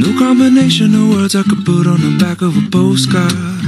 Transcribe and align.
no 0.00 0.18
combination 0.18 0.94
of 0.94 1.10
words 1.10 1.36
I 1.36 1.42
could 1.42 1.64
put 1.64 1.86
on 1.86 2.00
the 2.00 2.16
back 2.18 2.40
of 2.40 2.56
a 2.56 2.64
postcard. 2.70 3.60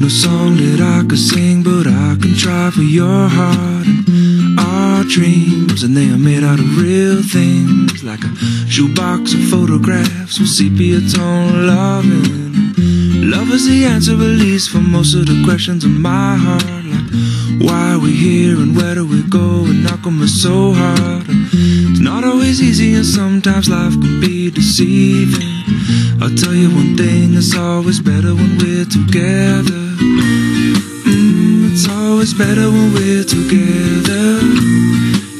No 0.00 0.08
song 0.08 0.56
that 0.56 0.80
I 0.82 1.06
could 1.06 1.18
sing, 1.18 1.62
but 1.62 1.86
I 1.86 2.16
can 2.20 2.34
try 2.34 2.70
for 2.70 2.82
your 2.82 3.28
heart. 3.28 3.86
And 3.86 4.58
our 4.58 5.04
dreams, 5.04 5.84
and 5.84 5.96
they 5.96 6.10
are 6.10 6.18
made 6.18 6.42
out 6.42 6.58
of 6.58 6.82
real 6.82 7.22
things, 7.22 8.02
like 8.02 8.24
a 8.24 8.34
shoebox 8.66 9.34
of 9.34 9.42
photographs 9.48 10.40
with 10.40 10.48
sepia 10.48 11.00
tone 11.06 11.66
loving. 11.68 12.74
Love 13.30 13.50
is 13.52 13.68
the 13.68 13.84
answer, 13.84 14.14
at 14.14 14.36
least 14.42 14.70
for 14.70 14.80
most 14.80 15.14
of 15.14 15.26
the 15.26 15.40
questions 15.44 15.84
in 15.84 16.00
my 16.02 16.34
heart. 16.34 16.84
Like, 16.92 17.10
why 17.62 17.94
are 17.94 18.00
we 18.00 18.12
here 18.12 18.56
and 18.56 18.76
where 18.76 18.96
do 18.96 19.06
we 19.06 19.22
go? 19.22 19.64
And 19.70 19.86
how 19.86 19.96
come 19.98 20.22
it's 20.22 20.34
so 20.42 20.72
hard? 20.72 21.28
And 21.28 21.45
it's 21.96 22.04
not 22.04 22.24
always 22.24 22.60
easy, 22.60 22.92
and 22.94 23.06
sometimes 23.06 23.70
life 23.70 23.94
can 23.94 24.20
be 24.20 24.50
deceiving. 24.50 25.64
I'll 26.20 26.36
tell 26.36 26.52
you 26.52 26.68
one 26.68 26.94
thing, 26.94 27.32
it's 27.32 27.56
always 27.56 28.00
better 28.00 28.34
when 28.34 28.58
we're 28.58 28.84
together. 28.84 29.80
Mm, 31.08 31.72
it's 31.72 31.88
always 31.88 32.34
better 32.34 32.68
when 32.68 32.92
we're 32.92 33.24
together. 33.24 34.44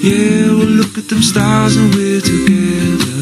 Yeah, 0.00 0.48
we'll 0.56 0.77
look 0.80 0.97
at 0.97 1.09
them 1.11 1.20
stars 1.20 1.77
and 1.77 1.95
we're 1.95 2.23
together. 2.23 3.12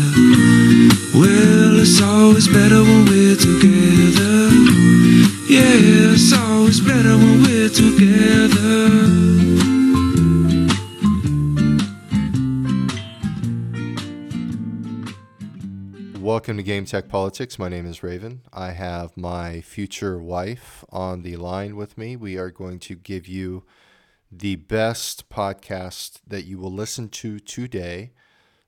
Well, 1.18 1.80
it's 1.82 2.00
always 2.00 2.46
better 2.46 2.84
when 2.84 3.04
we're 3.06 3.34
together. 3.34 3.93
Welcome 16.54 16.66
to 16.66 16.70
Game 16.72 16.84
Tech 16.84 17.08
Politics. 17.08 17.58
My 17.58 17.68
name 17.68 17.84
is 17.84 18.04
Raven. 18.04 18.42
I 18.52 18.70
have 18.70 19.16
my 19.16 19.60
future 19.60 20.22
wife 20.22 20.84
on 20.88 21.22
the 21.22 21.34
line 21.34 21.74
with 21.74 21.98
me. 21.98 22.14
We 22.14 22.38
are 22.38 22.52
going 22.52 22.78
to 22.78 22.94
give 22.94 23.26
you 23.26 23.64
the 24.30 24.54
best 24.54 25.28
podcast 25.28 26.20
that 26.24 26.44
you 26.44 26.58
will 26.58 26.70
listen 26.70 27.08
to 27.08 27.40
today. 27.40 28.12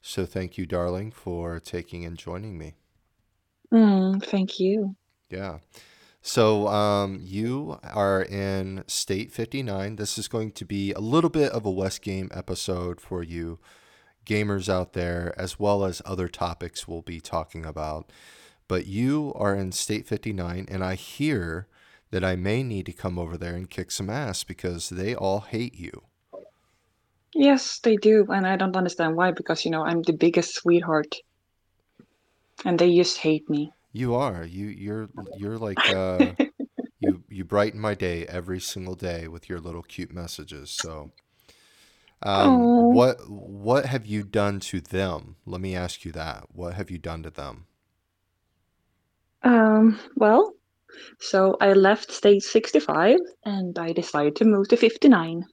So 0.03 0.27
thank 0.27 0.59
you, 0.59 0.67
darling, 0.67 1.13
for 1.13 1.61
taking 1.61 2.05
and 2.05 2.19
joining 2.19 2.59
me. 2.59 2.75
Mm, 3.73 4.21
thank 4.21 4.59
you. 4.59 4.97
Yeah. 5.31 5.59
So 6.21 6.67
um, 6.67 7.21
you 7.23 7.79
are 7.85 8.23
in 8.23 8.83
State 8.89 9.31
59. 9.31 9.95
This 9.95 10.19
is 10.19 10.27
going 10.27 10.51
to 10.51 10.65
be 10.65 10.91
a 10.91 10.99
little 10.99 11.31
bit 11.31 11.53
of 11.53 11.65
a 11.65 11.71
West 11.71 12.03
Game 12.03 12.33
episode 12.35 13.01
for 13.01 13.23
you 13.23 13.61
gamers 14.27 14.69
out 14.69 14.93
there, 14.93 15.35
as 15.39 15.59
well 15.59 15.85
as 15.85 16.03
other 16.05 16.29
topics 16.29 16.87
we'll 16.87 17.03
be 17.03 17.21
talking 17.21 17.65
about. 17.65 18.11
But 18.69 18.87
you 18.87 19.33
are 19.37 19.55
in 19.55 19.73
State 19.73 20.07
59, 20.07 20.67
and 20.69 20.85
I 20.85 20.97
hear 20.97 21.69
that 22.11 22.25
I 22.25 22.37
may 22.37 22.63
need 22.63 22.87
to 22.87 22.93
come 22.93 23.19
over 23.19 23.37
there 23.37 23.55
and 23.55 23.71
kick 23.71 23.91
some 23.91 24.11
ass 24.11 24.45
because 24.45 24.89
they 24.89 25.15
all 25.15 25.41
hate 25.41 25.75
you. 25.79 26.03
Yes, 27.35 27.79
they 27.81 27.97
do, 27.97 28.27
and 28.31 28.47
I 28.47 28.57
don't 28.57 28.77
understand 28.77 29.17
why. 29.17 29.31
Because 29.31 29.65
you 29.65 29.71
know 29.71 29.85
I'm 29.85 30.03
the 30.03 30.13
biggest 30.13 30.55
sweetheart, 30.55 31.17
and 32.65 32.79
they 32.79 32.97
just 32.97 33.19
hate 33.19 33.49
me. 33.51 33.73
You 33.93 34.15
are. 34.15 34.45
You 34.45 34.67
you're 34.67 35.09
you're 35.37 35.59
like 35.59 35.79
uh, 35.91 36.33
you 37.01 37.23
you 37.29 37.45
brighten 37.45 37.79
my 37.79 37.95
day 37.95 38.25
every 38.27 38.61
single 38.61 38.95
day 38.95 39.29
with 39.29 39.49
your 39.49 39.61
little 39.61 39.83
cute 39.83 40.13
messages. 40.13 40.71
So 40.71 41.13
um, 42.23 42.73
what 42.77 43.29
what 43.29 43.87
have 43.87 44.07
you 44.07 44.23
done 44.25 44.61
to 44.61 44.81
them? 44.81 45.37
Let 45.47 45.61
me 45.61 45.75
ask 45.75 46.05
you 46.05 46.13
that. 46.13 46.47
What 46.53 46.75
have 46.75 46.91
you 46.91 46.99
done 46.99 47.23
to 47.23 47.31
them? 47.31 47.67
um, 49.43 49.99
well, 50.17 50.53
so 51.21 51.57
I 51.61 51.75
left 51.75 52.13
state 52.13 52.43
65 52.43 53.19
and 53.45 53.79
I 53.79 53.93
decided 53.93 54.37
to 54.37 54.45
move 54.45 54.69
to 54.69 54.77
59 54.77 55.45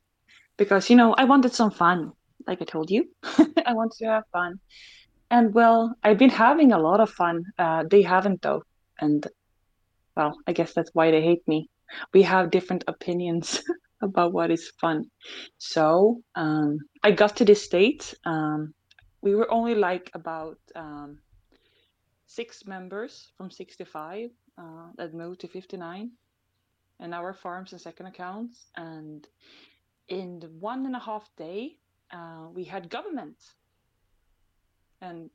because 0.57 0.89
you 0.89 0.95
know 0.95 1.13
I 1.15 1.25
wanted 1.25 1.53
some 1.53 1.71
fun, 1.71 2.13
like 2.47 2.61
I 2.61 2.65
told 2.65 2.91
you. 2.91 3.05
I 3.65 3.73
wanted 3.73 3.97
to 3.99 4.05
have 4.07 4.23
fun, 4.33 4.59
and 5.31 5.53
well, 5.53 5.95
I've 6.03 6.17
been 6.19 6.29
having 6.31 6.73
a 6.73 6.79
lot 6.79 7.01
of 7.01 7.11
fun. 7.11 7.43
Uh, 7.59 7.85
they 7.89 8.03
haven't 8.03 8.41
though, 8.41 8.63
and 8.99 9.27
well, 10.17 10.37
I 10.47 10.53
guess 10.53 10.73
that's 10.73 10.91
why 10.93 11.11
they 11.11 11.21
hate 11.21 11.47
me. 11.47 11.69
We 12.13 12.23
have 12.23 12.51
different 12.51 12.85
opinions 12.87 13.61
about 14.03 14.33
what 14.33 14.51
is 14.51 14.71
fun. 14.79 15.05
So 15.57 16.21
um, 16.35 16.79
I 17.03 17.11
got 17.11 17.37
to 17.37 17.45
this 17.45 17.63
state. 17.63 18.13
Um, 18.25 18.73
we 19.21 19.35
were 19.35 19.49
only 19.51 19.75
like 19.75 20.11
about 20.13 20.57
um, 20.75 21.19
six 22.27 22.65
members 22.65 23.31
from 23.37 23.49
65 23.49 24.29
uh, 24.57 24.63
that 24.97 25.13
moved 25.13 25.41
to 25.41 25.47
59 25.47 26.11
and 26.99 27.13
our 27.13 27.33
farms 27.33 27.71
and 27.71 27.81
second 27.81 28.07
accounts. 28.07 28.69
And 28.75 29.27
in 30.09 30.39
the 30.39 30.47
one 30.47 30.85
and 30.85 30.95
a 30.95 30.99
half 30.99 31.29
day, 31.37 31.77
uh, 32.11 32.47
we 32.53 32.63
had 32.65 32.89
government. 32.89 33.37
And 35.01 35.29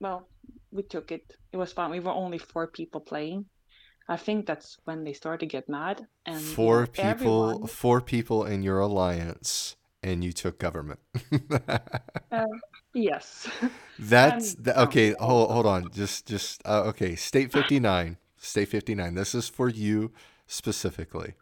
well, 0.00 0.28
we 0.70 0.82
took 0.82 1.12
it. 1.12 1.34
It 1.52 1.56
was 1.56 1.72
fun. 1.72 1.90
We 1.90 2.00
were 2.00 2.12
only 2.12 2.38
four 2.38 2.66
people 2.66 3.00
playing. 3.00 3.46
I 4.08 4.16
think 4.16 4.46
that's 4.46 4.78
when 4.84 5.04
they 5.04 5.12
started 5.14 5.40
to 5.40 5.46
get 5.46 5.68
mad. 5.68 6.06
And 6.26 6.40
Four 6.40 6.86
people, 6.86 7.08
everyone. 7.08 7.66
four 7.68 8.00
people 8.00 8.44
in 8.44 8.62
your 8.62 8.78
alliance, 8.80 9.76
and 10.02 10.22
you 10.22 10.32
took 10.32 10.58
government. 10.58 11.00
Uh, 12.32 12.46
yes. 12.94 13.48
That's 13.98 14.54
and 14.54 14.64
th- 14.64 14.76
okay. 14.76 15.14
Hold 15.20 15.52
hold 15.52 15.66
on. 15.66 15.90
Just 15.92 16.26
just 16.26 16.60
uh, 16.66 16.82
okay. 16.86 17.14
State 17.14 17.52
fifty 17.52 17.78
nine. 17.78 18.16
State 18.36 18.68
fifty 18.68 18.94
nine. 18.96 19.14
This 19.14 19.36
is 19.36 19.48
for 19.48 19.68
you 19.68 20.10
specifically. 20.48 21.34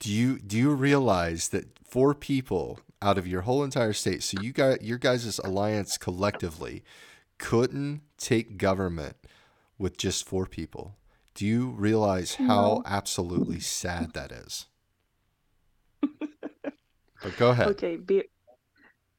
Do 0.00 0.12
you 0.12 0.40
do 0.40 0.56
you 0.58 0.74
realize 0.74 1.50
that 1.50 1.78
four 1.86 2.14
people 2.14 2.80
out 3.00 3.16
of 3.16 3.28
your 3.28 3.42
whole 3.42 3.62
entire 3.62 3.92
state, 3.92 4.24
so 4.24 4.40
you 4.42 4.52
got 4.52 4.82
your 4.82 4.98
guys' 4.98 5.38
alliance 5.44 5.96
collectively, 5.96 6.82
couldn't 7.38 8.00
take 8.18 8.58
government 8.58 9.16
with 9.78 9.96
just 9.96 10.26
four 10.26 10.46
people? 10.46 10.96
Do 11.38 11.46
you 11.46 11.70
realize 11.70 12.36
how 12.36 12.80
No. 12.80 12.84
absolutely 12.84 13.60
sad 13.60 14.12
that 14.14 14.32
is? 14.32 14.66
But 17.22 17.36
go 17.36 17.50
ahead. 17.50 17.74
Okay, 17.74 17.96
be, 17.96 18.24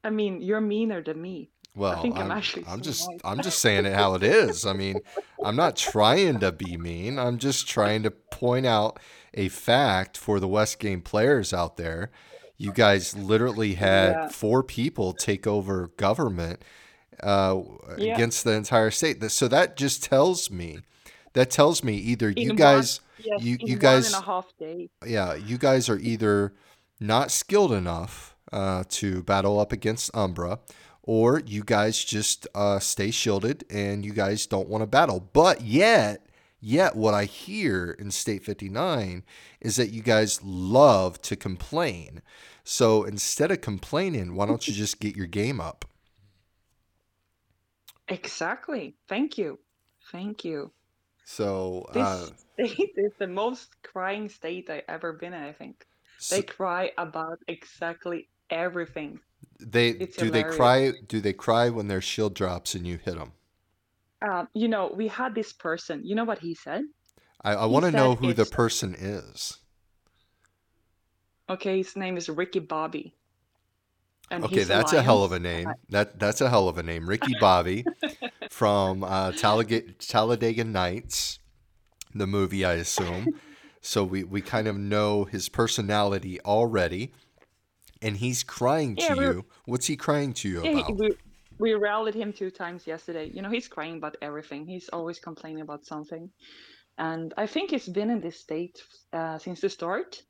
I 0.04 0.10
mean, 0.10 0.40
you're 0.42 0.60
meaner 0.60 1.02
than 1.02 1.20
me. 1.22 1.50
I 1.88 1.94
Well, 1.94 1.96
think 1.96 2.18
I'm 2.18 2.30
I'm 2.30 2.30
actually 2.30 2.66
I'm 2.66 2.80
so 2.80 2.82
just 2.82 3.12
nice. 3.12 3.22
I'm 3.24 3.40
just 3.40 3.60
saying 3.60 3.86
it 3.86 3.94
how 3.94 4.14
it 4.14 4.22
is. 4.22 4.66
I 4.66 4.72
mean, 4.72 5.02
I'm 5.42 5.56
not 5.56 5.76
trying 5.76 6.40
to 6.40 6.52
be 6.52 6.76
mean. 6.76 7.18
I'm 7.18 7.38
just 7.38 7.68
trying 7.68 8.02
to 8.02 8.10
point 8.10 8.66
out 8.66 8.98
a 9.34 9.48
fact 9.48 10.16
for 10.18 10.40
the 10.40 10.48
West 10.48 10.78
Game 10.80 11.00
players 11.02 11.52
out 11.54 11.76
there. 11.76 12.10
You 12.56 12.72
guys 12.72 13.16
literally 13.16 13.74
had 13.74 14.24
Yeah, 14.24 14.28
four 14.30 14.62
people 14.64 15.12
take 15.12 15.46
over 15.46 15.88
government 15.96 16.62
uh, 17.22 17.60
yeah. 17.94 18.14
against 18.14 18.44
the 18.44 18.52
entire 18.52 18.90
state. 18.90 19.22
So 19.30 19.48
that 19.48 19.76
just 19.76 20.02
tells 20.04 20.50
me 20.50 20.80
that 21.34 21.50
tells 21.50 21.82
me 21.84 21.94
either 21.96 22.30
you 22.30 22.54
one, 22.56 22.56
guys 22.56 23.00
yes, 23.18 23.42
you 23.42 23.58
you 23.60 23.78
in 23.88 24.04
and 24.04 24.14
a 24.14 24.20
guys 24.20 24.20
half 24.20 24.52
day. 24.58 24.90
yeah, 25.06 25.34
you 25.34 25.58
guys 25.58 25.88
are 25.88 25.98
either 25.98 26.54
not 27.00 27.30
skilled 27.30 27.72
enough 27.72 28.36
uh, 28.52 28.84
to 28.88 29.22
battle 29.22 29.58
up 29.58 29.72
against 29.72 30.14
Umbra, 30.14 30.58
or 31.02 31.40
you 31.40 31.62
guys 31.64 32.04
just 32.04 32.46
uh, 32.54 32.78
stay 32.78 33.10
shielded 33.10 33.64
and 33.70 34.04
you 34.04 34.12
guys 34.12 34.46
don't 34.46 34.68
want 34.68 34.82
to 34.82 34.86
battle. 34.86 35.20
But 35.32 35.62
yet, 35.62 36.26
yet 36.60 36.96
what 36.96 37.14
I 37.14 37.24
hear 37.24 37.92
in 37.92 38.10
State 38.10 38.44
59 38.44 39.24
is 39.60 39.76
that 39.76 39.90
you 39.90 40.02
guys 40.02 40.42
love 40.42 41.20
to 41.22 41.36
complain. 41.36 42.22
So 42.64 43.04
instead 43.04 43.50
of 43.50 43.60
complaining, 43.62 44.34
why 44.34 44.46
don't 44.46 44.66
you 44.68 44.74
just 44.74 45.00
get 45.00 45.16
your 45.16 45.26
game 45.26 45.60
up? 45.60 45.84
Exactly. 48.08 48.96
Thank 49.08 49.38
you. 49.38 49.58
Thank 50.12 50.44
you. 50.44 50.72
So, 51.30 51.86
uh, 51.94 52.26
This 52.56 52.68
state 52.74 52.90
is 52.96 53.12
the 53.20 53.28
most 53.28 53.80
crying 53.84 54.28
state 54.28 54.68
I 54.68 54.82
ever 54.88 55.12
been 55.12 55.32
in, 55.32 55.40
I 55.40 55.52
think. 55.52 55.86
They 56.28 56.42
cry 56.42 56.90
about 56.98 57.38
exactly 57.46 58.28
everything. 58.50 59.20
they 59.60 59.90
It's 59.90 60.16
do 60.16 60.28
they 60.30 60.42
cry? 60.42 60.90
Do 61.06 61.20
they 61.20 61.32
cry 61.32 61.70
when 61.70 61.86
their 61.86 62.00
shield 62.00 62.34
drops 62.34 62.74
and 62.74 62.84
you 62.84 62.96
hit 62.96 63.14
them? 63.16 63.32
Um, 64.22 64.48
you 64.54 64.68
know, 64.68 64.92
we 64.94 65.08
had 65.08 65.34
this 65.34 65.52
person. 65.52 66.04
You 66.04 66.14
know 66.14 66.24
what 66.24 66.38
he 66.40 66.54
said? 66.54 66.82
I, 67.42 67.54
I 67.54 67.66
want 67.66 67.84
to 67.84 67.92
know 67.92 68.14
who 68.16 68.32
the 68.34 68.44
person 68.44 68.94
is. 68.98 69.58
okay, 71.48 71.78
his 71.78 71.96
name 71.96 72.16
is 72.16 72.28
Ricky 72.28 72.60
Bobby, 72.60 73.14
and 74.30 74.44
Okay, 74.44 74.64
that's 74.64 74.92
a 74.92 75.02
hell 75.02 75.24
of 75.24 75.32
a 75.32 75.38
name. 75.40 75.68
Uh, 75.68 75.74
That 75.90 76.18
that's 76.18 76.40
a 76.40 76.48
hell 76.50 76.68
of 76.68 76.78
a 76.78 76.82
name, 76.82 77.08
Ricky 77.08 77.34
Bobby 77.34 77.84
from 78.50 79.04
uh, 79.04 79.30
Talladega, 79.32 79.92
Talladega 79.92 80.64
Nights, 80.64 81.38
the 82.14 82.26
movie, 82.26 82.64
I 82.64 82.74
assume. 82.74 83.26
So 83.80 84.04
we 84.04 84.24
we 84.24 84.42
kind 84.42 84.68
of 84.68 84.76
know 84.76 85.24
his 85.24 85.48
personality 85.48 86.40
already, 86.42 87.12
and 88.02 88.16
he's 88.16 88.42
crying 88.42 88.96
yeah, 88.98 89.14
to 89.14 89.16
we're 89.16 89.32
you. 89.32 89.44
What's 89.64 89.86
he 89.86 89.96
crying 89.96 90.34
to 90.34 90.48
you 90.48 90.62
yeah, 90.62 90.80
about? 90.80 90.98
we 90.98 91.10
we 91.58 91.74
rallied 91.74 92.14
him 92.14 92.32
two 92.32 92.50
times 92.50 92.86
yesterday. 92.86 93.30
You 93.32 93.40
know, 93.40 93.50
he's 93.50 93.68
crying 93.68 93.96
about 93.96 94.16
everything. 94.20 94.66
He's 94.66 94.90
always 94.90 95.18
complaining 95.18 95.62
about 95.62 95.86
something, 95.86 96.28
and 96.98 97.32
I 97.38 97.46
think 97.46 97.70
he's 97.70 97.88
been 97.88 98.10
in 98.10 98.20
this 98.20 98.38
state 98.38 98.82
uh, 99.12 99.38
since 99.38 99.60
the 99.60 99.70
start. 99.70 100.22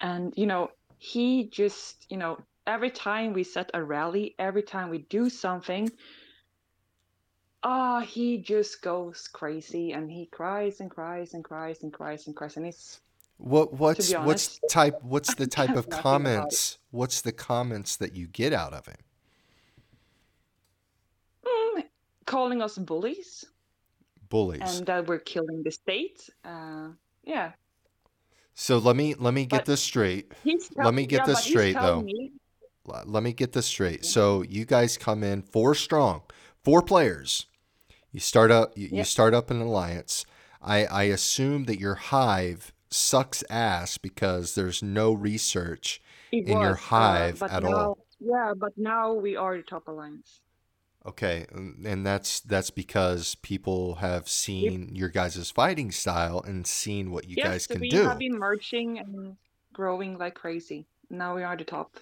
And 0.00 0.34
you 0.36 0.46
know, 0.46 0.72
he 0.98 1.48
just 1.48 2.06
you 2.10 2.18
know 2.18 2.38
every 2.66 2.90
time 2.90 3.32
we 3.32 3.44
set 3.44 3.70
a 3.72 3.82
rally, 3.82 4.34
every 4.38 4.62
time 4.62 4.90
we 4.90 4.98
do 4.98 5.30
something, 5.30 5.88
oh, 7.62 8.00
he 8.00 8.38
just 8.38 8.82
goes 8.82 9.28
crazy 9.28 9.92
and 9.92 10.10
he 10.10 10.26
cries 10.26 10.80
and 10.80 10.90
cries 10.90 11.34
and 11.34 11.44
cries 11.44 11.82
and 11.82 11.92
cries 11.92 12.26
and 12.26 12.36
cries 12.36 12.56
and 12.56 12.66
it's 12.66 13.00
what 13.36 13.72
what's 13.74 14.12
honest, 14.12 14.26
what's 14.26 14.72
type 14.72 15.02
what's 15.02 15.34
the 15.36 15.46
type 15.46 15.76
of 15.76 15.88
comments 15.88 16.78
what's 16.90 17.22
the 17.22 17.32
comments 17.32 17.96
that 17.96 18.14
you 18.14 18.26
get 18.26 18.52
out 18.52 18.72
of 18.72 18.86
him? 18.86 18.96
Mm, 21.44 21.84
calling 22.26 22.62
us 22.62 22.76
bullies. 22.76 23.44
Bullies. 24.28 24.78
And 24.78 24.86
that 24.86 25.06
we're 25.06 25.18
killing 25.18 25.62
the 25.62 25.70
state 25.70 26.28
uh, 26.44 26.88
yeah. 27.24 27.52
So 28.54 28.78
let 28.78 28.96
me 28.96 29.14
let 29.14 29.32
me 29.32 29.46
get 29.46 29.60
but 29.60 29.64
this 29.66 29.80
straight. 29.80 30.32
let 30.76 30.92
me 30.92 31.06
get 31.06 31.20
yeah, 31.20 31.26
this 31.26 31.44
straight 31.44 31.74
though. 31.74 32.02
me... 32.02 32.32
let 32.84 33.22
me 33.22 33.32
get 33.32 33.52
this 33.52 33.66
straight. 33.66 34.04
So 34.04 34.42
you 34.42 34.66
guys 34.66 34.98
come 34.98 35.22
in 35.22 35.42
four 35.42 35.74
strong 35.74 36.22
four 36.62 36.82
players 36.82 37.46
you 38.12 38.20
start 38.20 38.50
up 38.50 38.76
you, 38.76 38.88
you 38.90 39.04
start 39.04 39.34
up 39.34 39.50
an 39.50 39.60
alliance 39.60 40.24
I, 40.62 40.84
I 40.84 41.02
assume 41.04 41.64
that 41.64 41.80
your 41.80 41.94
hive 41.94 42.72
sucks 42.90 43.42
ass 43.48 43.98
because 43.98 44.54
there's 44.54 44.82
no 44.82 45.12
research 45.12 46.02
it 46.32 46.46
in 46.46 46.58
was, 46.58 46.62
your 46.62 46.72
uh, 46.72 46.76
hive 46.76 47.42
uh, 47.42 47.48
at 47.50 47.62
now, 47.62 47.76
all. 47.76 48.06
Yeah, 48.18 48.52
but 48.56 48.76
now 48.76 49.14
we 49.14 49.36
are 49.36 49.56
the 49.56 49.62
top 49.62 49.88
alliance. 49.88 50.42
Okay, 51.06 51.46
and 51.50 52.04
that's 52.04 52.40
that's 52.40 52.70
because 52.70 53.34
people 53.36 53.96
have 53.96 54.28
seen 54.28 54.88
yep. 54.88 54.98
your 54.98 55.08
guys' 55.08 55.50
fighting 55.50 55.90
style 55.90 56.42
and 56.46 56.66
seen 56.66 57.10
what 57.10 57.26
you 57.26 57.36
yes, 57.38 57.46
guys 57.46 57.66
can 57.66 57.80
we 57.80 57.88
do. 57.88 58.00
We 58.00 58.04
have 58.04 58.18
been 58.18 58.38
merging 58.38 58.98
and 58.98 59.36
growing 59.72 60.18
like 60.18 60.34
crazy. 60.34 60.86
Now 61.08 61.34
we 61.34 61.42
are 61.42 61.56
the 61.56 61.64
top. 61.64 61.96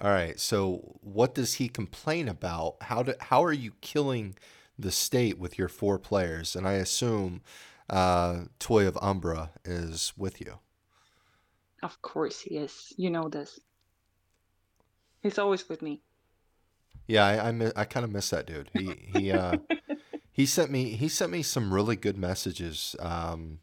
All 0.00 0.10
right. 0.10 0.38
So, 0.38 0.98
what 1.00 1.34
does 1.34 1.54
he 1.54 1.68
complain 1.68 2.28
about? 2.28 2.76
How 2.82 3.02
do 3.02 3.14
how 3.20 3.42
are 3.44 3.52
you 3.52 3.72
killing 3.80 4.36
the 4.78 4.90
state 4.90 5.38
with 5.38 5.58
your 5.58 5.68
four 5.68 5.98
players? 5.98 6.54
And 6.54 6.68
I 6.68 6.74
assume 6.74 7.40
uh, 7.88 8.44
Toy 8.58 8.86
of 8.86 8.98
Umbra 9.00 9.50
is 9.64 10.12
with 10.16 10.40
you. 10.40 10.58
Of 11.82 12.02
course 12.02 12.40
he 12.40 12.56
is. 12.56 12.92
You 12.96 13.10
know 13.10 13.28
this. 13.28 13.58
He's 15.22 15.38
always 15.38 15.68
with 15.68 15.80
me. 15.80 16.02
Yeah, 17.06 17.24
I 17.24 17.48
I, 17.48 17.72
I 17.76 17.84
kind 17.84 18.04
of 18.04 18.10
miss 18.10 18.30
that 18.30 18.46
dude. 18.46 18.70
He 18.74 18.92
he 19.14 19.32
uh, 19.32 19.56
he 20.32 20.44
sent 20.44 20.70
me 20.70 20.90
he 20.90 21.08
sent 21.08 21.32
me 21.32 21.42
some 21.42 21.72
really 21.72 21.96
good 21.96 22.18
messages. 22.18 22.96
Um, 22.98 23.60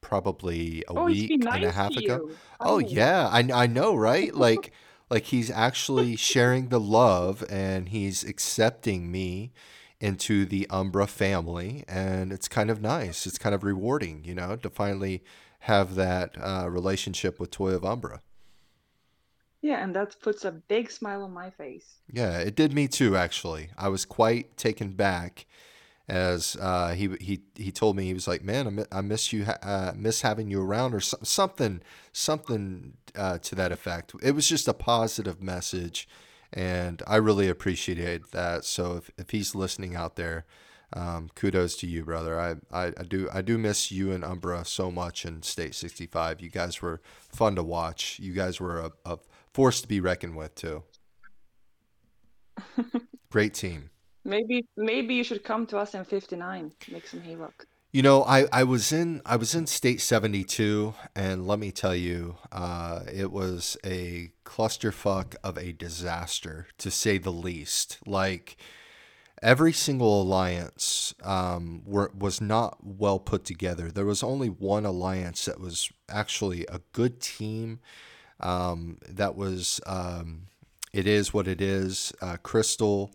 probably 0.00 0.82
a 0.88 0.92
oh, 0.98 1.04
week 1.04 1.30
nice 1.44 1.56
and 1.56 1.64
a 1.64 1.70
half 1.70 1.96
ago. 1.96 2.30
Oh. 2.60 2.74
oh 2.74 2.78
yeah, 2.78 3.28
I 3.28 3.48
I 3.52 3.66
know, 3.66 3.94
right? 3.94 4.34
Like 4.40 4.72
like 5.10 5.24
he's 5.24 5.50
actually 5.50 6.16
sharing 6.16 6.68
the 6.68 6.80
love 6.80 7.44
and 7.50 7.88
he's 7.88 8.24
accepting 8.24 9.10
me 9.10 9.52
into 10.00 10.46
the 10.46 10.66
Umbra 10.70 11.06
family, 11.06 11.84
and 11.86 12.32
it's 12.32 12.48
kind 12.48 12.70
of 12.70 12.80
nice. 12.80 13.26
It's 13.26 13.36
kind 13.36 13.54
of 13.54 13.62
rewarding, 13.62 14.24
you 14.24 14.34
know, 14.34 14.56
to 14.56 14.70
finally 14.70 15.22
have 15.60 15.94
that 15.96 16.34
uh, 16.40 16.68
relationship 16.70 17.38
with 17.38 17.50
Toy 17.50 17.74
of 17.74 17.84
Umbra. 17.84 18.22
Yeah, 19.60 19.84
and 19.84 19.94
that 19.94 20.16
puts 20.22 20.46
a 20.46 20.52
big 20.52 20.90
smile 20.90 21.22
on 21.22 21.32
my 21.32 21.50
face. 21.50 21.98
Yeah, 22.10 22.38
it 22.38 22.54
did 22.54 22.72
me 22.72 22.88
too. 22.88 23.14
Actually, 23.14 23.68
I 23.76 23.88
was 23.88 24.06
quite 24.06 24.56
taken 24.56 24.92
back 24.92 25.44
as 26.10 26.56
uh, 26.60 26.92
he 26.92 27.08
he 27.20 27.40
he 27.54 27.72
told 27.72 27.96
me 27.96 28.04
he 28.04 28.14
was 28.14 28.28
like, 28.28 28.42
"Man, 28.42 28.84
I 28.92 29.00
miss 29.00 29.32
you, 29.32 29.44
uh, 29.44 29.92
miss 29.96 30.20
having 30.20 30.50
you 30.50 30.60
around," 30.62 30.94
or 30.94 31.00
something 31.00 31.80
something 32.12 32.94
uh, 33.14 33.38
to 33.38 33.54
that 33.54 33.72
effect. 33.72 34.12
It 34.22 34.32
was 34.32 34.48
just 34.48 34.68
a 34.68 34.74
positive 34.74 35.40
message 35.40 36.08
and 36.52 37.02
I 37.06 37.16
really 37.16 37.48
appreciated 37.48 38.24
that. 38.32 38.64
So 38.64 38.96
if, 38.96 39.10
if 39.16 39.30
he's 39.30 39.54
listening 39.54 39.94
out 39.94 40.16
there, 40.16 40.46
um, 40.92 41.30
kudos 41.36 41.76
to 41.76 41.86
you, 41.86 42.04
brother. 42.04 42.40
I, 42.40 42.56
I, 42.72 42.86
I, 42.98 43.02
do 43.04 43.28
I 43.32 43.42
do 43.42 43.56
miss 43.58 43.92
you 43.92 44.10
and 44.10 44.24
Umbra 44.24 44.64
so 44.64 44.90
much 44.90 45.24
in 45.24 45.42
State 45.42 45.76
65. 45.76 46.40
You 46.40 46.50
guys 46.50 46.82
were 46.82 47.00
fun 47.32 47.54
to 47.54 47.62
watch. 47.62 48.18
You 48.18 48.32
guys 48.32 48.60
were 48.60 48.80
a, 48.80 48.92
a 49.04 49.18
force 49.54 49.80
to 49.82 49.88
be 49.88 50.00
reckoned 50.00 50.36
with 50.36 50.56
too. 50.56 50.82
Great 53.30 53.54
team. 53.54 53.90
Maybe 54.24 54.66
maybe 54.76 55.14
you 55.14 55.24
should 55.24 55.44
come 55.44 55.66
to 55.66 55.78
us 55.78 55.94
in 55.94 56.04
59. 56.04 56.72
Make 56.90 57.06
some 57.06 57.20
hay 57.20 57.36
rock. 57.36 57.66
You 57.92 58.02
know, 58.02 58.22
I, 58.22 58.46
I 58.52 58.62
was 58.64 58.92
in 58.92 59.20
I 59.26 59.34
was 59.36 59.54
in 59.54 59.66
state 59.66 60.00
seventy 60.00 60.44
two, 60.44 60.94
and 61.16 61.46
let 61.46 61.58
me 61.58 61.72
tell 61.72 61.94
you, 61.94 62.36
uh, 62.52 63.00
it 63.12 63.32
was 63.32 63.76
a 63.84 64.30
clusterfuck 64.44 65.34
of 65.42 65.58
a 65.58 65.72
disaster 65.72 66.68
to 66.78 66.90
say 66.90 67.18
the 67.18 67.32
least. 67.32 67.98
Like 68.06 68.56
every 69.42 69.72
single 69.72 70.22
alliance 70.22 71.14
um, 71.24 71.82
were, 71.84 72.12
was 72.16 72.40
not 72.40 72.78
well 72.82 73.18
put 73.18 73.44
together. 73.44 73.90
There 73.90 74.04
was 74.06 74.22
only 74.22 74.48
one 74.48 74.84
alliance 74.86 75.46
that 75.46 75.58
was 75.60 75.90
actually 76.08 76.66
a 76.66 76.80
good 76.92 77.20
team. 77.20 77.80
Um, 78.38 78.98
that 79.08 79.34
was 79.36 79.80
um, 79.86 80.46
it 80.92 81.06
is 81.08 81.34
what 81.34 81.48
it 81.48 81.60
is. 81.60 82.12
Uh, 82.20 82.36
Crystal 82.42 83.10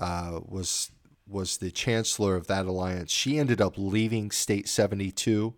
uh, 0.00 0.40
was 0.46 0.90
was 1.26 1.58
the 1.58 1.70
chancellor 1.70 2.36
of 2.36 2.46
that 2.46 2.66
alliance. 2.66 3.10
She 3.10 3.38
ended 3.38 3.60
up 3.60 3.74
leaving 3.76 4.30
State 4.30 4.68
72, 4.68 5.54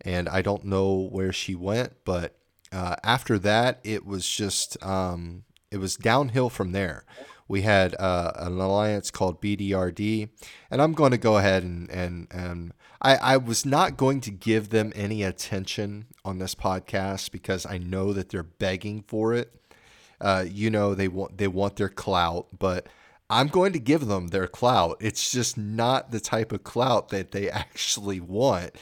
and 0.00 0.28
I 0.28 0.40
don't 0.40 0.64
know 0.64 1.08
where 1.10 1.32
she 1.32 1.54
went, 1.54 1.92
but 2.04 2.36
uh, 2.72 2.96
after 3.02 3.38
that, 3.40 3.80
it 3.84 4.06
was 4.06 4.28
just 4.28 4.82
um, 4.84 5.44
it 5.70 5.78
was 5.78 5.96
downhill 5.96 6.50
from 6.50 6.72
there. 6.72 7.04
We 7.48 7.62
had 7.62 7.96
uh, 7.98 8.32
an 8.36 8.60
alliance 8.60 9.10
called 9.10 9.42
BDRD, 9.42 10.28
and 10.70 10.80
I'm 10.80 10.92
going 10.92 11.10
to 11.10 11.18
go 11.18 11.36
ahead 11.36 11.64
and 11.64 11.90
and 11.90 12.28
and 12.30 12.72
I, 13.02 13.16
I 13.16 13.36
was 13.38 13.66
not 13.66 13.96
going 13.96 14.20
to 14.22 14.30
give 14.30 14.68
them 14.68 14.92
any 14.94 15.22
attention 15.22 16.06
on 16.24 16.38
this 16.38 16.54
podcast 16.54 17.32
because 17.32 17.66
I 17.66 17.78
know 17.78 18.12
that 18.12 18.28
they're 18.28 18.42
begging 18.42 19.02
for 19.02 19.34
it. 19.34 19.52
Uh, 20.20 20.44
you 20.46 20.70
know 20.70 20.94
they 20.94 21.08
want 21.08 21.38
they 21.38 21.48
want 21.48 21.76
their 21.76 21.88
clout, 21.88 22.46
but 22.56 22.86
I'm 23.30 23.46
going 23.46 23.72
to 23.72 23.78
give 23.78 24.06
them 24.06 24.28
their 24.28 24.48
clout. 24.48 24.96
It's 25.00 25.30
just 25.30 25.56
not 25.56 26.10
the 26.10 26.18
type 26.18 26.50
of 26.50 26.64
clout 26.64 27.10
that 27.10 27.30
they 27.30 27.48
actually 27.48 28.20
want. 28.20 28.72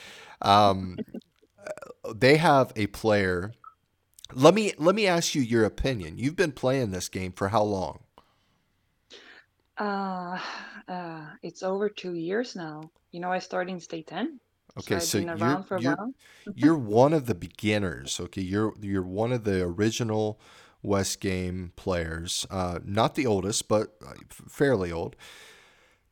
Um, 0.40 0.96
they 2.14 2.38
have 2.38 2.72
a 2.74 2.86
player. 2.86 3.52
Let 4.32 4.54
me 4.54 4.72
let 4.78 4.94
me 4.94 5.06
ask 5.06 5.34
you 5.34 5.42
your 5.42 5.64
opinion. 5.64 6.18
You've 6.18 6.36
been 6.36 6.52
playing 6.52 6.90
this 6.90 7.08
game 7.08 7.32
for 7.32 7.48
how 7.48 7.62
long? 7.62 8.00
Uh, 9.76 10.38
uh 10.88 11.26
it's 11.42 11.62
over 11.62 11.88
two 11.88 12.14
years 12.14 12.56
now. 12.56 12.90
You 13.10 13.20
know, 13.20 13.30
I 13.30 13.38
started 13.38 13.72
in 13.72 13.80
state 13.80 14.06
ten. 14.06 14.40
Okay, 14.78 15.00
so, 15.00 15.18
so 15.18 15.18
you're 15.18 15.64
you're, 15.80 15.96
you're 16.54 16.78
one 16.78 17.12
of 17.12 17.26
the 17.26 17.34
beginners. 17.34 18.20
Okay, 18.20 18.42
you're 18.42 18.74
you're 18.80 19.02
one 19.02 19.32
of 19.32 19.44
the 19.44 19.62
original 19.62 20.40
West 20.82 21.20
Game 21.20 21.72
players. 21.76 22.46
Uh, 22.50 22.78
not 22.84 23.14
the 23.14 23.26
oldest, 23.26 23.68
but 23.68 23.94
uh, 24.06 24.14
fairly 24.30 24.92
old. 24.92 25.16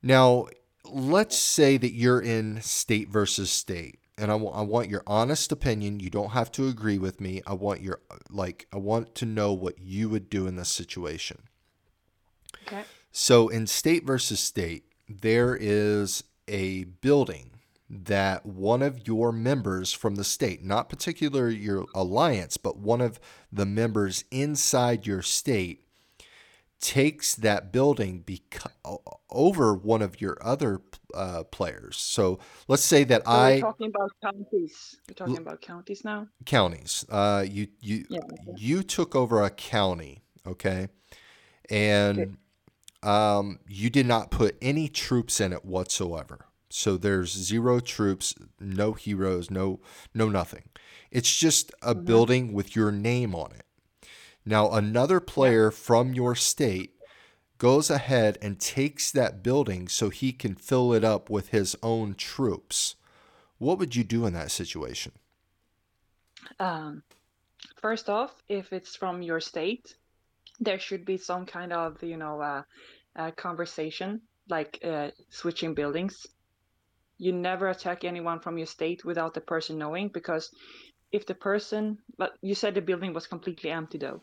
Now, 0.02 0.46
let's 0.84 1.38
say 1.38 1.76
that 1.76 1.92
you're 1.92 2.20
in 2.20 2.60
state 2.62 3.08
versus 3.08 3.50
state, 3.50 3.98
and 4.18 4.30
I, 4.30 4.34
w- 4.34 4.52
I 4.52 4.62
want 4.62 4.88
your 4.88 5.02
honest 5.06 5.52
opinion. 5.52 6.00
You 6.00 6.10
don't 6.10 6.30
have 6.30 6.50
to 6.52 6.68
agree 6.68 6.98
with 6.98 7.20
me. 7.20 7.42
I 7.46 7.54
want 7.54 7.80
your 7.80 8.00
like 8.30 8.66
I 8.72 8.76
want 8.76 9.14
to 9.16 9.26
know 9.26 9.52
what 9.52 9.78
you 9.78 10.08
would 10.08 10.30
do 10.30 10.46
in 10.46 10.56
this 10.56 10.68
situation. 10.68 11.42
Okay. 12.66 12.82
So 13.12 13.48
in 13.48 13.66
state 13.66 14.04
versus 14.04 14.40
state, 14.40 14.84
there 15.08 15.56
is 15.58 16.24
a 16.48 16.84
building 16.84 17.55
that 17.88 18.44
one 18.44 18.82
of 18.82 19.06
your 19.06 19.32
members 19.32 19.92
from 19.92 20.16
the 20.16 20.24
state, 20.24 20.64
not 20.64 20.88
particular 20.88 21.48
your 21.48 21.86
alliance, 21.94 22.56
but 22.56 22.78
one 22.78 23.00
of 23.00 23.20
the 23.52 23.66
members 23.66 24.24
inside 24.30 25.06
your 25.06 25.22
state, 25.22 25.86
takes 26.80 27.34
that 27.34 27.72
building 27.72 28.22
beca- 28.26 28.98
over 29.30 29.74
one 29.74 30.02
of 30.02 30.20
your 30.20 30.36
other 30.42 30.82
uh, 31.14 31.44
players. 31.44 31.96
So 31.96 32.38
let's 32.68 32.84
say 32.84 33.04
that 33.04 33.24
so 33.24 33.30
I. 33.30 33.54
We're 33.54 33.60
talking 33.60 33.86
about 33.88 34.10
counties. 34.22 34.96
We're 35.08 35.14
talking 35.14 35.38
about 35.38 35.60
counties 35.60 36.04
now. 36.04 36.28
Counties. 36.44 37.04
Uh, 37.08 37.44
you 37.48 37.68
you 37.80 38.04
yeah, 38.10 38.20
you 38.56 38.82
took 38.82 39.14
over 39.14 39.42
a 39.42 39.50
county, 39.50 40.22
okay, 40.46 40.88
and 41.70 42.36
um, 43.02 43.60
you 43.66 43.88
did 43.88 44.06
not 44.06 44.30
put 44.30 44.56
any 44.60 44.88
troops 44.88 45.40
in 45.40 45.52
it 45.52 45.64
whatsoever. 45.64 46.46
So 46.76 46.98
there's 46.98 47.32
zero 47.32 47.80
troops, 47.80 48.34
no 48.60 48.92
heroes, 48.92 49.50
no 49.50 49.80
no 50.12 50.28
nothing. 50.28 50.64
It's 51.10 51.34
just 51.34 51.72
a 51.80 51.94
mm-hmm. 51.94 52.04
building 52.04 52.52
with 52.52 52.76
your 52.76 52.92
name 52.92 53.34
on 53.34 53.52
it. 53.52 53.64
Now, 54.44 54.70
another 54.70 55.18
player 55.18 55.70
from 55.70 56.12
your 56.12 56.34
state 56.34 57.00
goes 57.56 57.88
ahead 57.88 58.36
and 58.42 58.60
takes 58.60 59.10
that 59.12 59.42
building 59.42 59.88
so 59.88 60.10
he 60.10 60.34
can 60.34 60.54
fill 60.54 60.92
it 60.92 61.02
up 61.02 61.30
with 61.30 61.48
his 61.48 61.76
own 61.82 62.14
troops. 62.14 62.96
What 63.56 63.78
would 63.78 63.96
you 63.96 64.04
do 64.04 64.26
in 64.26 64.34
that 64.34 64.50
situation? 64.50 65.12
Um, 66.60 67.02
first 67.80 68.10
off, 68.10 68.34
if 68.50 68.74
it's 68.74 68.94
from 68.94 69.22
your 69.22 69.40
state, 69.40 69.96
there 70.60 70.78
should 70.78 71.06
be 71.06 71.16
some 71.16 71.46
kind 71.46 71.72
of 71.72 72.02
you 72.02 72.18
know 72.18 72.42
uh, 72.42 72.62
uh, 73.16 73.30
conversation, 73.30 74.20
like 74.50 74.78
uh, 74.84 75.08
switching 75.30 75.72
buildings. 75.72 76.26
You 77.18 77.32
never 77.32 77.68
attack 77.68 78.04
anyone 78.04 78.40
from 78.40 78.58
your 78.58 78.66
state 78.66 79.04
without 79.04 79.34
the 79.34 79.40
person 79.40 79.78
knowing, 79.78 80.08
because 80.08 80.50
if 81.12 81.26
the 81.26 81.34
person, 81.34 81.98
but 82.18 82.32
you 82.42 82.54
said 82.54 82.74
the 82.74 82.82
building 82.82 83.14
was 83.14 83.26
completely 83.26 83.70
empty 83.70 83.98
though. 83.98 84.20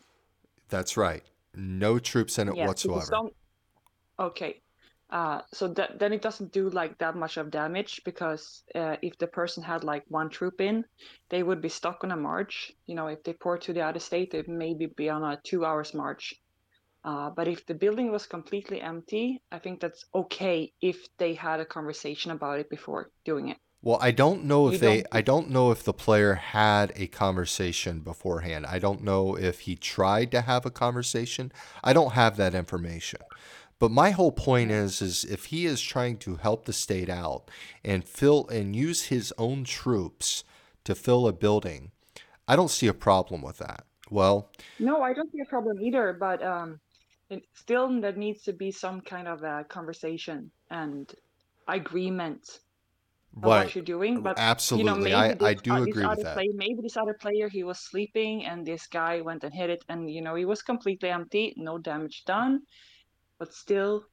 That's 0.68 0.96
right. 0.96 1.22
No 1.54 1.98
troops 1.98 2.38
in 2.38 2.48
it 2.48 2.56
Yeah, 2.56 2.66
whatsoever. 2.66 3.06
some, 3.06 3.30
okay. 4.18 4.60
Uh, 5.10 5.42
so 5.52 5.68
that 5.68 5.98
then 5.98 6.12
it 6.12 6.22
doesn't 6.22 6.52
do 6.52 6.70
like 6.70 6.98
that 6.98 7.14
much 7.14 7.36
of 7.36 7.50
damage 7.50 8.00
because 8.04 8.64
uh, 8.74 8.96
if 9.02 9.16
the 9.18 9.26
person 9.26 9.62
had 9.62 9.84
like 9.84 10.02
one 10.08 10.30
troop 10.30 10.60
in, 10.60 10.84
they 11.28 11.42
would 11.42 11.60
be 11.60 11.68
stuck 11.68 12.02
on 12.02 12.10
a 12.10 12.16
march. 12.16 12.72
You 12.86 12.94
know, 12.94 13.06
if 13.08 13.22
they 13.22 13.32
port 13.32 13.62
to 13.62 13.72
the 13.72 13.82
other 13.82 14.00
state, 14.00 14.30
they'd 14.30 14.48
maybe 14.48 14.86
be 14.86 15.08
on 15.10 15.22
a 15.22 15.40
two 15.44 15.64
hours 15.64 15.94
march. 15.94 16.34
Uh, 17.04 17.30
but 17.30 17.48
if 17.48 17.66
the 17.66 17.74
building 17.74 18.10
was 18.10 18.26
completely 18.26 18.80
empty, 18.80 19.42
I 19.52 19.58
think 19.58 19.80
that's 19.80 20.04
okay 20.14 20.72
if 20.80 21.06
they 21.18 21.34
had 21.34 21.60
a 21.60 21.66
conversation 21.66 22.30
about 22.30 22.58
it 22.60 22.70
before 22.70 23.10
doing 23.24 23.48
it. 23.50 23.58
Well, 23.82 23.98
I 24.00 24.12
don't 24.12 24.44
know 24.44 24.70
You 24.70 24.76
if 24.76 24.80
they 24.80 25.02
don't. 25.02 25.06
I 25.12 25.20
don't 25.20 25.50
know 25.50 25.70
if 25.70 25.82
the 25.84 25.92
player 25.92 26.34
had 26.34 26.92
a 26.96 27.06
conversation 27.06 28.00
beforehand. 28.00 28.64
I 28.66 28.78
don't 28.78 29.02
know 29.02 29.36
if 29.36 29.60
he 29.60 29.76
tried 29.76 30.30
to 30.32 30.40
have 30.40 30.64
a 30.64 30.70
conversation. 30.70 31.52
I 31.82 31.92
don't 31.92 32.12
have 32.12 32.36
that 32.38 32.54
information. 32.54 33.20
But 33.78 33.90
my 33.90 34.10
whole 34.10 34.32
point 34.32 34.70
is 34.70 35.02
is 35.02 35.24
if 35.24 35.46
he 35.46 35.66
is 35.66 35.82
trying 35.82 36.16
to 36.18 36.36
help 36.36 36.64
the 36.64 36.72
state 36.72 37.10
out 37.10 37.50
and 37.84 38.04
fill 38.08 38.48
and 38.48 38.74
use 38.74 39.04
his 39.06 39.32
own 39.36 39.64
troops 39.64 40.44
to 40.84 40.94
fill 40.94 41.26
a 41.26 41.32
building, 41.32 41.90
I 42.48 42.56
don't 42.56 42.70
see 42.70 42.86
a 42.86 42.94
problem 42.94 43.42
with 43.42 43.58
that. 43.58 43.84
Well, 44.10 44.50
No, 44.78 45.02
I 45.02 45.12
don't 45.12 45.30
see 45.32 45.40
a 45.40 45.46
problem 45.46 45.80
either, 45.80 46.12
but 46.18 46.42
um, 46.42 46.80
it, 47.30 47.44
still 47.54 48.00
there 48.00 48.12
needs 48.12 48.42
to 48.44 48.52
be 48.52 48.70
some 48.70 49.00
kind 49.00 49.28
of 49.28 49.42
a 49.42 49.64
conversation 49.68 50.50
and 50.70 51.12
agreement 51.68 52.60
of 53.42 53.54
what 53.54 53.74
you're 53.74 53.84
doing. 53.84 54.22
But 54.22 54.38
you 54.72 54.84
know, 54.84 54.96
absolutely. 54.96 54.96
maybe 54.96 55.34
I 55.34 55.34
I 55.40 55.54
do 55.54 55.82
uh, 55.82 55.82
agree 55.82 56.06
with 56.06 56.20
that. 56.22 56.46
player, 56.46 56.50
maybe 56.54 56.80
this 56.82 56.96
other 56.96 57.14
player, 57.20 57.48
he 57.48 57.64
was 57.64 57.80
sleeping 57.80 58.44
and 58.46 58.66
this 58.66 58.86
guy 58.88 59.20
went 59.22 59.44
and 59.44 59.54
hit 59.54 59.70
it, 59.70 59.84
and 59.88 60.10
you 60.10 60.22
know, 60.22 60.34
he 60.34 60.44
was 60.44 60.62
completely 60.62 61.10
empty, 61.10 61.54
no 61.56 61.78
damage 61.78 62.24
done, 62.26 62.62
but 63.38 63.54
still, 63.54 64.04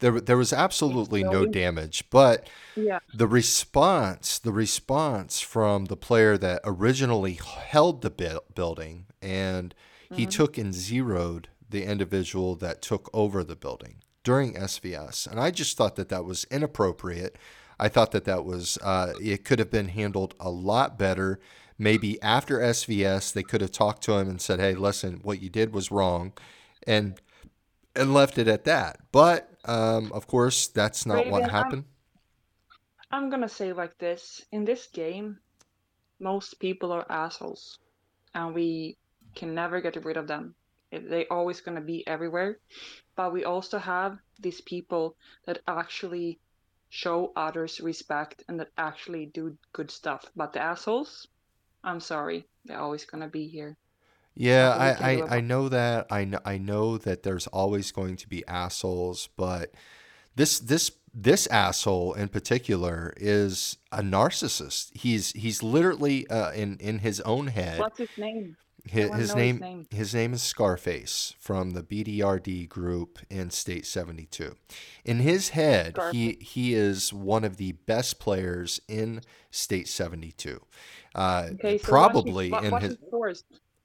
There 0.00 0.20
there 0.20 0.36
was 0.36 0.52
absolutely 0.52 1.22
no 1.24 1.46
damage, 1.46 2.04
but 2.10 2.46
yeah, 2.74 2.98
the 3.14 3.26
response 3.28 4.38
the 4.38 4.52
response 4.52 5.40
from 5.40 5.86
the 5.86 5.96
player 5.96 6.38
that 6.38 6.60
originally 6.64 7.34
held 7.34 8.02
the 8.02 8.10
buil- 8.10 8.44
building 8.54 9.06
and 9.22 9.74
he 10.10 10.26
hmm 10.26 10.28
took 10.28 10.58
and 10.58 10.74
zeroed 10.74 11.48
the 11.72 11.84
individual 11.84 12.54
that 12.54 12.80
took 12.80 13.10
over 13.12 13.42
the 13.42 13.56
building 13.56 13.96
during 14.22 14.54
svs 14.54 15.26
and 15.26 15.40
i 15.40 15.50
just 15.50 15.76
thought 15.76 15.96
that 15.96 16.08
that 16.08 16.24
was 16.24 16.44
inappropriate. 16.50 17.36
I 17.82 17.88
thought 17.88 18.12
that 18.12 18.26
that 18.26 18.44
was 18.44 18.78
uh, 18.78 19.12
it 19.20 19.44
could 19.44 19.58
have 19.58 19.70
been 19.70 19.88
handled 19.88 20.36
a 20.38 20.50
lot 20.50 20.96
better. 20.96 21.40
Maybe 21.78 22.22
after 22.22 22.58
svs 22.60 23.32
they 23.32 23.42
could 23.42 23.60
have 23.60 23.72
talked 23.72 24.04
to 24.04 24.12
him 24.12 24.28
and 24.28 24.40
said 24.40 24.60
hey 24.60 24.74
listen 24.74 25.18
what 25.24 25.42
you 25.42 25.50
did 25.50 25.74
was 25.74 25.90
wrong 25.90 26.32
and 26.86 27.20
and 27.96 28.14
left 28.14 28.38
it 28.38 28.46
at 28.46 28.64
that. 28.64 28.98
But 29.10 29.50
um, 29.64 30.12
of 30.12 30.26
course 30.28 30.68
that's 30.68 31.06
not 31.06 31.26
what 31.26 31.42
Raven, 31.42 31.44
I'm 31.44 31.50
happened. 31.50 31.84
I'm 33.10 33.30
gonna 33.30 33.48
say 33.48 33.72
like 33.72 33.98
this: 33.98 34.44
in 34.52 34.64
this 34.64 34.86
game, 34.86 35.38
most 36.20 36.60
people 36.60 36.92
are 36.92 37.10
assholes, 37.10 37.78
and 38.32 38.54
we 38.54 38.96
can 39.34 39.54
never 39.54 39.80
get 39.80 40.04
rid 40.04 40.16
of 40.16 40.28
them. 40.28 40.54
It- 40.92 41.08
They 41.10 41.26
always 41.28 41.60
gonna 41.60 41.80
be 41.80 42.06
everywhere. 42.06 42.58
But 43.16 43.32
we 43.32 43.44
also 43.44 43.78
have 43.78 44.18
these 44.38 44.60
people 44.60 45.16
that 45.46 45.62
actually 45.66 46.38
show 46.90 47.32
others 47.34 47.80
respect 47.80 48.44
and 48.48 48.60
that 48.60 48.70
actually 48.76 49.26
do 49.26 49.56
good 49.72 49.90
stuff. 49.90 50.30
But 50.36 50.52
the 50.52 50.60
assholes, 50.60 51.26
I'm 51.82 52.00
sorry, 52.00 52.46
they're 52.64 52.78
always 52.78 53.04
gonna 53.06 53.28
be 53.28 53.48
here. 53.48 53.76
Yeah, 54.34 54.68
Nothing 54.68 55.06
we 55.06 55.20
can 55.20 55.30
I, 55.30 55.34
I, 55.34 55.38
I 55.38 55.40
know 55.40 55.68
that. 55.68 56.06
I 56.10 56.24
know, 56.24 56.40
I 56.44 56.58
know 56.58 56.98
that 56.98 57.22
there's 57.22 57.46
always 57.48 57.92
going 57.92 58.16
to 58.16 58.28
be 58.28 58.46
assholes, 58.46 59.28
but 59.36 59.72
this 60.36 60.58
this 60.58 60.90
this 61.14 61.46
asshole 61.48 62.14
in 62.14 62.28
particular 62.28 63.12
is 63.18 63.76
a 63.90 64.00
narcissist. 64.02 64.96
He's 64.96 65.32
he's 65.32 65.62
literally 65.62 66.26
uh, 66.28 66.52
in 66.52 66.78
in 66.78 67.00
his 67.00 67.20
own 67.22 67.48
head. 67.48 67.78
What's 67.78 67.98
his 67.98 68.16
name? 68.16 68.56
His, 68.84 69.04
his 69.04 69.10
know 69.10 69.16
his 69.16 69.34
name 69.34 69.58
name. 69.58 69.86
his 69.90 70.14
name 70.14 70.32
is 70.32 70.42
Scarface 70.42 71.34
from 71.38 71.70
the 71.70 71.82
BDRD 71.82 72.68
group 72.68 73.18
in 73.30 73.50
State 73.50 73.86
72. 73.86 74.56
In 75.04 75.20
his 75.20 75.50
head, 75.50 75.94
Scarface. 75.94 76.12
he 76.12 76.38
he 76.40 76.74
is 76.74 77.12
one 77.12 77.44
of 77.44 77.58
the 77.58 77.72
best 77.72 78.18
players 78.18 78.80
in 78.88 79.20
State 79.50 79.86
72. 79.88 80.60
Uh, 81.14 81.50
Okay, 81.54 81.78
so 81.78 81.84
probably 81.88 82.50
what, 82.50 82.64
in 82.64 82.76
his 82.78 82.96
his 82.98 83.44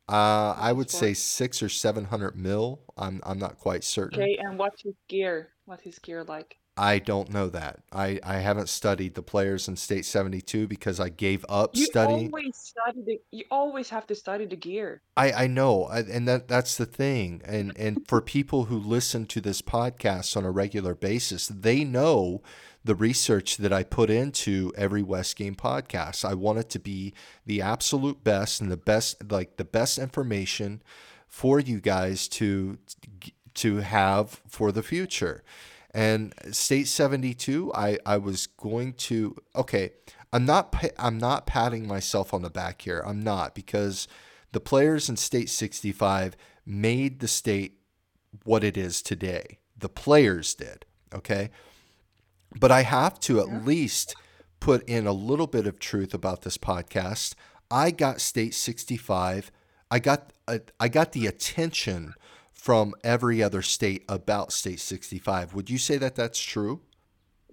uh, 0.10 0.56
I 0.58 0.72
would 0.72 0.90
say 0.90 1.14
six 1.14 1.62
or 1.62 1.70
seven 1.70 2.06
hundred 2.06 2.36
mil. 2.36 2.80
I'm 2.98 3.22
I'm 3.24 3.40
not 3.40 3.58
quite 3.58 3.84
certain. 3.84 4.22
Okay, 4.22 4.38
and 4.40 4.58
what's 4.58 4.82
his 4.82 4.96
gear? 5.10 5.50
What's 5.66 5.84
his 5.84 6.00
gear 6.00 6.24
like? 6.24 6.58
I 6.78 7.00
don't 7.00 7.32
know 7.32 7.48
that. 7.50 7.80
I, 7.92 8.20
I 8.24 8.36
haven't 8.36 8.70
studied 8.70 9.16
the 9.16 9.22
players 9.22 9.68
in 9.68 9.76
State 9.76 10.06
72 10.06 10.68
because 10.68 11.00
I 11.00 11.10
gave 11.10 11.46
up 11.50 11.72
You 11.76 11.86
studying. 11.86 12.28
always 12.28 12.56
study 12.58 13.02
the. 13.06 13.22
You 13.32 13.46
always 13.52 13.90
have 13.90 14.06
to 14.08 14.16
study 14.16 14.46
the 14.46 14.56
gear. 14.56 15.02
I, 15.16 15.32
I 15.32 15.48
know, 15.48 15.86
I- 15.86 16.00
and 16.02 16.28
that 16.28 16.48
that's 16.48 16.78
the 16.78 16.86
thing. 16.86 17.42
And 17.46 17.76
and 17.78 18.08
for 18.08 18.22
people 18.22 18.66
who 18.66 18.78
listen 18.78 19.26
to 19.28 19.42
this 19.42 19.62
podcast 19.62 20.38
on 20.38 20.46
a 20.46 20.52
regular 20.52 20.94
basis, 20.96 21.48
they 21.48 21.84
know 21.84 22.42
the 22.84 22.96
research 22.96 23.58
that 23.58 23.74
I 23.74 23.84
put 23.84 24.10
into 24.10 24.72
every 24.78 25.04
West 25.04 25.36
Game 25.36 25.56
podcast. 25.56 26.24
I 26.24 26.34
want 26.36 26.60
it 26.60 26.70
to 26.70 26.80
be 26.80 27.14
the 27.46 27.62
absolute 27.62 28.24
best 28.24 28.62
and 28.62 28.72
the 28.72 28.78
best, 28.78 29.30
like 29.30 29.58
the 29.58 29.66
best 29.66 29.98
information 29.98 30.82
for 31.28 31.60
you 31.60 31.82
guys 31.82 32.28
to 32.30 32.78
to 33.56 33.78
have 33.78 34.42
for 34.48 34.72
the 34.72 34.84
future. 34.84 35.44
And 35.98 36.32
State 36.52 36.88
72, 36.88 37.74
I, 37.74 37.98
I 38.06 38.18
was 38.18 38.46
going 38.46 38.94
to 38.94 39.36
okay, 39.56 39.94
I'm 40.32 40.46
not 40.46 40.76
I'm 41.00 41.18
not 41.18 41.48
patting 41.48 41.88
myself 41.88 42.36
on 42.36 42.44
the 42.44 42.52
back 42.52 42.84
here. 42.84 43.02
I'm 43.04 43.20
not 43.20 43.56
because 43.56 44.08
the 44.52 44.60
players 44.60 45.10
in 45.10 45.18
State 45.18 45.50
65 45.50 46.38
made 46.68 47.20
the 47.20 47.28
state 47.28 47.80
what 48.44 48.64
it 48.64 48.78
is 48.78 49.02
today. 49.02 49.58
The 49.76 49.90
players 49.90 50.54
did, 50.54 50.86
okay? 51.12 51.50
But 52.60 52.72
I 52.72 52.84
have 52.84 53.20
to 53.22 53.40
at 53.40 53.48
Yeah. 53.48 53.60
least 53.62 54.16
put 54.60 54.88
in 54.88 55.08
a 55.08 55.12
little 55.14 55.48
bit 55.48 55.66
of 55.66 55.80
truth 55.80 56.14
about 56.14 56.44
this 56.44 56.60
podcast. 56.60 57.34
I 57.72 57.90
got 57.90 58.22
State 58.22 58.54
65. 58.54 59.52
I 59.90 59.98
got 59.98 60.32
uh, 60.48 60.60
I 60.80 60.90
got 60.90 61.14
the 61.14 61.26
attention 61.26 62.14
from 62.58 62.94
every 63.04 63.42
other 63.42 63.62
state 63.62 64.04
about 64.10 64.52
State 64.52 64.80
65. 64.80 65.54
Would 65.54 65.70
you 65.70 65.78
say 65.78 65.98
that 65.98 66.16
that's 66.16 66.40
true? 66.40 66.82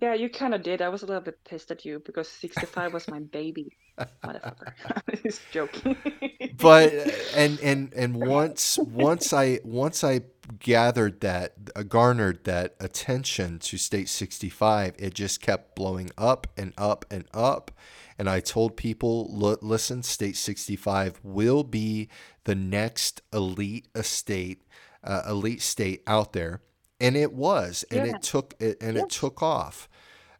Yeah, 0.00 0.14
you 0.14 0.28
kind 0.28 0.54
of 0.54 0.62
did. 0.62 0.82
I 0.82 0.88
was 0.88 1.02
a 1.02 1.06
little 1.06 1.22
bit 1.22 1.38
pissed 1.44 1.70
at 1.70 1.84
you 1.84 2.02
because 2.04 2.28
65 2.28 2.92
was 2.92 3.08
my 3.08 3.20
baby. 3.20 3.76
Motherfucker. 4.24 4.72
Just 5.22 5.40
joking. 5.52 5.96
but 6.56 6.92
and 7.36 7.60
and 7.60 7.92
and 7.94 8.16
once 8.16 8.78
once 8.78 9.32
I 9.32 9.60
once 9.64 10.02
I 10.02 10.22
gathered 10.58 11.20
that 11.20 11.54
uh, 11.76 11.84
garnered 11.84 12.44
that 12.44 12.74
attention 12.80 13.58
to 13.60 13.78
state 13.78 14.10
65 14.10 14.94
it 14.98 15.14
just 15.14 15.40
kept 15.40 15.74
blowing 15.74 16.10
up 16.18 16.46
and 16.58 16.74
up 16.76 17.06
and 17.10 17.24
up 17.32 17.70
and 18.18 18.28
I 18.28 18.40
told 18.40 18.76
people 18.76 19.30
listen 19.32 20.02
state 20.02 20.36
65 20.36 21.20
will 21.22 21.64
be 21.64 22.10
the 22.44 22.54
next 22.54 23.22
elite 23.32 23.88
estate 23.94 24.64
uh, 25.04 25.22
elite 25.28 25.62
state 25.62 26.02
out 26.06 26.32
there 26.32 26.62
and 27.00 27.16
it 27.16 27.32
was 27.32 27.84
and 27.90 28.04
Yeah. 28.06 28.16
it 28.16 28.22
took 28.22 28.54
it 28.60 28.76
and 28.80 28.96
it 28.96 29.10
took 29.10 29.42
off 29.42 29.88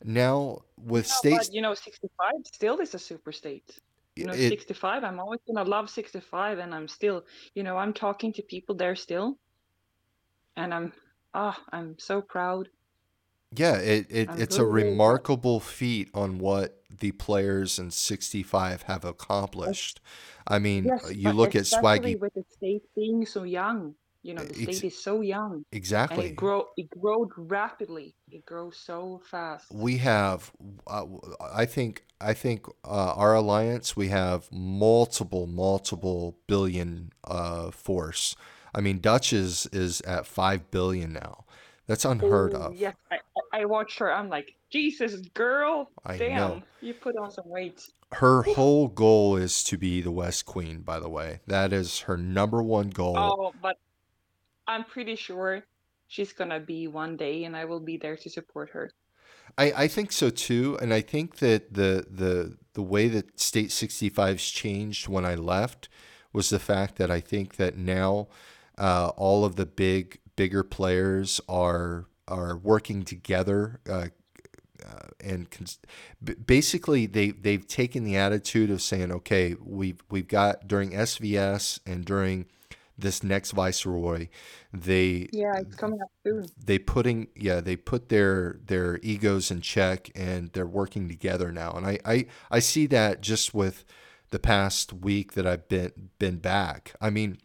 now 0.02 0.60
with 0.76 1.06
Yeah, 1.06 1.12
states 1.16 1.48
but 1.48 1.54
you 1.54 1.62
know, 1.62 1.74
65 1.74 2.32
still 2.46 2.80
is 2.80 2.94
a 2.94 2.98
super 2.98 3.32
state. 3.32 3.78
You 4.16 4.26
know, 4.26 4.32
it 4.32 4.60
65, 4.60 5.04
I'm 5.04 5.18
always 5.20 5.40
gonna 5.46 5.68
love 5.68 5.90
65, 5.90 6.58
and 6.58 6.74
I'm 6.74 6.88
still, 6.88 7.24
you 7.54 7.62
know, 7.62 7.76
I'm 7.76 7.92
talking 7.92 8.32
to 8.34 8.42
people 8.42 8.74
there 8.76 8.94
still, 8.96 9.38
and 10.56 10.72
I'm, 10.72 10.92
ah, 11.34 11.60
I'm 11.72 11.98
so 11.98 12.22
proud. 12.22 12.68
Yeah, 13.56 13.76
it, 13.76 14.06
it 14.10 14.30
it's 14.36 14.58
a 14.58 14.64
remarkable 14.64 15.60
feat 15.60 16.10
on 16.12 16.38
what 16.38 16.82
the 16.90 17.12
players 17.12 17.78
in 17.78 17.90
65 17.90 18.82
have 18.82 19.04
accomplished. 19.04 20.00
I 20.46 20.58
mean, 20.58 20.84
Yes, 20.86 21.14
you 21.14 21.32
look 21.32 21.54
at 21.54 21.64
Swaggy 21.64 22.18
with 22.18 22.34
the 22.34 22.44
state 22.50 22.82
being 22.96 23.24
so 23.26 23.44
young. 23.44 23.94
You 24.24 24.32
know, 24.34 24.42
the 24.42 24.62
ex- 24.68 24.78
state 24.78 24.84
is 24.88 25.00
so 25.02 25.20
young, 25.20 25.64
Exactly. 25.70 26.16
and 26.24 26.32
it 26.32 26.36
grow 26.36 26.66
it 26.78 26.88
growed 26.98 27.28
rapidly. 27.36 28.14
It 28.32 28.44
grows 28.46 28.76
so 28.78 29.20
fast. 29.30 29.66
we 29.70 29.98
have 29.98 30.50
uh, 30.86 31.04
i 31.54 31.64
think 31.66 32.04
i 32.20 32.32
think 32.32 32.66
uh, 32.84 33.12
our 33.22 33.34
alliance 33.34 33.94
we 33.96 34.08
have 34.08 34.48
multiple 34.50 35.46
multiple 35.46 36.36
billion 36.46 37.12
uh, 37.24 37.70
force 37.70 38.34
i 38.74 38.80
mean 38.80 38.98
dutch 38.98 39.32
is 39.32 39.66
is 39.72 40.00
at 40.02 40.26
5 40.26 40.70
billion 40.70 41.12
now 41.12 41.44
that's 41.86 42.04
unheard 42.06 42.54
Oh, 42.54 42.62
of 42.62 42.74
yes, 42.76 42.94
I, 43.12 43.18
I 43.52 43.64
watched 43.66 43.98
her. 43.98 44.10
I'm 44.10 44.30
like, 44.30 44.54
Jesus, 44.70 45.16
girl, 45.34 45.90
i 46.06 46.16
know 46.16 46.18
damn, 46.18 46.62
you 46.80 46.94
put 46.94 47.14
on 47.16 47.30
some 47.30 47.44
weight. 47.46 47.78
her 48.12 48.42
whole 48.42 48.88
goal 48.88 49.36
is 49.36 49.62
to 49.64 49.76
be 49.76 50.00
the 50.00 50.10
west 50.22 50.46
queen 50.46 50.80
by 50.80 50.98
the 50.98 51.10
way 51.10 51.40
that 51.46 51.72
is 51.74 52.00
her 52.08 52.16
number 52.16 52.62
one 52.62 52.88
goal 52.90 53.16
Oh, 53.18 53.52
but 53.60 53.76
I'm 54.66 54.84
pretty 54.84 55.16
sure 55.16 55.62
she's 56.08 56.32
gonna 56.32 56.60
be 56.60 56.86
one 56.86 57.16
day, 57.16 57.44
and 57.44 57.56
I 57.56 57.64
will 57.64 57.80
be 57.80 57.96
there 57.96 58.16
to 58.16 58.30
support 58.30 58.70
her. 58.70 58.90
I, 59.58 59.72
I 59.76 59.88
think 59.88 60.12
so 60.12 60.30
too, 60.30 60.78
and 60.80 60.92
I 60.92 61.00
think 61.00 61.36
that 61.36 61.74
the 61.74 62.06
the 62.10 62.56
the 62.74 62.82
way 62.82 63.08
that 63.08 63.38
State 63.38 63.70
65's 63.70 64.50
changed 64.50 65.08
when 65.08 65.24
I 65.24 65.34
left 65.34 65.88
was 66.32 66.50
the 66.50 66.58
fact 66.58 66.96
that 66.96 67.10
I 67.10 67.20
think 67.20 67.56
that 67.56 67.76
now 67.76 68.28
uh, 68.76 69.12
all 69.16 69.44
of 69.44 69.56
the 69.56 69.66
big 69.66 70.18
bigger 70.36 70.64
players 70.64 71.40
are 71.48 72.06
are 72.26 72.56
working 72.56 73.04
together 73.04 73.80
uh, 73.88 74.08
uh, 74.84 75.08
and 75.20 75.50
cons- 75.50 75.78
basically 76.46 77.06
they 77.06 77.30
they've 77.30 77.66
taken 77.66 78.04
the 78.04 78.16
attitude 78.16 78.70
of 78.70 78.82
saying 78.82 79.12
okay 79.12 79.54
we've 79.62 80.02
we've 80.10 80.28
got 80.28 80.66
during 80.66 80.90
SVS 80.90 81.78
and 81.86 82.04
during 82.04 82.46
this 82.98 83.22
next 83.22 83.52
viceroy 83.52 84.28
they 84.72 85.30
Yeah, 85.30 85.54
it's 85.58 85.74
coming 85.74 86.00
up 86.00 86.10
soon. 86.24 86.46
they 86.62 86.78
putting 86.78 87.28
yeah 87.36 87.60
they 87.60 87.76
put 87.76 88.08
their 88.08 88.58
their 88.66 88.98
egos 89.02 89.50
in 89.50 89.60
check 89.60 90.10
and 90.14 90.50
they're 90.52 90.66
working 90.66 91.08
together 91.08 91.52
now. 91.52 91.72
And 91.72 91.86
I, 91.86 91.98
I 92.04 92.26
I 92.50 92.58
see 92.60 92.86
that 92.86 93.20
just 93.20 93.54
with 93.54 93.84
the 94.30 94.38
past 94.38 94.92
week 94.92 95.32
that 95.34 95.46
I've 95.46 95.68
been 95.68 95.92
been 96.18 96.38
back. 96.38 96.94
I 97.00 97.10
mean 97.10 97.38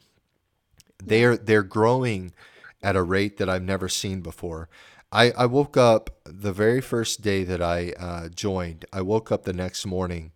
they're 1.03 1.38
they're 1.38 1.63
growing 1.63 2.34
at 2.82 2.96
a 2.96 3.03
rate 3.03 3.38
that 3.38 3.50
I've 3.50 3.63
never 3.63 3.89
seen 3.89 4.22
before. 4.22 4.70
I, 5.12 5.32
I 5.32 5.46
woke 5.48 5.75
up 5.75 6.12
the 6.24 6.53
very 6.53 6.82
first 6.82 7.22
day 7.22 7.44
that 7.44 7.62
I 7.62 7.94
uh, 8.00 8.29
joined. 8.29 8.86
I 8.94 9.01
woke 9.01 9.32
up 9.32 9.44
the 9.44 9.53
next 9.53 9.86
morning 9.86 10.32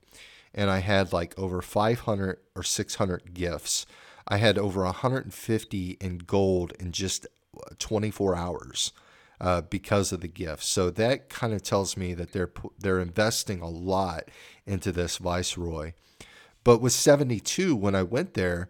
and 0.54 0.70
I 0.70 0.80
had 0.80 1.14
like 1.14 1.38
over 1.38 1.62
500 1.62 2.40
or 2.56 2.64
600 2.64 3.34
gifts 3.34 3.86
I 4.28 4.38
had 4.38 4.58
over 4.58 4.84
150 4.84 5.98
in 6.00 6.18
gold 6.20 6.74
in 6.80 6.92
just 6.92 7.28
24 7.80 8.36
hours 8.36 8.92
uh, 9.42 9.62
because 9.62 10.12
of 10.12 10.22
the 10.22 10.28
gift. 10.28 10.64
So 10.64 10.90
that 10.92 11.30
kind 11.30 11.54
of 11.54 11.62
tells 11.62 11.98
me 11.98 12.14
that 12.14 12.32
they're 12.32 12.52
they're 12.80 13.00
investing 13.00 13.62
a 13.62 13.70
lot 13.70 14.30
into 14.66 14.92
this 14.92 15.18
viceroy. 15.18 15.94
But 16.64 16.80
with 16.80 16.94
72, 16.94 17.76
when 17.76 17.94
I 17.94 18.04
went 18.04 18.36
there, 18.36 18.70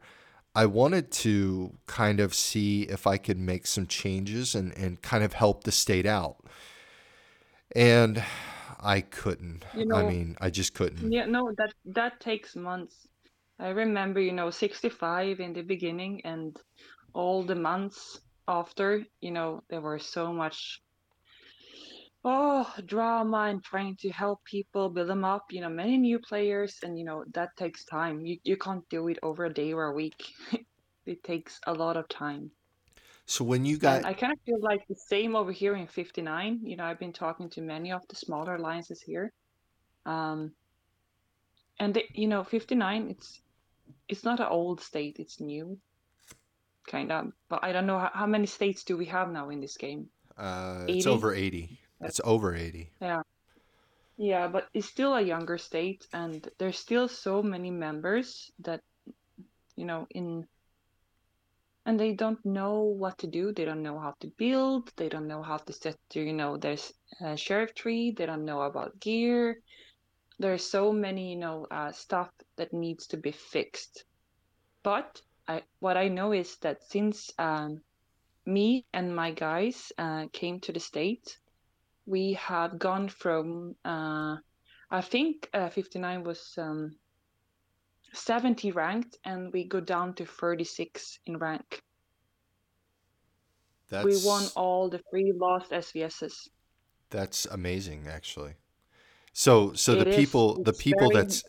I 0.55 0.65
wanted 0.65 1.11
to 1.11 1.77
kind 1.85 2.19
of 2.19 2.33
see 2.33 2.83
if 2.83 3.05
I 3.05 3.17
could 3.17 3.39
make 3.39 3.67
some 3.67 3.85
changes 3.85 4.55
and, 4.55 4.75
and 4.77 5.01
kind 5.01 5.23
of 5.23 5.33
help 5.33 5.63
the 5.63 5.71
state 5.71 6.07
out. 6.07 6.37
And 7.75 8.23
I 8.79 9.01
couldn't. 9.01 9.65
You 9.75 9.93
I 9.93 10.03
mean, 10.03 10.35
I 10.41 10.49
just 10.49 10.73
couldn't. 10.73 11.11
yeah, 11.11 11.25
no, 11.25 11.51
that 11.57 11.73
that 11.85 12.19
takes 12.19 12.55
months. 12.55 13.07
I 13.59 13.69
remember, 13.69 14.19
you 14.19 14.31
know, 14.33 14.49
65 14.51 15.39
in 15.39 15.53
the 15.53 15.63
beginning, 15.63 16.21
and 16.25 16.55
all 17.13 17.43
the 17.43 17.55
months 17.55 18.19
after, 18.47 19.05
you 19.21 19.31
know, 19.31 19.63
there 19.69 19.81
were 19.81 19.99
so 19.99 20.33
much 20.33 20.81
oh 22.25 22.73
drama 22.85 23.45
and 23.49 23.63
trying 23.63 23.95
to 23.97 24.09
help 24.09 24.43
people 24.45 24.89
build 24.89 25.09
them 25.09 25.23
up. 25.23 25.45
You 25.51 25.61
know, 25.61 25.69
many 25.69 25.97
new 25.97 26.19
players, 26.19 26.77
and 26.83 26.97
you 26.97 27.05
know 27.05 27.23
that 27.33 27.55
takes 27.57 27.85
time. 27.85 28.25
You 28.25 28.37
you 28.43 28.57
can't 28.57 28.87
do 28.89 29.07
it 29.07 29.19
over 29.23 29.45
a 29.45 29.53
day 29.53 29.73
or 29.73 29.85
a 29.85 29.93
week. 29.93 30.23
It 31.05 31.21
takes 31.23 31.59
a 31.67 31.73
lot 31.73 31.97
of 31.97 32.07
time. 32.07 32.51
So 33.25 33.43
when 33.43 33.65
you 33.65 33.77
And 33.83 34.01
got 34.01 34.05
I 34.05 34.13
kind 34.13 34.33
of 34.33 34.39
feel 34.45 34.59
like 34.61 34.87
the 34.87 34.95
same 34.95 35.35
over 35.35 35.51
here 35.51 35.75
in 35.75 35.87
59. 35.87 36.65
You 36.65 36.75
know, 36.77 36.85
I've 36.85 36.99
been 36.99 37.13
talking 37.13 37.49
to 37.51 37.61
many 37.61 37.91
of 37.91 38.01
the 38.07 38.15
smaller 38.15 38.55
alliances 38.55 39.01
here. 39.01 39.31
Um, 40.05 40.55
and 41.79 42.01
you 42.13 42.27
know, 42.27 42.43
59, 42.43 43.09
it's 43.09 43.41
it's 44.07 44.23
not 44.23 44.39
an 44.39 44.47
old 44.47 44.81
state, 44.81 45.17
it's 45.19 45.39
new, 45.39 45.77
kind 46.87 47.11
of. 47.11 47.31
But 47.49 47.63
I 47.63 47.71
don't 47.71 47.85
know 47.85 47.99
how, 47.99 48.11
how 48.13 48.25
many 48.25 48.47
states 48.47 48.83
do 48.83 48.97
we 48.97 49.05
have 49.05 49.31
now 49.31 49.49
in 49.49 49.61
this 49.61 49.77
game? 49.77 50.09
uh, 50.37 50.85
it's 50.87 51.07
over 51.07 51.33
80. 51.33 51.79
It's 52.01 52.21
over 52.23 52.55
80. 52.55 52.89
Yeah. 53.01 53.21
Yeah, 54.17 54.47
but 54.47 54.67
it's 54.73 54.87
still 54.87 55.15
a 55.15 55.21
younger 55.21 55.57
state, 55.57 56.05
and 56.13 56.47
there's 56.59 56.77
still 56.77 57.07
so 57.07 57.41
many 57.41 57.71
members 57.71 58.51
that, 58.59 58.81
you 59.75 59.85
know, 59.85 60.05
in 60.11 60.47
and 61.85 61.99
they 61.99 62.13
don't 62.13 62.43
know 62.45 62.81
what 62.81 63.17
to 63.17 63.27
do. 63.27 63.51
They 63.51 63.65
don't 63.65 63.83
know 63.83 63.99
how 63.99 64.13
to 64.21 64.27
build. 64.37 64.91
They 64.95 65.09
don't 65.09 65.27
know 65.27 65.41
how 65.41 65.57
to 65.57 65.73
set, 65.73 65.97
you 66.13 66.31
know, 66.31 66.55
there's 66.55 66.93
a 67.19 67.35
sheriff 67.35 67.75
tree. 67.75 68.11
They 68.11 68.25
don't 68.25 68.45
know 68.45 68.61
about 68.61 68.99
gear. 69.01 69.59
There's 70.39 70.63
so 70.63 70.93
many, 70.93 71.31
you 71.31 71.35
know, 71.35 71.67
uh, 71.69 71.91
stuff 71.91 72.29
that 72.57 72.73
needs 72.73 73.07
to 73.07 73.17
be 73.17 73.31
fixed. 73.31 74.05
But 74.83 75.21
I, 75.47 75.63
what 75.79 75.97
I 75.97 76.07
know 76.07 76.31
is 76.31 76.57
that 76.57 76.83
since 76.83 77.31
um, 77.37 77.81
me 78.45 78.85
and 78.93 79.15
my 79.15 79.31
guys 79.31 79.91
uh, 79.97 80.25
came 80.31 80.59
to 80.61 80.71
the 80.71 80.79
state, 80.79 81.37
we 82.05 82.33
have 82.33 82.79
gone 82.79 83.07
from, 83.07 83.75
uh, 83.85 84.37
I 84.91 85.01
think 85.01 85.49
uh, 85.53 85.69
59 85.69 86.23
was 86.23 86.53
um, 86.57 86.95
70 88.13 88.71
ranked, 88.71 89.17
and 89.23 89.51
we 89.53 89.63
go 89.63 89.79
down 89.79 90.13
to 90.15 90.25
36 90.25 91.19
in 91.25 91.37
rank. 91.37 91.81
That's 93.89 94.05
We 94.05 94.17
won 94.27 94.47
all 94.55 94.89
the 94.89 95.01
three 95.09 95.33
lost 95.35 95.71
SVSs. 95.71 96.49
That's 97.09 97.45
amazing, 97.45 98.07
actually. 98.07 98.53
So, 99.33 99.73
so 99.73 99.95
the 99.95 100.01
It 100.01 100.07
is. 100.09 100.15
people, 100.15 100.63
the 100.63 100.73
people 100.73 101.09
very 101.09 101.23
that's, 101.23 101.43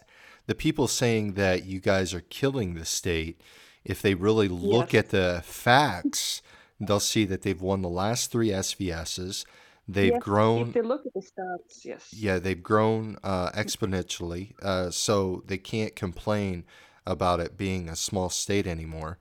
the 0.46 0.54
people 0.54 0.86
saying 0.88 1.34
that 1.34 1.64
you 1.64 1.80
guys 1.80 2.12
are 2.14 2.20
killing 2.20 2.74
the 2.74 2.84
state, 2.84 3.40
if 3.84 4.00
they 4.02 4.14
really 4.14 4.48
look 4.48 4.94
at 4.94 5.10
the 5.10 5.42
facts, 5.44 6.42
they'll 6.80 7.00
see 7.00 7.24
that 7.26 7.42
they've 7.42 7.60
won 7.60 7.82
the 7.82 7.88
last 7.88 8.30
three 8.30 8.48
SVSs. 8.48 9.44
They've 9.86 10.12
Yes, 10.12 10.22
grown, 10.22 10.68
if 10.68 10.74
they 10.74 10.80
look 10.82 11.04
at 11.06 11.12
the 11.12 11.20
stats, 11.20 11.84
yes. 11.84 12.08
yeah, 12.12 12.38
they've 12.38 12.62
grown 12.62 13.18
uh, 13.22 13.50
exponentially. 13.50 14.52
Uh, 14.62 14.90
so 14.90 15.42
they 15.46 15.58
can't 15.58 15.94
complain 15.94 16.64
about 17.06 17.40
it 17.40 17.58
being 17.58 17.88
a 17.88 17.96
small 17.96 18.30
state 18.30 18.66
anymore. 18.66 19.18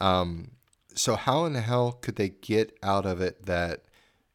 Um, 0.00 0.52
so 0.94 1.16
how 1.16 1.44
in 1.46 1.52
the 1.54 1.60
hell 1.60 1.92
could 1.92 2.14
they 2.14 2.28
get 2.28 2.76
out 2.82 3.06
of 3.06 3.20
it 3.20 3.46
that 3.46 3.84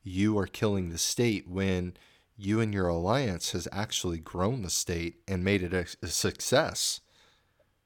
you 0.03 0.37
are 0.37 0.47
killing 0.47 0.89
the 0.89 0.97
state 0.97 1.47
when 1.47 1.93
you 2.39 2.61
and 2.61 2.73
your 2.73 2.87
alliance 2.87 3.51
has 3.51 3.67
actually 3.71 4.19
grown 4.19 4.61
the 4.61 4.69
state 4.69 5.21
and 5.27 5.43
made 5.43 5.61
it 5.63 5.73
a, 5.73 5.85
a 6.01 6.07
success? 6.07 7.01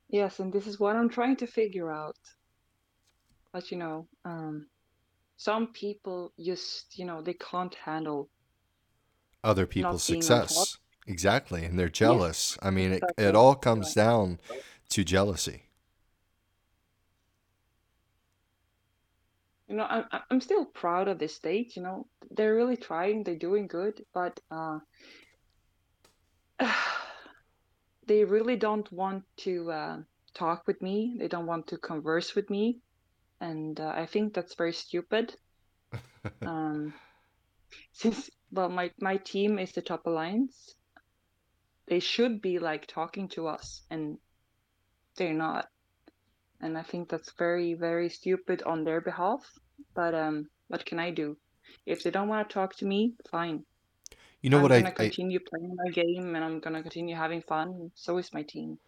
Yes, 0.07 0.39
and 0.39 0.53
this 0.53 0.65
is 0.65 0.79
what 0.79 0.95
I'm 0.95 1.09
trying 1.09 1.35
to 1.35 1.45
figure 1.45 1.91
out. 1.91 2.15
But 3.53 3.71
you 3.71 3.77
know, 3.77 4.09
um, 4.25 4.69
some 5.37 5.73
people 5.73 6.33
just, 6.39 6.97
you 6.99 7.05
know, 7.05 7.21
they 7.21 7.35
can't 7.35 7.75
handle 7.75 8.29
Other 9.43 9.65
people's 9.67 10.03
not 10.03 10.07
being 10.07 10.29
on 10.29 10.41
top. 10.47 10.67
success. 10.67 10.79
Exactly. 11.07 11.63
And 11.65 11.77
they're 11.77 11.89
Yes, 11.99 12.29
jealous. 12.29 12.57
I 12.61 12.71
mean, 12.71 12.91
it, 12.93 13.11
it 13.17 13.35
all 13.35 13.55
comes 13.55 13.93
down 13.93 14.39
to 14.89 15.03
jealousy. 15.03 15.69
You 19.73 19.79
know, 19.79 19.87
I'm 19.89 20.05
I'm 20.29 20.39
still 20.39 20.65
proud 20.65 21.07
of 21.07 21.17
this 21.17 21.33
state. 21.33 21.75
You 21.75 21.81
know, 21.81 22.05
they're 22.29 22.53
really 22.53 22.77
trying. 22.77 23.23
They're 23.23 23.35
doing 23.35 23.65
good, 23.65 24.05
but 24.13 24.39
uh, 24.51 24.77
they 28.05 28.23
really 28.23 28.55
don't 28.55 28.91
want 28.91 29.23
to 29.37 29.71
uh, 29.71 29.97
talk 30.35 30.67
with 30.67 30.79
me. 30.83 31.15
They 31.17 31.27
don't 31.27 31.47
want 31.47 31.65
to 31.69 31.79
converse 31.79 32.35
with 32.35 32.51
me, 32.51 32.81
and 33.41 33.79
uh, 33.79 33.91
I 33.95 34.05
think 34.05 34.35
that's 34.35 34.53
very 34.53 34.73
stupid. 34.73 35.35
Um, 36.45 36.93
since 37.93 38.29
well, 38.51 38.69
my 38.69 38.91
my 39.01 39.17
team 39.17 39.57
is 39.57 39.71
the 39.71 39.81
top 39.81 40.05
alliance, 40.05 40.75
they 41.87 41.99
should 41.99 42.43
be 42.43 42.59
like 42.59 42.85
talking 42.85 43.27
to 43.29 43.47
us, 43.47 43.81
and 43.89 44.19
they're 45.17 45.33
not. 45.33 45.67
And 46.61 46.77
I 46.77 46.83
think 46.83 47.09
that's 47.09 47.31
very 47.39 47.73
very 47.73 48.09
stupid 48.09 48.61
on 48.61 48.83
their 48.83 49.01
behalf. 49.01 49.41
But 49.95 50.13
um, 50.15 50.49
what 50.67 50.85
can 50.85 50.99
I 50.99 51.11
do? 51.11 51.37
If 51.85 52.03
they 52.03 52.11
don't 52.11 52.27
want 52.27 52.49
to 52.49 52.53
talk 52.53 52.75
to 52.77 52.85
me, 52.85 53.15
fine. 53.31 53.65
You 54.41 54.49
know 54.49 54.59
what 54.59 54.61
I'm 54.61 54.69
what 54.71 54.71
I, 54.71 54.83
gonna 54.83 54.93
continue 54.93 55.39
playing 55.39 55.75
my 55.75 55.91
game 55.91 56.35
and 56.35 56.43
I'm 56.43 56.59
gonna 56.59 56.81
continue 56.81 57.15
having 57.15 57.41
fun. 57.41 57.91
So 57.95 58.17
is 58.17 58.33
my 58.33 58.43
team. 58.43 58.79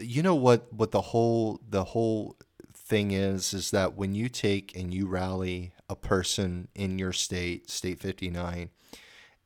you 0.00 0.22
know 0.22 0.34
what 0.34 0.72
what 0.72 0.90
the 0.90 1.00
whole 1.00 1.60
the 1.68 1.84
whole 1.84 2.36
thing 2.74 3.12
is 3.12 3.54
is 3.54 3.70
that 3.70 3.94
when 3.96 4.14
you 4.14 4.28
take 4.28 4.76
and 4.76 4.92
you 4.92 5.06
rally 5.06 5.72
a 5.88 5.96
person 5.96 6.68
in 6.74 6.98
your 6.98 7.12
state, 7.12 7.70
state 7.70 8.00
59, 8.00 8.70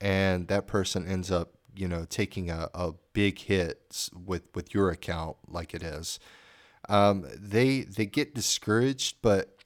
and 0.01 0.49
that 0.49 0.67
person 0.67 1.07
ends 1.07 1.31
up, 1.31 1.55
you 1.75 1.89
know, 1.89 2.05
taking 2.09 2.51
a, 2.51 2.69
a 2.75 2.93
big 3.13 3.39
hit 3.41 3.83
s- 3.91 4.11
with 4.15 4.43
with 4.55 4.75
your 4.75 4.91
account 4.91 5.37
like 5.49 5.75
it 5.75 5.83
is, 5.83 6.19
um, 6.89 7.27
they 7.37 7.83
they 7.83 8.07
get 8.07 8.35
discouraged, 8.35 9.17
but 9.23 9.58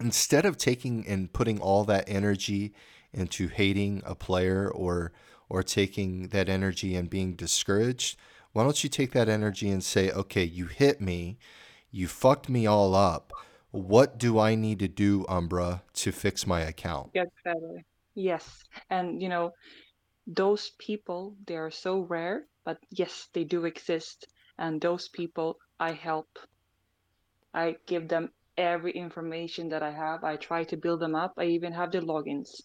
instead 0.00 0.44
of 0.44 0.56
taking 0.56 1.06
and 1.06 1.32
putting 1.32 1.60
all 1.60 1.84
that 1.84 2.04
energy 2.08 2.74
into 3.12 3.48
hating 3.48 4.02
a 4.04 4.14
player 4.14 4.70
or 4.70 5.12
or 5.48 5.62
taking 5.62 6.28
that 6.28 6.48
energy 6.48 6.96
and 6.96 7.08
being 7.08 7.34
discouraged, 7.34 8.18
why 8.52 8.64
don't 8.64 8.82
you 8.82 8.90
take 8.90 9.12
that 9.12 9.28
energy 9.28 9.70
and 9.70 9.84
say, 9.84 10.10
okay, 10.10 10.42
you 10.42 10.66
hit 10.66 11.00
me, 11.00 11.38
you 11.90 12.08
fucked 12.08 12.48
me 12.48 12.66
all 12.66 12.94
up. 12.96 13.32
What 13.70 14.18
do 14.18 14.38
I 14.38 14.54
need 14.54 14.80
to 14.80 14.88
do, 14.88 15.24
Umbra, 15.28 15.82
to 15.94 16.10
fix 16.10 16.46
my 16.46 16.62
account? 16.62 17.12
Get 17.12 17.28
better. 17.44 17.84
Yes. 18.14 18.64
And 18.90 19.22
you 19.22 19.28
know, 19.28 19.52
those 20.26 20.72
people, 20.78 21.36
they 21.46 21.56
are 21.56 21.70
so 21.70 22.00
rare, 22.00 22.46
but 22.64 22.78
yes, 22.90 23.28
they 23.32 23.44
do 23.44 23.64
exist. 23.66 24.26
And 24.58 24.80
those 24.80 25.08
people 25.08 25.58
I 25.78 25.92
help. 25.92 26.38
I 27.52 27.76
give 27.86 28.08
them 28.08 28.30
every 28.58 28.92
information 28.92 29.68
that 29.70 29.82
I 29.82 29.90
have. 29.92 30.24
I 30.24 30.36
try 30.36 30.64
to 30.64 30.76
build 30.76 31.00
them 31.00 31.14
up. 31.14 31.34
I 31.38 31.44
even 31.46 31.72
have 31.72 31.92
the 31.92 32.00
logins 32.00 32.62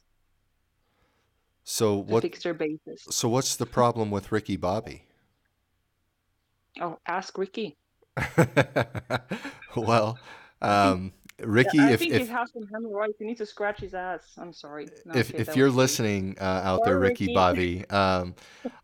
So 1.63 1.95
what 1.97 2.21
fix 2.21 2.43
their 2.43 2.53
bases. 2.53 3.09
so 3.09 3.29
what's 3.29 3.55
the 3.55 3.65
problem 3.65 4.11
with 4.11 4.31
Ricky 4.31 4.57
Bobby? 4.57 5.05
Oh, 6.81 6.99
ask 7.05 7.37
Ricky. 7.37 7.77
well, 9.75 10.19
um, 10.61 11.13
Yeah, 11.59 11.71
Ricky, 11.71 11.79
I 11.79 11.93
if 11.93 11.99
think 11.99 12.15
he 12.15 12.21
if 12.21 12.27
has 12.27 12.51
some 12.53 12.67
hemorrhoids. 12.73 13.15
You 13.19 13.25
need 13.27 13.37
to 13.37 13.45
scratch 13.45 13.79
his 13.81 13.93
ass. 13.93 14.23
I'm 14.37 14.53
sorry. 14.53 14.89
No, 15.05 15.15
if 15.15 15.33
okay, 15.35 15.39
if 15.39 15.55
you're 15.55 15.69
listening 15.71 16.37
uh, 16.39 16.43
out 16.63 16.83
there, 16.83 16.97
Ricky 16.99 17.27
Ricky. 17.27 17.33
Bobby, 17.33 17.85
um, 17.89 18.35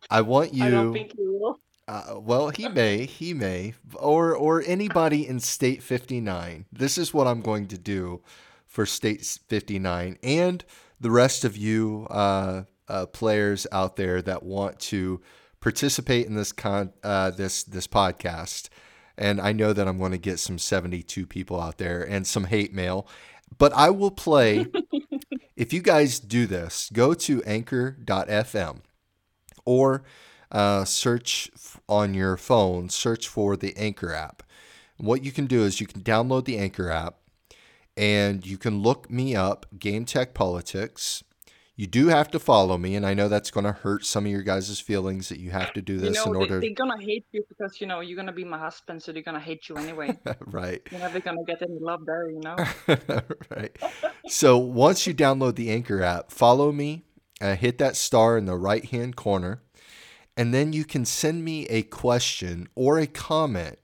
I 0.10 0.22
want 0.22 0.54
I 0.60 0.70
don't 0.70 0.92
you. 0.92 0.92
think 0.92 1.14
he 1.16 1.26
will. 1.26 1.60
Uh, 1.88 2.20
well, 2.20 2.50
he 2.50 2.68
may, 2.68 3.06
he 3.06 3.34
may, 3.34 3.74
or 3.96 4.36
or 4.36 4.62
anybody 4.66 5.26
in 5.26 5.40
State 5.40 5.82
59. 5.82 6.66
This 6.72 6.98
is 6.98 7.14
what 7.14 7.28
I'm 7.28 7.42
going 7.42 7.68
to 7.68 7.78
do 7.78 8.22
for 8.66 8.86
State 8.86 9.26
59 9.48 10.18
and 10.22 10.66
the 11.00 11.12
rest 11.12 11.46
of 11.46 11.56
you 11.56 12.06
uh, 12.10 12.64
uh, 12.90 13.06
players 13.06 13.66
out 13.72 13.96
there 13.96 14.22
that 14.22 14.44
want 14.44 14.80
to 14.80 15.22
participate 15.62 16.28
in 16.28 16.36
this 16.36 16.52
con 16.52 16.92
uh, 17.04 17.32
this 17.32 17.64
this 17.64 17.88
podcast. 17.88 18.70
And 19.18 19.40
I 19.40 19.52
know 19.52 19.74
that 19.74 19.88
I'm 19.88 19.98
going 19.98 20.12
to 20.12 20.18
get 20.18 20.40
some 20.40 20.60
72 20.60 21.26
people 21.26 21.60
out 21.60 21.78
there 21.78 22.04
and 22.04 22.28
some 22.28 22.46
hate 22.46 22.74
mail, 22.74 23.08
but 23.58 23.74
I 23.74 23.90
will 23.90 24.12
play. 24.12 24.68
if 25.56 25.74
you 25.74 25.82
guys 25.82 26.20
do 26.20 26.46
this, 26.46 26.90
go 26.94 27.14
to 27.14 27.42
Anchor.fm 27.44 28.82
or 29.66 30.04
uh, 30.52 30.86
search 30.86 31.50
f- 31.56 31.80
on 31.90 32.14
your 32.14 32.38
phone, 32.38 32.90
search 32.90 33.28
for 33.28 33.56
the 33.58 33.76
Anchor 33.78 34.14
app. 34.14 34.44
What 34.98 35.24
you 35.24 35.32
can 35.32 35.46
do 35.46 35.64
is 35.64 35.80
you 35.80 35.88
can 35.88 36.02
download 36.02 36.46
the 36.46 36.58
Anchor 36.58 36.90
app 36.90 37.18
and 37.96 38.46
you 38.46 38.58
can 38.58 38.82
look 38.82 39.10
me 39.10 39.36
up, 39.36 39.66
Game 39.80 40.06
Tech 40.06 40.34
Politics. 40.34 41.24
You 41.76 41.86
do 41.86 42.08
have 42.08 42.32
to 42.32 42.40
follow 42.40 42.76
me, 42.80 42.96
and 42.96 43.06
I 43.06 43.14
know 43.14 43.28
that's 43.30 43.52
going 43.52 43.66
to 43.66 43.72
hurt 43.72 44.04
some 44.04 44.26
of 44.26 44.32
your 44.32 44.42
guys' 44.42 44.80
feelings 44.80 45.30
that 45.30 45.40
you 45.40 45.52
have 45.52 45.74
to 45.74 45.82
do 45.84 45.94
You 45.94 46.00
this 46.00 46.16
know, 46.16 46.24
in 46.26 46.34
they, 46.34 46.40
order. 46.40 46.60
they're 46.60 46.74
gonna 46.74 47.00
hate 47.00 47.28
you 47.32 47.44
because 47.48 47.80
you 47.80 47.86
know 47.86 48.00
you're 48.00 48.16
gonna 48.16 48.32
be 48.32 48.44
my 48.44 48.58
husband, 48.58 49.04
so 49.04 49.12
they're 49.12 49.22
gonna 49.22 49.40
hate 49.40 49.70
you 49.70 49.76
anyway. 49.78 50.18
right. 50.48 50.82
You're 50.90 51.02
never 51.02 51.20
gonna 51.20 51.44
get 51.46 51.62
any 51.62 51.78
love 51.80 52.04
there, 52.08 52.32
you 52.32 52.40
know. 52.40 52.56
right. 53.56 53.78
So 54.28 54.58
once 54.58 55.06
you 55.06 55.14
download 55.14 55.54
the 55.56 55.70
Anchor 55.70 56.02
app, 56.02 56.32
follow 56.32 56.72
me, 56.72 57.04
uh, 57.42 57.56
hit 57.56 57.78
that 57.78 57.96
star 57.96 58.40
in 58.40 58.46
the 58.46 58.56
right 58.58 58.86
hand 58.86 59.16
corner, 59.16 59.62
and 60.38 60.54
then 60.54 60.72
you 60.72 60.86
can 60.86 61.04
send 61.04 61.44
me 61.44 61.66
a 61.66 61.84
question 61.84 62.70
or 62.76 63.00
a 63.00 63.08
comment 63.08 63.80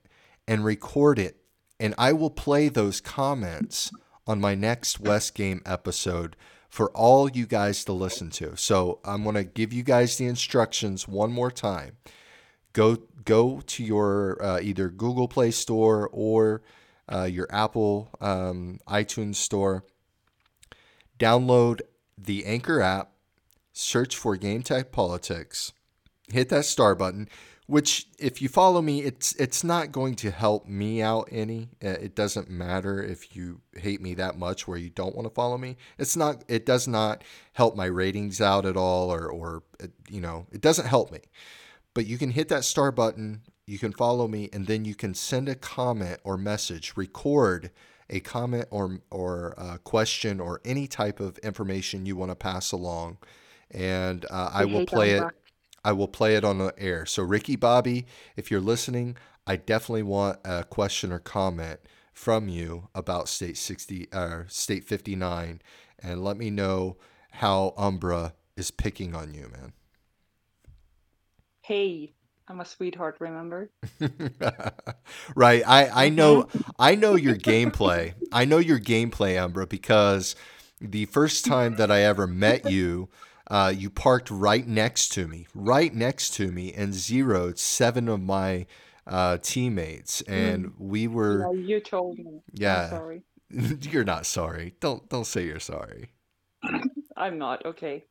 and 0.47 0.63
record 0.63 1.19
it. 1.19 1.37
And 1.79 1.93
I 1.97 2.13
will 2.13 2.29
play 2.29 2.69
those 2.69 3.01
comments 3.01 3.91
on 4.25 4.39
my 4.39 4.55
next 4.55 4.99
West 4.99 5.35
Game 5.35 5.61
episode 5.65 6.35
for 6.69 6.89
all 6.91 7.29
you 7.29 7.45
guys 7.45 7.83
to 7.85 7.93
listen 7.93 8.29
to. 8.29 8.55
So 8.55 8.99
I'm 9.03 9.23
going 9.23 9.35
to 9.35 9.43
give 9.43 9.73
you 9.73 9.83
guys 9.83 10.17
the 10.17 10.27
instructions 10.27 11.07
one 11.07 11.31
more 11.31 11.51
time 11.51 11.97
go 12.73 12.97
go 13.23 13.61
to 13.61 13.83
your 13.83 14.43
uh, 14.43 14.59
either 14.59 14.89
Google 14.89 15.27
Play 15.27 15.51
Store 15.51 16.09
or 16.11 16.61
uh, 17.07 17.23
your 17.23 17.47
Apple 17.49 18.09
um, 18.19 18.79
iTunes 18.87 19.35
Store. 19.35 19.85
Download 21.19 21.79
the 22.17 22.45
Anchor 22.45 22.81
app, 22.81 23.11
search 23.71 24.17
for 24.17 24.35
Game 24.35 24.63
Tech 24.63 24.91
Politics, 24.91 25.71
hit 26.31 26.49
that 26.49 26.65
star 26.65 26.95
button. 26.95 27.27
Which, 27.65 28.07
if 28.19 28.41
you 28.41 28.49
follow 28.49 28.81
me, 28.81 29.03
it's 29.03 29.33
it's 29.35 29.63
not 29.63 29.93
going 29.93 30.15
to 30.15 30.31
help 30.31 30.67
me 30.67 31.01
out 31.01 31.29
any. 31.31 31.69
Uh, 31.83 31.89
It 31.91 32.13
doesn't 32.13 32.49
matter 32.49 33.01
if 33.01 33.37
you 33.37 33.61
hate 33.77 34.01
me 34.01 34.15
that 34.15 34.37
much 34.37 34.67
where 34.67 34.77
you 34.77 34.89
don't 34.89 35.15
want 35.15 35.27
to 35.29 35.33
follow 35.33 35.57
me. 35.57 35.77
It's 35.97 36.17
not. 36.17 36.43
It 36.49 36.65
does 36.65 36.89
not 36.89 37.23
help 37.53 37.77
my 37.77 37.85
ratings 37.85 38.41
out 38.41 38.65
at 38.65 38.75
all, 38.75 39.13
or 39.13 39.29
or 39.29 39.63
uh, 39.81 39.87
you 40.09 40.19
know, 40.19 40.45
it 40.51 40.59
doesn't 40.59 40.87
help 40.87 41.09
me 41.09 41.21
but 41.93 42.05
you 42.05 42.17
can 42.17 42.31
hit 42.31 42.49
that 42.49 42.63
star 42.63 42.91
button, 42.91 43.41
you 43.65 43.79
can 43.79 43.91
follow 43.93 44.27
me, 44.27 44.49
and 44.51 44.67
then 44.67 44.85
you 44.85 44.95
can 44.95 45.13
send 45.13 45.47
a 45.47 45.55
comment 45.55 46.19
or 46.23 46.37
message, 46.37 46.93
record 46.95 47.71
a 48.09 48.19
comment 48.19 48.67
or 48.69 48.99
or 49.09 49.53
a 49.57 49.79
question 49.79 50.39
or 50.39 50.59
any 50.65 50.87
type 50.87 51.19
of 51.19 51.37
information 51.39 52.05
you 52.05 52.15
want 52.15 52.31
to 52.31 52.35
pass 52.35 52.71
along, 52.71 53.17
and 53.71 54.25
uh, 54.29 54.49
I 54.53 54.65
will 54.65 54.85
play 54.85 55.11
it. 55.11 55.23
I 55.83 55.91
will 55.91 56.07
play 56.07 56.35
it 56.35 56.43
on 56.43 56.57
the 56.57 56.73
air. 56.77 57.05
So 57.05 57.23
Ricky 57.23 57.55
Bobby, 57.55 58.05
if 58.35 58.49
you're 58.49 58.61
listening, 58.61 59.17
I 59.45 59.57
definitely 59.57 60.03
want 60.03 60.39
a 60.45 60.63
question 60.63 61.11
or 61.11 61.19
comment 61.19 61.79
from 62.13 62.47
you 62.47 62.87
about 62.95 63.27
State 63.27 63.57
60 63.57 64.07
or 64.13 64.45
State 64.49 64.85
59, 64.85 65.61
and 65.99 66.23
let 66.23 66.37
me 66.37 66.49
know 66.49 66.97
how 67.31 67.73
Umbra 67.77 68.33
is 68.55 68.71
picking 68.71 69.15
on 69.15 69.33
you, 69.33 69.49
man. 69.51 69.73
Hey, 71.61 72.13
I'm 72.47 72.59
a 72.59 72.65
sweetheart. 72.65 73.17
Remember? 73.19 73.69
right. 75.35 75.63
I, 75.65 76.05
I 76.05 76.07
mm-hmm. 76.07 76.15
know 76.15 76.47
I 76.77 76.95
know 76.95 77.15
your 77.15 77.35
gameplay. 77.35 78.13
I 78.31 78.45
know 78.45 78.57
your 78.59 78.79
gameplay, 78.79 79.41
Umbra, 79.41 79.65
because 79.65 80.35
the 80.79 81.05
first 81.05 81.45
time 81.45 81.77
that 81.77 81.89
I 81.89 82.01
ever 82.01 82.27
met 82.27 82.69
you, 82.69 83.09
uh, 83.53 83.69
you 83.69 83.87
parked 83.91 84.31
right 84.31 84.67
next 84.67 85.09
to 85.09 85.27
me, 85.27 85.45
right 85.53 85.93
next 85.93 86.31
to 86.31 86.51
me, 86.51 86.73
and 86.73 86.91
zeroed 86.91 87.59
seven 87.59 88.09
of 88.09 88.19
my 88.19 88.65
uh, 89.05 89.37
teammates, 89.43 90.21
and 90.21 90.73
we 90.79 91.07
were. 91.07 91.53
Yeah, 91.53 91.61
you 91.61 91.79
told 91.79 92.17
me. 92.17 92.41
Yeah. 92.51 92.85
I'm 92.85 92.89
sorry. 92.89 93.23
you're 93.91 94.03
not 94.03 94.25
sorry. 94.25 94.73
Don't 94.79 95.07
don't 95.07 95.27
say 95.27 95.45
you're 95.45 95.59
sorry. 95.59 96.09
I'm 97.15 97.37
not. 97.37 97.63
Okay. 97.63 98.05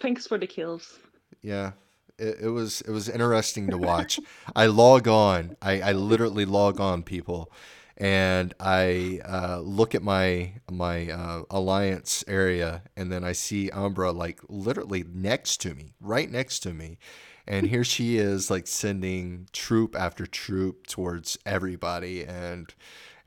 Thanks 0.00 0.26
for 0.26 0.36
the 0.36 0.46
kills. 0.46 0.98
Yeah. 1.40 1.72
It, 2.18 2.40
it 2.42 2.48
was 2.48 2.82
it 2.82 2.90
was 2.90 3.08
interesting 3.08 3.70
to 3.70 3.78
watch. 3.78 4.20
I 4.54 4.66
log 4.66 5.08
on. 5.08 5.56
I, 5.62 5.80
I 5.80 5.92
literally 5.92 6.44
log 6.44 6.80
on, 6.80 7.02
people, 7.02 7.50
and 7.96 8.52
I 8.60 9.20
uh, 9.24 9.60
look 9.60 9.94
at 9.94 10.02
my 10.02 10.52
my 10.70 11.10
uh, 11.10 11.42
alliance 11.50 12.24
area, 12.28 12.82
and 12.96 13.10
then 13.10 13.24
I 13.24 13.32
see 13.32 13.70
Umbra 13.70 14.12
like 14.12 14.40
literally 14.48 15.04
next 15.08 15.58
to 15.62 15.74
me, 15.74 15.94
right 16.00 16.30
next 16.30 16.60
to 16.60 16.74
me, 16.74 16.98
and 17.46 17.66
here 17.66 17.84
she 17.84 18.18
is 18.18 18.50
like 18.50 18.66
sending 18.66 19.48
troop 19.52 19.96
after 19.98 20.26
troop 20.26 20.86
towards 20.86 21.38
everybody, 21.46 22.24
and 22.24 22.74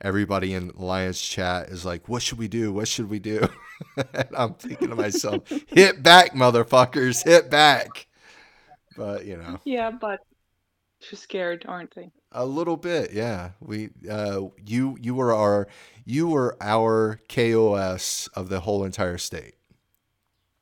everybody 0.00 0.54
in 0.54 0.70
alliance 0.70 1.20
chat 1.20 1.68
is 1.68 1.84
like, 1.84 2.08
"What 2.08 2.22
should 2.22 2.38
we 2.38 2.48
do? 2.48 2.72
What 2.72 2.86
should 2.86 3.10
we 3.10 3.18
do?" 3.18 3.48
and 3.96 4.28
I'm 4.36 4.54
thinking 4.54 4.90
to 4.90 4.94
myself, 4.94 5.48
"Hit 5.66 6.02
back, 6.02 6.32
motherfuckers! 6.34 7.24
Hit 7.24 7.50
back!" 7.50 8.06
But 8.96 9.24
you 9.26 9.36
know. 9.36 9.58
Yeah, 9.64 9.90
but 9.90 10.20
too 11.00 11.16
scared, 11.16 11.64
aren't 11.66 11.94
they? 11.94 12.10
A 12.32 12.46
little 12.46 12.76
bit, 12.76 13.12
yeah. 13.12 13.50
We, 13.60 13.90
uh, 14.08 14.42
you, 14.64 14.96
you 15.00 15.14
were 15.14 15.32
our, 15.34 15.66
you 16.04 16.28
were 16.28 16.56
our 16.60 17.20
KOS 17.28 18.28
of 18.34 18.48
the 18.48 18.60
whole 18.60 18.84
entire 18.84 19.18
state. 19.18 19.54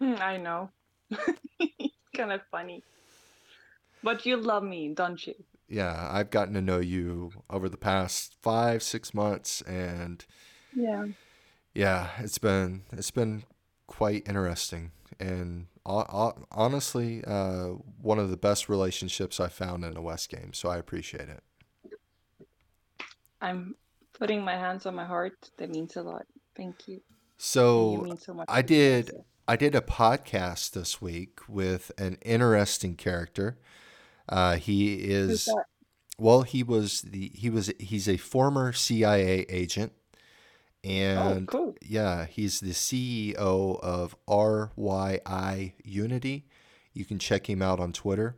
Hmm, 0.00 0.14
I 0.20 0.36
know. 0.38 0.70
kind 2.16 2.32
of 2.32 2.40
funny. 2.50 2.82
But 4.02 4.24
you 4.26 4.36
love 4.36 4.62
me, 4.62 4.94
don't 4.94 5.24
you? 5.26 5.34
Yeah, 5.68 6.08
I've 6.10 6.30
gotten 6.30 6.54
to 6.54 6.62
know 6.62 6.78
you 6.78 7.32
over 7.50 7.68
the 7.68 7.76
past 7.76 8.36
five, 8.42 8.82
six 8.82 9.12
months, 9.12 9.60
and 9.62 10.24
Yeah. 10.74 11.06
yeah, 11.74 12.10
it's 12.18 12.38
been 12.38 12.84
it's 12.92 13.10
been 13.10 13.44
quite 13.86 14.28
interesting 14.28 14.92
and 15.20 15.66
honestly, 15.88 17.24
uh, 17.26 17.68
one 18.00 18.18
of 18.18 18.30
the 18.30 18.36
best 18.36 18.68
relationships 18.68 19.40
I 19.40 19.48
found 19.48 19.84
in 19.84 19.96
a 19.96 20.02
West 20.02 20.28
game. 20.28 20.52
So 20.52 20.68
I 20.68 20.76
appreciate 20.76 21.28
it. 21.28 21.42
I'm 23.40 23.74
putting 24.18 24.44
my 24.44 24.56
hands 24.56 24.86
on 24.86 24.94
my 24.94 25.04
heart. 25.04 25.50
That 25.58 25.70
means 25.70 25.96
a 25.96 26.02
lot. 26.02 26.26
Thank 26.56 26.88
you. 26.88 27.00
So, 27.36 28.02
mean 28.02 28.18
so 28.18 28.34
much. 28.34 28.46
I 28.48 28.62
did 28.62 29.12
I 29.46 29.56
did 29.56 29.74
a 29.74 29.80
podcast 29.80 30.72
this 30.72 31.00
week 31.00 31.40
with 31.48 31.92
an 31.96 32.18
interesting 32.22 32.96
character. 32.96 33.58
Uh, 34.28 34.56
he 34.56 34.96
is 34.96 35.48
well, 36.18 36.42
he 36.42 36.62
was 36.62 37.02
the 37.02 37.30
he 37.32 37.48
was 37.48 37.72
he's 37.78 38.08
a 38.08 38.16
former 38.16 38.72
CIA 38.72 39.46
agent, 39.48 39.92
Oh, 40.88 40.92
and 40.92 41.48
cool. 41.48 41.74
yeah, 41.82 42.26
he's 42.26 42.60
the 42.60 42.70
CEO 42.70 43.36
of 43.36 44.16
RYI 44.26 45.74
Unity. 45.84 46.46
You 46.94 47.04
can 47.04 47.18
check 47.18 47.48
him 47.48 47.60
out 47.60 47.78
on 47.78 47.92
Twitter. 47.92 48.36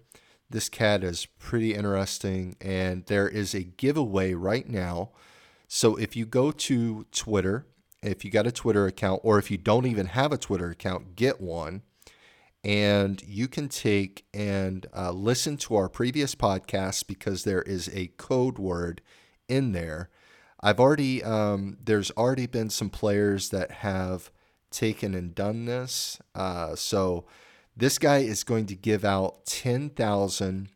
This 0.49 0.69
cat 0.69 1.05
is 1.05 1.27
pretty 1.27 1.75
interesting, 1.75 2.57
and 2.61 3.07
there 3.07 3.29
is 3.29 3.55
a 3.55 3.63
giveaway 3.63 4.35
right 4.35 4.69
now. 4.69 5.11
So 5.69 5.95
if 5.95 6.17
you 6.17 6.27
go 6.27 6.51
to 6.51 7.07
Twitter, 7.13 7.67
if 8.03 8.25
you 8.25 8.31
got 8.33 8.49
a 8.49 8.53
Twitter 8.53 8.87
account, 8.87 9.21
or 9.23 9.39
if 9.39 9.51
you 9.51 9.57
don't 9.57 9.87
even 9.87 10.07
have 10.07 10.33
a 10.33 10.39
Twitter 10.39 10.71
account, 10.71 11.15
get 11.15 11.41
one. 11.41 11.83
And 12.65 13.23
you 13.23 13.47
can 13.49 13.69
take 13.69 14.27
and 14.35 14.87
uh, 14.95 15.13
listen 15.13 15.57
to 15.59 15.77
our 15.77 15.89
previous 15.89 16.35
podcasts 16.35 17.07
because 17.07 17.45
there 17.45 17.63
is 17.63 17.89
a 17.95 18.09
code 18.19 18.59
word 18.59 19.01
in 19.49 19.73
there. 19.73 20.11
I've 20.63 20.81
already, 20.81 21.23
um, 21.23 21.79
there's 21.83 22.11
already 22.13 22.47
been 22.47 22.71
some 22.71 22.91
players 22.91 23.49
that 23.51 23.71
have 23.71 24.31
taken 24.71 25.15
and 25.15 25.35
done 25.35 25.65
this. 25.65 26.19
Uh, 26.35 26.77
so 26.77 27.25
this 27.77 27.99
guy 27.99 28.19
is 28.19 28.45
going 28.45 28.67
to 28.67 28.75
give 28.75 29.05
out 29.05 29.47
10,000 29.47 30.69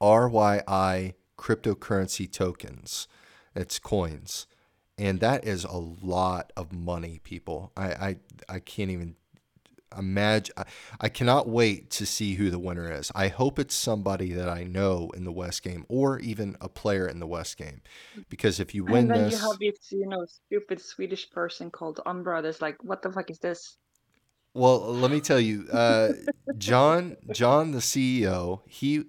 RYI 0.00 1.14
cryptocurrency 1.36 2.30
tokens. 2.30 3.08
It's 3.54 3.78
coins. 3.78 4.46
And 4.96 5.20
that 5.20 5.44
is 5.44 5.64
a 5.64 5.76
lot 5.76 6.52
of 6.56 6.72
money, 6.72 7.20
people. 7.22 7.72
I, 7.76 7.86
I, 7.86 8.16
I 8.48 8.58
can't 8.58 8.90
even 8.90 9.16
imagine. 9.96 10.54
I, 10.56 10.64
I 11.00 11.08
cannot 11.08 11.48
wait 11.48 11.90
to 11.90 12.06
see 12.06 12.34
who 12.34 12.50
the 12.50 12.58
winner 12.58 12.90
is. 12.92 13.10
I 13.14 13.28
hope 13.28 13.58
it's 13.58 13.74
somebody 13.74 14.32
that 14.32 14.48
I 14.48 14.64
know 14.64 15.10
in 15.14 15.24
the 15.24 15.32
West 15.32 15.62
game 15.62 15.84
or 15.88 16.18
even 16.20 16.56
a 16.60 16.68
player 16.68 17.06
in 17.06 17.20
the 17.20 17.26
West 17.26 17.56
game. 17.56 17.80
Because 18.28 18.60
if 18.60 18.74
you 18.74 18.84
win 18.84 19.06
And 19.06 19.10
then 19.10 19.24
this. 19.24 19.34
you 19.34 19.38
have 19.38 19.58
this, 19.60 19.92
you 19.92 20.08
know, 20.08 20.26
stupid 20.26 20.80
Swedish 20.80 21.30
person 21.30 21.70
called 21.70 22.00
Umbra 22.04 22.42
that's 22.42 22.60
like, 22.60 22.82
what 22.82 23.02
the 23.02 23.12
fuck 23.12 23.30
is 23.30 23.38
this? 23.38 23.76
Well, 24.54 24.80
let 24.94 25.10
me 25.10 25.20
tell 25.20 25.38
you, 25.40 25.66
uh, 25.72 26.12
John, 26.56 27.16
John, 27.30 27.72
the 27.72 27.80
CEO, 27.80 28.60
he, 28.66 29.04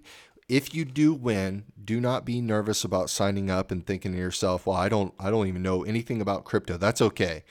if 0.47 0.73
you 0.75 0.85
do 0.85 1.13
win, 1.13 1.65
do 1.83 1.99
not 1.99 2.25
be 2.25 2.41
nervous 2.41 2.83
about 2.83 3.09
signing 3.09 3.49
up 3.49 3.71
and 3.71 3.85
thinking 3.85 4.11
to 4.11 4.17
yourself, 4.17 4.67
"Well, 4.67 4.75
I 4.77 4.89
don't, 4.89 5.13
I 5.19 5.29
don't 5.31 5.47
even 5.47 5.63
know 5.63 5.83
anything 5.83 6.21
about 6.21 6.43
crypto." 6.45 6.77
That's 6.77 7.01
okay, 7.01 7.43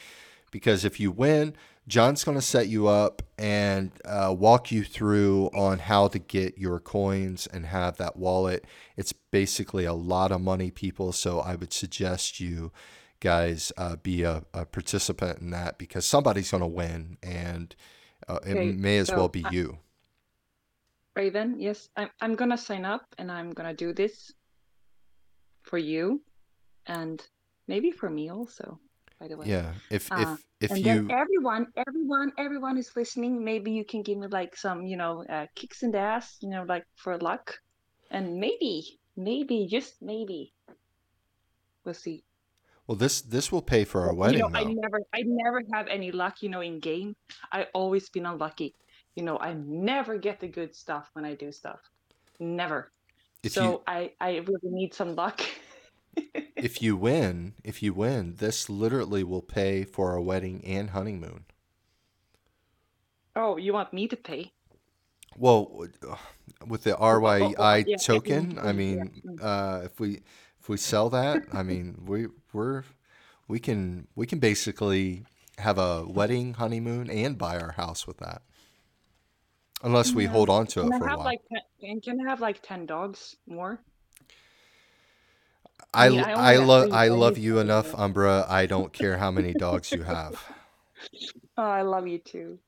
because 0.52 0.84
if 0.84 1.00
you 1.00 1.10
win, 1.10 1.56
John's 1.88 2.24
going 2.24 2.36
to 2.38 2.42
set 2.42 2.68
you 2.68 2.88
up 2.88 3.22
and 3.38 3.92
uh, 4.04 4.34
walk 4.38 4.70
you 4.70 4.84
through 4.84 5.46
on 5.54 5.80
how 5.80 6.08
to 6.08 6.18
get 6.18 6.58
your 6.58 6.80
coins 6.80 7.48
and 7.48 7.66
have 7.66 7.96
that 7.98 8.16
wallet. 8.16 8.66
It's 8.96 9.12
basically 9.12 9.86
a 9.86 9.94
lot 9.94 10.32
of 10.32 10.40
money, 10.42 10.70
people. 10.70 11.12
So 11.12 11.40
I 11.40 11.56
would 11.56 11.72
suggest 11.72 12.40
you 12.40 12.72
guys 13.20 13.72
uh, 13.78 13.96
be 13.96 14.22
a, 14.22 14.44
a 14.54 14.66
participant 14.66 15.40
in 15.40 15.50
that 15.50 15.78
because 15.78 16.06
somebody's 16.06 16.50
going 16.50 16.62
to 16.62 16.66
win, 16.68 17.18
and 17.22 17.74
uh, 18.28 18.40
it 18.46 18.56
Okay, 18.56 18.72
may 18.74 18.98
as 18.98 19.08
so 19.08 19.16
well 19.16 19.28
be 19.28 19.44
uh, 19.44 19.50
you. 19.50 19.78
Raven, 21.16 21.60
yes, 21.60 21.90
I'm 21.96 22.10
I'm 22.20 22.34
gonna 22.36 22.56
sign 22.58 22.84
up 22.86 23.14
and 23.18 23.30
I'm 23.30 23.52
gonna 23.52 23.74
do 23.74 23.92
this 23.92 24.32
for 25.62 25.78
you 25.78 26.22
and 26.86 27.26
maybe 27.68 27.90
for 27.92 28.08
me 28.10 28.30
also, 28.30 28.80
by 29.20 29.28
the 29.28 29.36
way. 29.36 29.48
Yeah, 29.48 29.74
if 29.90 30.10
Uh, 30.10 30.36
if 30.36 30.46
if 30.60 30.76
you 30.78 31.08
everyone, 31.10 31.66
everyone, 31.76 32.32
everyone 32.38 32.78
is 32.78 32.94
listening. 32.96 33.44
Maybe 33.44 33.72
you 33.72 33.84
can 33.84 34.02
give 34.02 34.18
me 34.18 34.26
like 34.28 34.56
some, 34.56 34.86
you 34.86 34.96
know, 34.96 35.24
uh, 35.28 35.46
kicks 35.54 35.82
in 35.82 35.90
the 35.92 35.98
ass, 35.98 36.38
you 36.40 36.50
know, 36.50 36.64
like 36.64 36.84
for 36.96 37.18
luck, 37.18 37.58
and 38.10 38.38
maybe, 38.40 39.00
maybe, 39.16 39.66
just 39.70 40.00
maybe, 40.02 40.54
we'll 41.84 41.94
see. 41.94 42.24
well, 42.86 42.96
this 42.96 43.20
this 43.20 43.52
will 43.52 43.62
pay 43.62 43.84
for 43.84 44.02
our 44.06 44.14
You 44.22 44.38
know, 44.38 44.48
wedding 44.48 44.52
I 44.54 44.64
never, 44.64 45.00
I 45.14 45.22
never 45.24 45.62
have 45.72 45.86
any 45.88 46.12
luck, 46.12 46.42
you 46.42 46.48
know, 46.48 46.60
in 46.60 46.80
game. 46.80 47.16
I 47.52 47.64
always 47.74 48.08
been 48.10 48.26
unlucky. 48.26 48.74
You 49.14 49.22
know, 49.24 49.38
I 49.38 49.54
never 49.54 50.18
get 50.18 50.40
the 50.40 50.48
good 50.48 50.74
stuff 50.74 51.08
when 51.14 51.24
I 51.24 51.34
do 51.34 51.52
stuff. 51.52 51.80
Never. 52.40 52.92
If 53.42 53.60
you 53.60 53.76
So 53.76 53.82
I, 53.86 54.12
I 54.20 54.36
really 54.38 54.70
need 54.70 54.94
some 54.94 55.14
luck. 55.14 55.40
if 56.58 56.82
you 56.82 56.96
win, 56.96 57.54
if 57.64 57.82
you 57.82 57.94
win, 57.94 58.36
this 58.36 58.68
literally 58.68 59.24
will 59.24 59.42
pay 59.42 59.84
for 59.84 60.10
our 60.12 60.20
wedding 60.20 60.64
and 60.64 60.90
honeymoon. 60.90 61.44
Oh, 63.34 63.56
you 63.56 63.72
want 63.72 63.94
me 63.94 64.06
to 64.08 64.16
pay? 64.18 64.52
Well, 65.36 65.86
with 66.66 66.82
the 66.84 66.96
Oh, 67.10 67.22
oh, 67.40 67.54
RYI 67.54 67.84
yeah, 67.84 67.98
token, 67.98 68.58
I 68.58 68.72
yeah. 68.72 68.72
mean, 68.72 69.22
mm. 69.24 69.40
uh, 69.40 69.82
if 69.84 70.00
we 70.00 70.20
if 70.60 70.68
we 70.68 70.76
sell 70.76 71.08
that, 71.10 71.44
I 71.52 71.62
mean, 71.62 72.02
we 72.06 72.26
we're 72.52 72.84
we 73.48 73.60
can 73.60 74.08
we 74.16 74.26
can 74.26 74.38
basically 74.40 75.24
have 75.58 75.78
a 75.78 76.06
wedding, 76.06 76.54
honeymoon, 76.54 77.10
and 77.10 77.38
buy 77.38 77.58
our 77.58 77.72
house 77.72 78.06
with 78.06 78.18
that, 78.18 78.42
unless 79.82 80.14
we 80.14 80.26
Yeah. 80.26 80.26
hold 80.26 80.48
on 80.48 80.66
to 80.68 80.82
Can 80.82 80.88
it 80.88 80.94
I 80.94 80.98
for 80.98 81.06
a 81.08 81.12
while. 81.12 81.24
like 81.24 81.40
ten, 81.80 82.00
can 82.00 82.20
I 82.26 82.28
have 82.30 82.40
like 82.40 82.60
ten 82.62 82.84
dogs 82.84 83.36
more? 83.46 83.84
I, 85.94 86.06
I 86.06 86.10
mean, 86.10 86.20
l- 86.20 86.24
I 86.24 86.32
I 86.34 86.56
only 86.56 86.66
love 86.66 86.92
I 86.92 87.08
love 87.08 87.38
you 87.38 87.58
enough. 87.58 87.94
Umbra. 87.94 88.46
I 88.48 88.66
don't 88.66 88.92
care 88.92 89.16
how 89.18 89.30
many 89.30 89.54
dogs 89.66 89.92
you 89.92 90.02
have. 90.02 90.42
Oh, 91.56 91.62
I 91.62 91.82
love 91.82 92.06
you 92.06 92.18
too. 92.18 92.58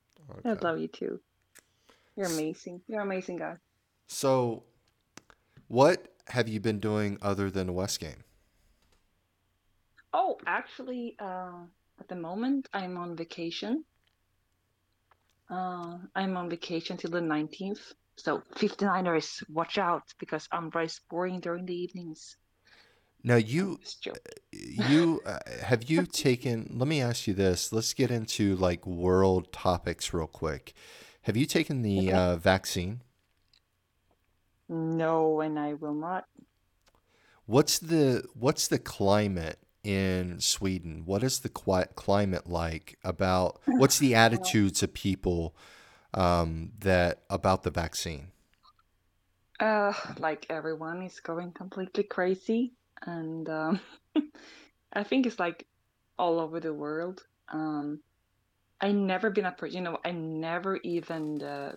I 0.44 0.52
love 0.52 0.78
you 0.78 0.88
too. 0.88 1.20
You're 2.16 2.26
amazing. 2.26 2.82
You're 2.88 3.00
amazing 3.02 3.36
guy. 3.36 3.56
So, 4.08 4.64
what 5.68 6.12
have 6.28 6.48
you 6.48 6.60
been 6.60 6.78
doing 6.80 7.18
other 7.22 7.50
than 7.50 7.66
the 7.66 7.72
West 7.72 8.00
game? 8.00 8.24
Oh, 10.12 10.38
actually, 10.46 11.16
uh, 11.18 11.64
at 12.00 12.08
the 12.08 12.16
moment 12.16 12.68
I'm 12.72 12.96
on 12.96 13.16
vacation. 13.16 13.84
Uh, 15.50 15.98
I'm 16.14 16.36
on 16.36 16.48
vacation 16.48 16.96
till 16.96 17.10
the 17.10 17.20
19th. 17.20 17.92
So 18.16 18.42
59ers, 18.56 19.42
watch 19.48 19.78
out 19.78 20.02
because 20.18 20.48
Umbra 20.52 20.84
is 20.84 21.00
boring 21.08 21.40
during 21.40 21.66
the 21.66 21.74
evenings. 21.74 22.36
Now, 23.22 23.36
you 23.36 23.80
you 24.52 25.22
uh, 25.26 25.38
have 25.62 25.84
you 25.90 26.06
taken? 26.06 26.70
Let 26.76 26.88
me 26.88 27.00
ask 27.00 27.26
you 27.26 27.34
this. 27.34 27.72
Let's 27.72 27.94
get 27.94 28.10
into 28.10 28.56
like 28.56 28.86
world 28.86 29.52
topics 29.52 30.12
real 30.12 30.26
quick. 30.26 30.74
Have 31.22 31.36
you 31.36 31.46
taken 31.46 31.82
the 31.82 32.12
Okay. 32.12 32.12
uh, 32.12 32.36
vaccine? 32.36 33.02
No, 34.70 35.42
and 35.42 35.58
I 35.58 35.74
will 35.74 35.92
not. 35.92 36.26
What's 37.46 37.78
the 37.78 38.24
what's 38.34 38.68
the 38.68 38.78
climate 38.78 39.58
in 39.82 40.40
Sweden? 40.40 41.02
What 41.04 41.22
is 41.22 41.40
the 41.40 41.48
climate 41.48 42.46
like 42.48 42.98
about? 43.04 43.60
What's 43.76 43.98
the 43.98 44.14
Uh, 44.32 44.54
attitudes 44.54 44.82
of 44.82 44.94
people 44.94 45.54
um, 46.14 46.72
that 46.80 47.22
about 47.30 47.62
the 47.64 47.70
vaccine? 47.70 48.28
uh, 49.60 49.92
like 50.18 50.46
everyone 50.50 51.02
is 51.02 51.20
going 51.20 51.52
completely 51.52 52.02
crazy, 52.04 52.72
and 53.06 53.48
um, 53.48 53.80
I 54.92 55.02
think 55.04 55.26
it's 55.26 55.38
like 55.38 55.66
all 56.18 56.38
over 56.40 56.60
the 56.60 56.74
world. 56.74 57.22
Um, 57.52 58.00
I 58.80 58.92
never 58.92 59.30
been 59.30 59.46
a 59.46 59.52
person, 59.52 59.76
you 59.76 59.82
know, 59.82 59.98
I 60.04 60.12
never 60.12 60.76
even 60.84 61.42
uh, 61.42 61.72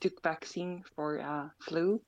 took 0.00 0.22
vaccine 0.22 0.82
for 0.94 1.20
uh, 1.20 1.48
flu. 1.60 2.00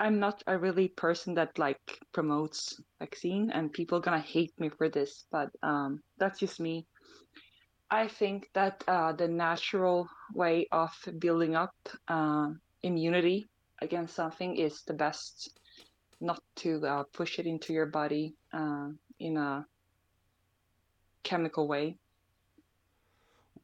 I'm 0.00 0.18
not 0.20 0.42
a 0.46 0.58
really 0.58 0.88
person 0.88 1.34
that 1.34 1.58
like 1.58 2.00
promotes 2.12 2.80
vaccine, 2.98 3.50
and 3.50 3.72
people 3.72 4.00
gonna 4.00 4.20
hate 4.20 4.58
me 4.58 4.68
for 4.70 4.88
this, 4.88 5.26
but 5.30 5.50
um, 5.62 6.02
that's 6.18 6.38
just 6.40 6.60
me. 6.60 6.86
I 7.90 8.08
think 8.08 8.50
that 8.54 8.82
uh, 8.88 9.12
the 9.12 9.28
natural 9.28 10.08
way 10.34 10.66
of 10.72 10.90
building 11.18 11.54
up 11.54 11.74
uh, 12.08 12.50
immunity 12.82 13.48
against 13.80 14.14
something 14.14 14.56
is 14.56 14.82
the 14.84 14.94
best, 14.94 15.58
not 16.20 16.42
to 16.56 16.84
uh, 16.86 17.04
push 17.12 17.38
it 17.38 17.46
into 17.46 17.72
your 17.72 17.86
body 17.86 18.34
uh, 18.52 18.88
in 19.18 19.36
a 19.36 19.66
chemical 21.22 21.68
way. 21.68 21.96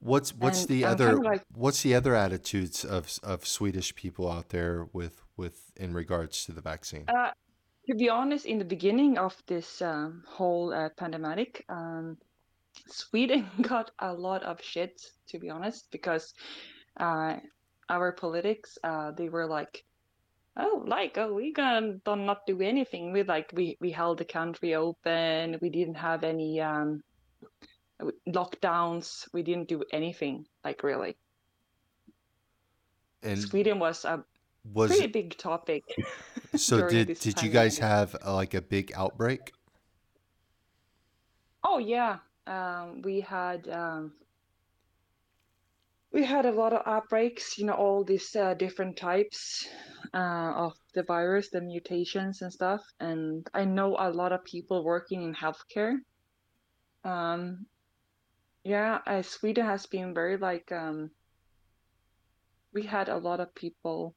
What's 0.00 0.34
what's 0.34 0.60
And 0.60 0.68
the 0.68 0.84
I'm 0.84 0.96
kind 0.96 1.00
other 1.00 1.16
of 1.16 1.24
like, 1.24 1.42
what's 1.54 1.82
the 1.82 1.94
other 1.94 2.14
attitudes 2.14 2.84
of 2.84 3.18
of 3.22 3.46
Swedish 3.46 3.94
people 3.94 4.30
out 4.30 4.50
there 4.50 4.86
with 4.92 5.22
with 5.36 5.72
in 5.76 5.94
regards 5.94 6.44
to 6.44 6.52
the 6.52 6.60
vaccine? 6.60 7.04
uh, 7.08 7.30
to 7.86 7.94
be 7.94 8.08
honest, 8.08 8.46
in 8.46 8.58
the 8.58 8.64
beginning 8.64 9.18
of 9.18 9.34
this 9.46 9.82
um, 9.82 10.22
whole 10.26 10.72
uh, 10.72 10.88
pandemic, 10.96 11.64
um, 11.68 12.16
Sweden 12.86 13.50
got 13.60 13.90
a 13.98 14.12
lot 14.12 14.42
of 14.42 14.62
shit, 14.62 15.00
to 15.28 15.38
be 15.38 15.50
honest, 15.50 15.88
because 15.90 16.34
uh, 16.98 17.36
our 17.88 18.12
politics, 18.12 18.78
uh, 18.84 19.10
they 19.12 19.28
were 19.28 19.46
like, 19.46 19.84
oh, 20.56 20.84
like, 20.86 21.18
oh, 21.18 21.34
we 21.34 21.52
gonna 21.52 21.98
not 22.06 22.46
do 22.46 22.60
anything. 22.60 23.12
We 23.12 23.22
like 23.22 23.50
we 23.54 23.76
we 23.80 23.90
held 23.90 24.18
the 24.18 24.24
country 24.24 24.74
open. 24.74 25.58
We 25.60 25.70
didn't 25.70 25.96
have 25.96 26.24
any 26.24 26.60
um, 26.60 27.02
lockdowns. 28.28 29.28
We 29.32 29.42
didn't 29.42 29.68
do 29.68 29.82
anything, 29.92 30.46
like 30.64 30.82
really. 30.82 31.16
And 33.22 33.40
Sweden 33.40 33.78
was 33.78 34.04
a 34.04 34.24
was 34.72 34.90
pretty 34.90 35.08
big 35.08 35.36
topic. 35.36 35.84
so 36.56 36.88
did 36.88 37.18
did 37.18 37.42
you 37.42 37.50
guys 37.50 37.78
have 37.78 38.16
uh, 38.24 38.34
like 38.34 38.54
a 38.54 38.62
big 38.62 38.92
outbreak? 38.94 39.52
Oh 41.62 41.78
yeah, 41.78 42.18
um, 42.46 43.02
we 43.02 43.20
had 43.20 43.68
um, 43.68 44.12
we 46.14 46.24
had 46.24 46.46
a 46.46 46.52
lot 46.52 46.72
of 46.72 46.86
outbreaks. 46.86 47.58
You 47.58 47.66
know, 47.66 47.74
all 47.74 48.04
these 48.04 48.34
uh, 48.36 48.54
different 48.54 48.96
types 48.96 49.68
uh, 50.14 50.52
of 50.54 50.74
the 50.94 51.02
virus, 51.02 51.50
the 51.50 51.60
mutations 51.60 52.40
and 52.40 52.52
stuff. 52.52 52.80
And 53.00 53.46
I 53.52 53.64
know 53.64 53.96
a 53.98 54.10
lot 54.10 54.32
of 54.32 54.44
people 54.44 54.84
working 54.84 55.22
in 55.24 55.34
healthcare. 55.34 55.96
Um, 57.02 57.66
yeah, 58.62 59.00
uh, 59.06 59.22
Sweden 59.22 59.66
has 59.66 59.86
been 59.86 60.14
very 60.14 60.36
like 60.36 60.70
um, 60.70 61.10
we 62.72 62.84
had 62.84 63.08
a 63.08 63.18
lot 63.18 63.40
of 63.40 63.54
people 63.54 64.14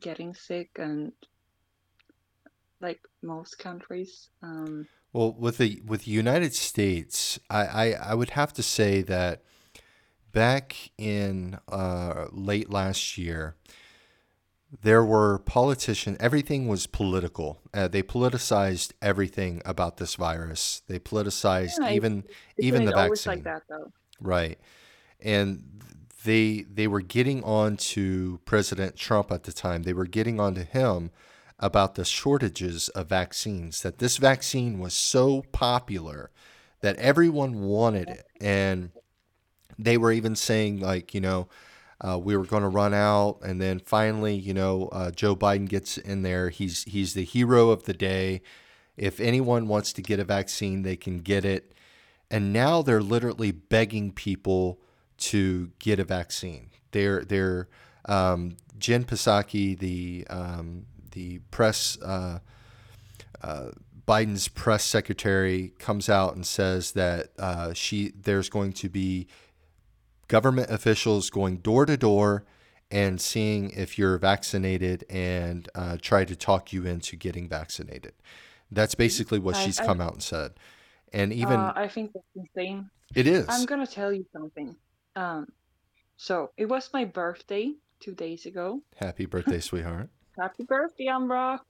getting 0.00 0.34
sick, 0.34 0.70
and 0.76 1.12
like 2.80 3.00
most 3.22 3.58
countries. 3.58 4.28
Um, 4.42 4.88
Well, 5.12 5.32
with 5.38 5.58
the 5.58 5.80
with 5.86 6.04
the 6.04 6.10
United 6.10 6.54
States, 6.54 7.38
I, 7.48 7.66
I, 7.66 7.92
I 8.10 8.14
would 8.14 8.30
have 8.30 8.52
to 8.54 8.62
say 8.62 9.02
that 9.02 9.42
back 10.32 10.90
in 10.98 11.58
uh, 11.68 12.26
late 12.32 12.70
last 12.70 13.18
year, 13.18 13.56
there 14.80 15.04
were 15.04 15.38
politicians. 15.38 16.16
Everything 16.18 16.66
was 16.66 16.86
political. 16.86 17.60
Uh, 17.74 17.88
they 17.88 18.02
politicized 18.02 18.92
everything 19.02 19.60
about 19.64 19.98
this 19.98 20.14
virus. 20.14 20.82
They 20.88 20.98
politicized 20.98 21.78
yeah, 21.80 21.90
even 21.90 22.24
even 22.58 22.84
the 22.86 22.96
always 22.96 23.26
like 23.26 23.42
vaccine, 23.42 23.52
that 23.52 23.62
though? 23.68 23.92
right? 24.20 24.58
And 25.20 25.82
they 26.24 26.62
they 26.62 26.86
were 26.86 27.02
getting 27.02 27.44
on 27.44 27.76
to 27.76 28.40
President 28.44 28.96
Trump 28.96 29.30
at 29.30 29.42
the 29.42 29.52
time. 29.52 29.82
They 29.82 29.92
were 29.92 30.06
getting 30.06 30.40
on 30.40 30.54
to 30.54 30.64
him 30.64 31.10
about 31.58 31.94
the 31.94 32.04
shortages 32.04 32.88
of 32.90 33.08
vaccines. 33.08 33.82
That 33.82 33.98
this 33.98 34.16
vaccine 34.16 34.78
was 34.78 34.94
so 34.94 35.42
popular 35.52 36.30
that 36.80 36.96
everyone 36.96 37.60
wanted 37.62 38.08
it, 38.08 38.26
and 38.40 38.90
they 39.78 39.96
were 39.96 40.12
even 40.12 40.36
saying 40.36 40.80
like 40.80 41.14
you 41.14 41.20
know 41.20 41.48
uh, 42.00 42.18
we 42.18 42.36
were 42.36 42.44
going 42.44 42.62
to 42.62 42.68
run 42.68 42.92
out 42.92 43.38
and 43.42 43.60
then 43.60 43.78
finally 43.78 44.34
you 44.34 44.52
know 44.54 44.88
uh, 44.92 45.10
joe 45.10 45.36
biden 45.36 45.68
gets 45.68 45.98
in 45.98 46.22
there. 46.22 46.50
He's 46.50 46.84
he's 46.84 47.14
the 47.14 47.24
hero 47.24 47.70
of 47.70 47.84
the 47.84 47.94
day. 47.94 48.42
If 48.96 49.20
anyone 49.20 49.68
wants 49.68 49.92
to 49.94 50.02
get 50.02 50.20
a 50.20 50.24
vaccine 50.24 50.82
they 50.82 50.96
can 50.96 51.18
get 51.18 51.44
it. 51.44 51.74
And 52.30 52.52
now 52.52 52.80
they're 52.80 53.02
literally 53.02 53.50
begging 53.50 54.10
people 54.10 54.80
to 55.18 55.70
get 55.78 55.98
a 55.98 56.04
vaccine. 56.04 56.70
They're 56.92 57.24
they're 57.24 57.68
um, 58.06 58.56
jen 58.78 59.04
psaki 59.04 59.78
the 59.78 60.26
um, 60.30 60.86
the 61.12 61.40
press 61.50 61.98
uh, 62.00 62.38
biden's 64.06 64.48
press 64.48 64.84
secretary 64.84 65.72
comes 65.78 66.08
out 66.08 66.34
and 66.34 66.46
says 66.46 66.92
that 66.92 67.30
uh, 67.38 67.72
she 67.72 68.12
there's 68.20 68.48
going 68.48 68.72
to 68.72 68.88
be 68.88 69.26
government 70.32 70.70
officials 70.70 71.28
going 71.28 71.58
door 71.58 71.84
to 71.84 71.94
door 71.94 72.42
and 72.90 73.20
seeing 73.20 73.68
if 73.72 73.98
you're 73.98 74.16
vaccinated 74.16 75.04
and 75.10 75.68
uh, 75.74 75.98
try 76.00 76.24
to 76.24 76.34
talk 76.34 76.72
you 76.72 76.86
into 76.86 77.16
getting 77.16 77.46
vaccinated. 77.46 78.14
That's 78.70 78.94
basically 78.94 79.38
what 79.38 79.56
I 79.56 79.62
she's 79.62 79.78
I 79.78 79.84
come 79.84 80.00
out 80.00 80.14
and 80.14 80.22
said. 80.22 80.52
And 81.12 81.32
uh, 81.32 81.34
even 81.34 81.60
I 81.60 81.86
think 81.86 82.14
that's 82.14 82.24
insane. 82.34 82.88
It 83.14 83.26
is. 83.26 83.44
I'm 83.50 83.66
gonna 83.66 83.86
tell 83.86 84.10
you 84.10 84.24
something. 84.32 84.74
Um, 85.16 85.48
so 86.16 86.50
it 86.56 86.64
was 86.64 86.88
my 86.94 87.04
birthday 87.04 87.74
two 88.00 88.14
days 88.14 88.46
ago. 88.46 88.80
happy 88.96 89.26
birthday, 89.26 89.60
sweetheart. 89.60 90.08
Happy 90.40 90.64
birthday, 90.64 91.08
Umbra! 91.08 91.60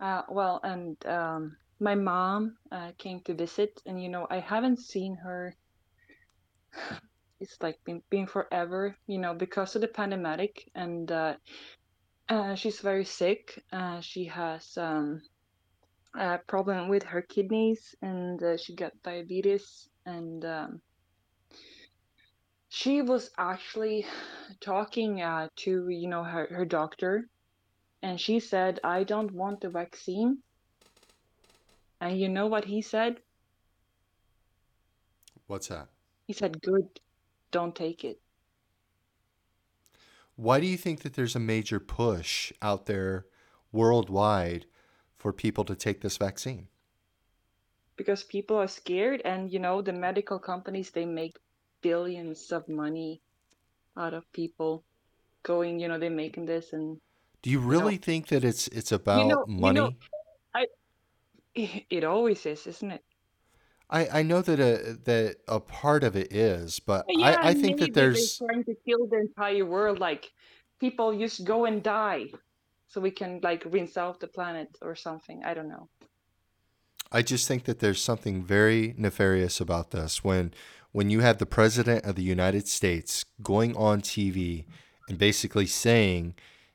Uh, 0.00 0.22
well, 0.28 0.58
and 0.64 0.96
um, 1.06 1.56
my 1.78 1.94
mom 1.94 2.56
uh, 2.72 2.90
came 2.98 3.20
to 3.20 3.34
visit, 3.34 3.80
and 3.86 4.02
you 4.02 4.08
know 4.08 4.26
I 4.28 4.40
haven't 4.40 4.80
seen 4.80 5.14
her. 5.22 5.54
It's 7.40 7.56
like 7.62 7.78
been 7.84 8.02
been 8.10 8.26
forever, 8.26 8.96
you 9.06 9.18
know, 9.18 9.34
because 9.34 9.74
of 9.74 9.80
the 9.80 9.88
pandemic, 9.88 10.68
and 10.74 11.10
uh, 11.10 11.34
uh, 12.28 12.54
she's 12.54 12.80
very 12.80 13.04
sick. 13.04 13.62
Uh, 13.72 14.00
she 14.00 14.24
has 14.24 14.76
um, 14.76 15.22
a 16.18 16.38
problem 16.46 16.88
with 16.88 17.04
her 17.04 17.22
kidneys, 17.22 17.94
and 18.02 18.42
uh, 18.42 18.56
she 18.56 18.74
got 18.74 18.92
diabetes, 19.02 19.88
and 20.04 20.44
um, 20.44 20.80
she 22.68 23.02
was 23.02 23.30
actually 23.38 24.06
talking 24.60 25.22
uh, 25.22 25.48
to 25.56 25.88
you 25.88 26.08
know 26.08 26.22
her, 26.22 26.46
her 26.50 26.64
doctor 26.64 27.28
and 28.02 28.20
she 28.20 28.38
said 28.40 28.78
i 28.84 29.02
don't 29.02 29.32
want 29.32 29.60
the 29.60 29.68
vaccine 29.68 30.38
and 32.00 32.18
you 32.18 32.28
know 32.28 32.46
what 32.46 32.64
he 32.64 32.80
said 32.82 33.20
What's 35.46 35.68
that? 35.68 35.88
he 36.26 36.32
said 36.32 36.60
good 36.62 37.00
don't 37.50 37.76
take 37.76 38.04
it 38.04 38.20
Why 40.36 40.58
do 40.58 40.64
you 40.66 40.78
think 40.78 41.00
that 41.02 41.12
there's 41.12 41.36
a 41.36 41.40
major 41.40 41.78
push 41.78 42.50
out 42.62 42.86
there 42.86 43.26
worldwide 43.72 44.64
for 45.18 45.34
people 45.34 45.64
to 45.66 45.74
take 45.74 46.00
this 46.00 46.16
vaccine? 46.16 46.68
because 47.96 48.24
people 48.24 48.56
are 48.56 48.66
scared 48.66 49.20
and 49.26 49.52
you 49.52 49.58
know 49.58 49.82
the 49.82 49.92
medical 49.92 50.38
companies 50.38 50.90
they 50.90 51.04
make 51.04 51.38
billions 51.82 52.50
of 52.50 52.66
money 52.66 53.20
out 53.96 54.14
of 54.14 54.30
people 54.32 54.84
going 55.44 55.80
you 55.80 55.88
know 55.88 55.98
they're 55.98 56.10
making 56.10 56.46
this 56.46 56.72
and 56.72 57.00
Do 57.42 57.50
you 57.50 57.58
you 57.60 57.60
really 57.60 57.96
know 57.96 57.98
think 57.98 58.28
that 58.28 58.44
it's 58.44 58.68
it's 58.68 58.92
you 59.10 59.24
know 59.26 59.42
about 59.42 59.48
you 59.60 59.72
know 59.72 59.90
money? 59.90 59.98
i 60.54 60.66
it 61.54 62.04
always 62.04 62.46
is 62.46 62.66
isn't 62.66 62.90
it 62.92 63.04
I, 63.90 64.20
I 64.20 64.22
know 64.22 64.42
that 64.42 64.60
a 64.60 64.98
that 65.04 65.36
a 65.48 65.60
part 65.60 66.04
of 66.04 66.14
it 66.16 66.32
is, 66.32 66.78
but 66.78 67.06
I, 67.08 67.12
yeah 67.18 67.38
I 67.40 67.50
and 67.50 67.60
think 67.60 67.80
that 67.80 67.94
there's 67.94 68.38
trying 68.38 68.64
to 68.64 68.74
kill 68.86 69.06
the 69.06 69.20
entire 69.20 69.64
world 69.64 69.98
like 69.98 70.30
people 70.78 71.18
just 71.18 71.44
go 71.44 71.64
and 71.64 71.82
die 71.82 72.26
so 72.88 73.00
we 73.00 73.10
can 73.10 73.40
like 73.42 73.64
rinse 73.66 73.96
out 73.96 74.20
the 74.20 74.26
planet 74.26 74.68
or 74.80 74.94
something 74.94 75.42
i 75.44 75.52
don't 75.52 75.68
know. 75.68 75.88
I 77.10 77.22
just 77.22 77.48
think 77.48 77.64
that 77.64 77.78
there's 77.78 78.02
something 78.02 78.44
very 78.44 78.94
nefarious 78.98 79.60
about 79.60 79.90
this. 79.90 80.22
When 80.22 80.52
when 80.92 81.10
you 81.10 81.20
have 81.20 81.38
the 81.38 81.46
president 81.46 82.04
of 82.04 82.16
the 82.16 82.22
United 82.22 82.66
States 82.66 83.24
going 83.42 83.76
on 83.76 84.00
TV 84.00 84.64
and 85.08 85.18
basically 85.18 85.66
saying 85.66 86.34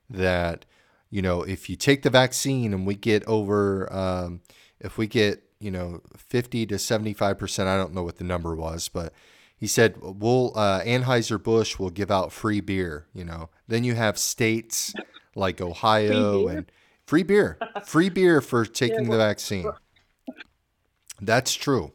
that 0.10 0.65
you 1.10 1.21
know 1.21 1.43
if 1.43 1.69
you 1.69 1.76
take 1.76 2.02
the 2.02 2.10
vaccine 2.10 2.73
and 2.73 2.86
we 2.88 2.95
get 2.95 3.23
over 3.26 3.91
um, 3.93 4.41
if 4.80 4.97
we 4.97 5.08
get 5.08 5.43
you 5.63 5.71
know 5.71 6.02
50 6.17 6.65
to 6.67 6.78
75 6.78 7.38
percent 7.38 7.69
I 7.69 7.78
don't 7.78 7.93
know 7.93 8.04
what 8.04 8.17
the 8.17 8.23
number 8.23 8.56
was 8.56 8.89
but 8.89 9.13
he 9.56 9.67
said 9.67 9.95
we'll 10.02 10.52
uh, 10.56 10.82
Anheuser 10.82 11.41
Busch 11.41 11.80
will 11.80 11.89
give 11.89 12.12
out 12.12 12.32
free 12.32 12.62
beer 12.62 13.08
you 13.13 13.23
know 13.23 13.49
then 13.67 13.84
you 13.84 13.95
have 13.95 14.17
states 14.17 14.93
like 15.36 15.62
Ohio 15.62 16.47
beer 16.47 16.58
and 16.58 16.71
free 17.06 17.23
beer 17.23 17.58
free 17.86 18.10
beer 18.10 18.41
for 18.41 18.65
yeah 18.65 18.71
taking 18.73 19.10
the 19.10 19.17
vaccine 19.17 19.65
that's 21.21 21.54
true. 21.54 21.93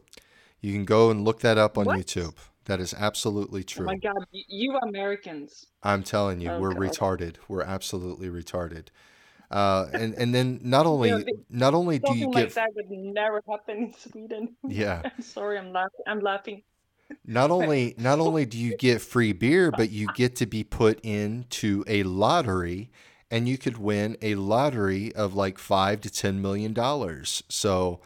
You 0.61 0.73
can 0.73 0.85
go 0.85 1.09
and 1.09 1.23
look 1.23 1.39
that 1.41 1.57
up 1.57 1.77
on 1.77 1.85
what 1.85 1.97
YouTube. 1.97 2.35
That 2.65 2.79
is 2.79 2.93
absolutely 2.93 3.65
oh 3.79 3.83
my 3.83 3.95
god 3.95 4.25
you 4.31 4.77
americans 4.77 5.65
I'm 5.81 6.03
telling 6.03 6.39
you, 6.39 6.51
oh 6.51 6.59
we're 6.59 6.73
god 6.73 6.81
retarded. 6.81 7.35
We're 7.47 7.63
absolutely 7.63 8.29
retarded. 8.29 8.89
Uh, 9.51 9.87
and 9.93 10.13
and 10.15 10.33
then 10.33 10.59
not 10.63 10.85
you 11.01 11.09
know 11.09 11.17
only 11.17 11.33
not 11.49 11.73
only 11.73 11.99
do 11.99 12.13
you 12.13 12.27
something 12.27 12.29
get 12.29 12.53
like 12.53 12.55
that 12.55 12.69
would 12.75 12.89
never 12.91 13.41
happen 13.49 13.77
in 13.77 13.93
sweden 13.93 14.55
yeah, 14.67 15.03
i'm 15.05 15.21
sorry 15.21 15.57
i'm 15.57 15.71
laughing 15.73 16.03
i'm 16.07 16.19
laughing 16.21 16.63
not 17.25 17.51
only 17.51 17.93
not 17.97 18.19
only 18.19 18.45
do 18.45 18.57
you 18.57 18.73
get 18.73 19.01
free 19.01 19.33
beer, 19.33 19.71
but 19.71 19.91
you 19.91 20.07
get 20.07 20.35
to 20.37 20.45
be 20.45 20.63
put 20.63 20.99
into 21.03 21.83
a 21.87 22.03
lottery, 22.03 22.89
and 23.29 23.47
you 23.47 23.57
could 23.57 23.77
win 23.77 24.17
a 24.21 24.35
lottery 24.35 25.13
of 25.15 25.33
like 25.35 25.57
five 25.59 26.01
to 26.01 26.09
ten 26.09 26.41
million 26.41 26.73
dollars. 26.73 27.43
So 27.49 28.01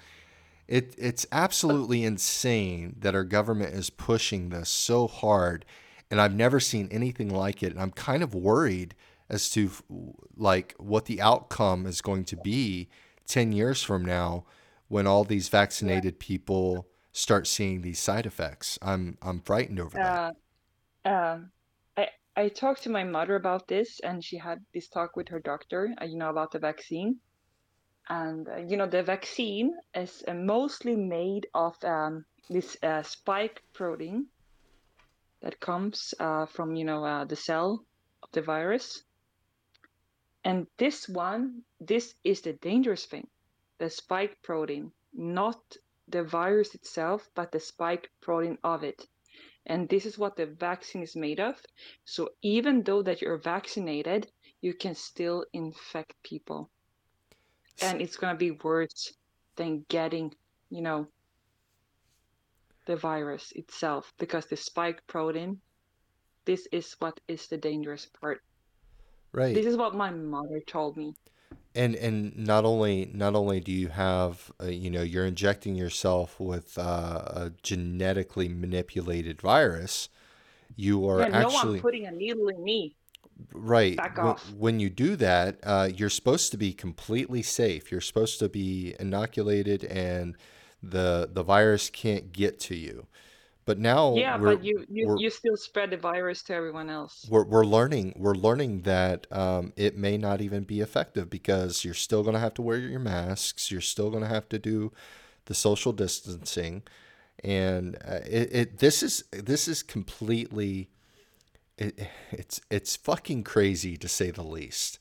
It 0.68 0.96
it's 0.98 1.28
absolutely 1.32 2.04
insane 2.06 2.98
that 3.02 3.16
our 3.16 3.26
government 3.26 3.74
is 3.76 3.90
pushing 3.92 4.50
this 4.50 4.70
so 4.70 5.08
hard, 5.08 5.66
and 6.12 6.22
I've 6.22 6.36
never 6.36 6.60
seen 6.62 6.90
anything 6.92 7.30
like 7.30 7.64
it. 7.64 7.74
And 7.74 7.82
I'm 7.82 7.92
kind 7.92 8.24
of 8.24 8.36
worried 8.36 8.96
as 9.30 9.50
to 9.52 9.72
like 10.36 10.76
what 10.78 11.06
the 11.06 11.22
outcome 11.22 11.86
is 11.86 12.02
going 12.02 12.26
to 12.26 12.36
be 12.38 12.90
10 13.28 13.52
years 13.52 13.84
from 13.84 14.04
now 14.06 14.46
when 14.88 15.08
all 15.08 15.24
these 15.24 15.50
yeah 15.80 16.02
vaccinated 16.02 16.20
people 16.20 16.88
start 17.12 17.48
seeing 17.48 17.82
these 17.82 18.00
side 18.00 18.26
effects. 18.26 18.78
I'm 18.82 19.18
I'm 19.22 19.42
frightened 19.42 19.80
over 19.80 20.00
that. 20.00 20.22
uh 21.06 21.10
um 21.10 21.52
I 21.98 22.10
I 22.36 22.50
talked 22.50 22.84
to 22.84 22.90
my 22.90 23.04
mother 23.04 23.36
about 23.36 23.68
this, 23.68 24.00
and 24.02 24.24
she 24.24 24.38
had 24.38 24.60
this 24.74 24.90
talk 24.90 25.16
with 25.16 25.30
her 25.30 25.40
doctor, 25.40 25.94
uh, 26.02 26.06
you 26.06 26.18
know, 26.18 26.30
about 26.30 26.52
the 26.52 26.60
vaccine. 26.60 27.20
And 28.10 28.48
uh, 28.50 28.58
you 28.58 28.78
know, 28.78 28.88
the 28.88 29.04
vaccine 29.04 29.76
is 29.96 30.24
uh, 30.28 30.34
mostly 30.34 30.96
made 30.96 31.48
of 31.54 31.76
um, 31.84 32.26
this 32.50 32.78
uh, 32.84 33.04
spike 33.04 33.64
protein 33.74 34.28
that 35.42 35.60
comes 35.60 36.14
uh, 36.20 36.46
from 36.48 36.76
you 36.76 36.86
know 36.86 37.04
uh, 37.06 37.26
the 37.26 37.36
cell 37.36 37.86
of 38.24 38.32
the 38.32 38.42
virus. 38.42 39.04
And 40.44 40.68
this 40.78 41.08
one, 41.08 41.64
this 41.80 42.16
is 42.24 42.42
the 42.42 42.54
dangerous 42.54 43.06
thing, 43.06 43.28
the 43.78 43.90
spike 43.90 44.42
protein, 44.42 44.92
not 45.14 45.78
the 46.08 46.24
virus 46.24 46.76
itself, 46.76 47.30
but 47.34 47.52
the 47.52 47.60
spike 47.60 48.10
protein 48.22 48.58
of 48.64 48.84
it. 48.84 49.08
And 49.66 49.88
this 49.88 50.06
is 50.06 50.18
what 50.18 50.36
the 50.36 50.46
vaccine 50.46 51.02
is 51.02 51.16
made 51.16 51.40
of. 51.40 51.62
So 52.04 52.30
even 52.42 52.84
though 52.84 53.02
that 53.04 53.22
you're 53.22 53.38
vaccinated, 53.38 54.30
you 54.60 54.74
can 54.74 54.96
still 54.96 55.46
infect 55.54 56.22
people. 56.24 56.70
And 57.82 58.02
it's 58.02 58.18
going 58.18 58.34
to 58.34 58.38
be 58.38 58.52
worse 58.52 59.14
than 59.56 59.86
getting, 59.88 60.34
you 60.70 60.82
know, 60.82 61.08
the 62.86 62.96
virus 62.98 63.54
itself 63.54 64.14
because 64.18 64.46
the 64.48 64.58
spike 64.58 65.06
protein, 65.08 65.62
this 66.46 66.68
is 66.72 66.96
what 67.00 67.20
is 67.30 67.48
the 67.48 67.58
dangerous 67.58 68.06
part. 68.06 68.42
Right. 69.34 69.54
This 69.56 69.66
is 69.66 69.76
what 69.78 69.96
my 69.96 70.12
mother 70.12 70.62
told 70.62 70.96
me. 70.98 71.14
and 71.76 71.96
and 71.96 72.36
not 72.38 72.66
only 72.66 73.10
not 73.14 73.36
only 73.36 73.60
do 73.60 73.72
you 73.72 73.88
have 73.90 74.52
uh, 74.62 74.68
you 74.68 74.90
know 74.90 75.02
you're 75.02 75.26
injecting 75.26 75.76
yourself 75.76 76.40
with 76.40 76.78
uh, 76.78 77.24
a 77.44 77.52
genetically 77.64 78.48
manipulated 78.48 79.42
virus 79.42 80.10
you 80.76 81.08
are 81.10 81.22
Yeah, 81.22 81.30
no 81.30 81.50
actually 81.50 81.80
one 81.80 81.82
putting 81.82 82.06
a 82.08 82.12
needle 82.12 82.48
in 82.50 82.64
me. 82.64 82.96
right 83.54 83.98
Back 83.98 84.18
when, 84.18 84.26
off. 84.26 84.54
when 84.58 84.80
you 84.80 84.90
do 84.90 85.16
that 85.18 85.60
uh, 85.64 85.90
you're 85.96 86.10
supposed 86.10 86.52
to 86.52 86.58
be 86.58 86.74
completely 86.74 87.42
safe 87.42 87.92
you're 87.92 88.02
supposed 88.02 88.40
to 88.40 88.50
be 88.50 88.96
inoculated 89.00 89.84
and 89.86 90.36
the 90.82 91.30
the 91.32 91.44
virus 91.44 91.90
can't 91.90 92.32
get 92.34 92.60
to 92.62 92.76
you 92.76 93.08
but 93.66 93.80
now 93.80 94.16
Yeah, 94.16 94.38
we're 94.38 94.56
but 94.56 94.64
you, 94.64 94.86
you, 94.90 95.08
we're 95.08 95.18
you 95.18 95.30
still 95.30 95.58
spread 95.58 95.92
the 95.92 95.98
virus 95.98 96.44
to 96.44 96.54
everyone 96.54 96.90
else. 96.90 97.26
we're, 97.30 97.46
we're 97.46 97.66
learning 97.66 98.14
we're 98.18 98.36
learning 98.36 98.82
that 98.82 99.28
um, 99.32 99.74
it 99.76 99.98
may 99.98 100.18
not 100.18 100.42
even 100.42 100.64
be 100.64 100.82
effective 100.82 101.30
because 101.30 101.84
you're 101.86 101.94
still 101.94 102.24
going 102.24 102.34
to 102.34 102.40
have 102.40 102.54
to 102.56 102.62
wear 102.62 102.78
your 102.78 103.00
masks 103.00 103.72
you're 103.72 103.82
still 103.82 104.10
going 104.10 104.24
to 104.24 104.30
have 104.30 104.48
to 104.50 104.60
do 104.60 104.92
the 105.46 105.54
social 105.54 105.92
distancing 105.92 106.84
and 107.44 107.96
uh, 108.08 108.20
it, 108.26 108.50
it 108.54 108.78
this 108.80 109.04
is 109.04 109.24
this 109.32 109.68
is 109.68 109.84
completely 109.84 110.90
it, 111.78 112.08
it's 112.32 112.62
it's 112.70 112.96
fucking 112.96 113.44
crazy 113.44 113.98
to 113.98 114.08
say 114.08 114.32
the 114.32 114.44
least 114.44 115.00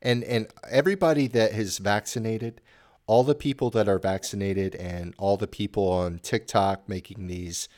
and 0.00 0.24
and 0.24 0.48
everybody 0.70 1.26
that 1.28 1.52
is 1.52 1.78
vaccinated 1.78 2.60
all 3.06 3.22
the 3.22 3.34
people 3.34 3.70
that 3.70 3.88
are 3.88 3.98
vaccinated 3.98 4.74
and 4.76 5.14
all 5.18 5.36
the 5.36 5.46
people 5.46 5.88
on 5.88 6.18
TikTok 6.18 6.88
making 6.88 7.26
these 7.26 7.68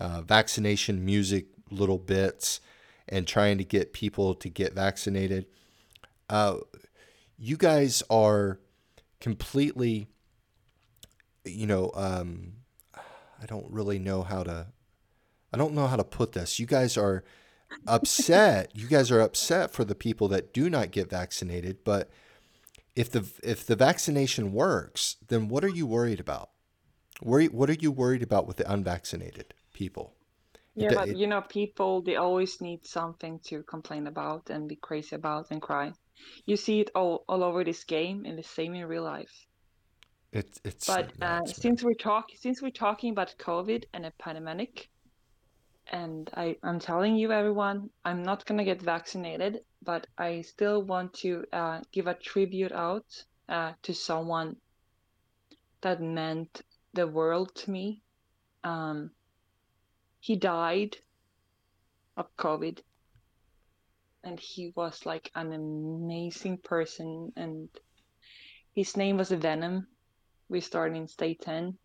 uh, 0.00 0.22
vaccination 0.22 1.04
music 1.04 1.46
little 1.70 1.98
bits 1.98 2.60
and 3.08 3.26
trying 3.26 3.58
to 3.58 3.64
get 3.64 3.92
people 3.92 4.34
to 4.34 4.48
get 4.48 4.74
vaccinated. 4.74 5.46
Uh, 6.28 6.56
you 7.38 7.56
guys 7.56 8.02
are 8.10 8.58
completely, 9.20 10.08
you 11.44 11.66
know, 11.66 11.90
um, 11.94 12.52
I 12.94 13.46
don't 13.46 13.70
really 13.70 13.98
know 13.98 14.22
how 14.22 14.42
to, 14.42 14.66
I 15.52 15.56
don't 15.56 15.74
know 15.74 15.86
how 15.86 15.96
to 15.96 16.04
put 16.04 16.32
this. 16.32 16.58
You 16.58 16.66
guys 16.66 16.96
are 16.96 17.22
upset. 17.86 18.70
you 18.74 18.88
guys 18.88 19.10
are 19.10 19.20
upset 19.20 19.70
for 19.72 19.84
the 19.84 19.94
people 19.94 20.28
that 20.28 20.52
do 20.52 20.68
not 20.68 20.90
get 20.90 21.10
vaccinated, 21.10 21.84
but 21.84 22.10
if 22.94 23.10
the 23.10 23.26
if 23.42 23.66
the 23.66 23.76
vaccination 23.76 24.52
works, 24.52 25.16
then 25.28 25.48
what 25.48 25.62
are 25.62 25.68
you 25.68 25.86
worried 25.86 26.18
about? 26.18 26.50
Worry, 27.22 27.46
what 27.46 27.70
are 27.70 27.74
you 27.74 27.92
worried 27.92 28.22
about 28.22 28.46
with 28.46 28.56
the 28.56 28.70
unvaccinated 28.70 29.54
people? 29.76 30.14
Yeah, 30.74 30.90
do- 30.90 30.96
but 30.96 31.08
it, 31.08 31.16
you 31.16 31.26
know, 31.26 31.42
people, 31.42 32.02
they 32.02 32.16
always 32.16 32.60
need 32.60 32.86
something 32.86 33.40
to 33.48 33.62
complain 33.62 34.06
about 34.06 34.50
and 34.50 34.68
be 34.68 34.76
crazy 34.76 35.16
about 35.16 35.50
and 35.50 35.60
cry. 35.62 35.92
You 36.46 36.56
see 36.56 36.80
it 36.80 36.90
all, 36.94 37.24
all 37.28 37.42
over 37.44 37.64
this 37.64 37.84
game 37.84 38.24
and 38.26 38.38
the 38.38 38.42
same 38.42 38.74
in 38.74 38.86
real 38.86 39.04
life. 39.04 39.46
it 40.32 40.60
it's 40.64 40.86
But 40.86 41.12
uh, 41.20 41.44
since 41.46 41.82
we're 41.82 41.94
talking, 41.94 42.36
since 42.38 42.62
we're 42.62 42.78
talking 42.86 43.10
about 43.12 43.34
COVID 43.38 43.84
and 43.92 44.06
a 44.06 44.12
pandemic, 44.18 44.88
and 45.92 46.28
I, 46.34 46.56
I'm 46.62 46.80
telling 46.80 47.16
you, 47.16 47.32
everyone, 47.32 47.90
I'm 48.04 48.22
not 48.22 48.44
gonna 48.46 48.64
get 48.64 48.82
vaccinated, 48.82 49.60
but 49.82 50.06
I 50.18 50.42
still 50.42 50.82
want 50.82 51.14
to 51.24 51.44
uh, 51.52 51.80
give 51.92 52.06
a 52.06 52.14
tribute 52.14 52.72
out 52.72 53.06
uh, 53.48 53.72
to 53.82 53.94
someone 53.94 54.56
that 55.82 56.00
meant 56.00 56.62
the 56.94 57.06
world 57.06 57.54
to 57.54 57.70
me. 57.70 58.02
Um, 58.64 59.10
he 60.26 60.34
died 60.34 60.96
of 62.16 62.26
COVID, 62.36 62.82
and 64.24 64.40
he 64.40 64.72
was 64.74 65.06
like 65.06 65.30
an 65.34 65.52
amazing 65.52 66.58
person, 66.58 67.32
and 67.36 67.68
his 68.74 68.96
name 68.96 69.16
was 69.18 69.30
Venom. 69.30 69.86
We 70.48 70.60
started 70.60 70.96
in 70.96 71.08
State 71.08 71.40
10. 71.42 71.78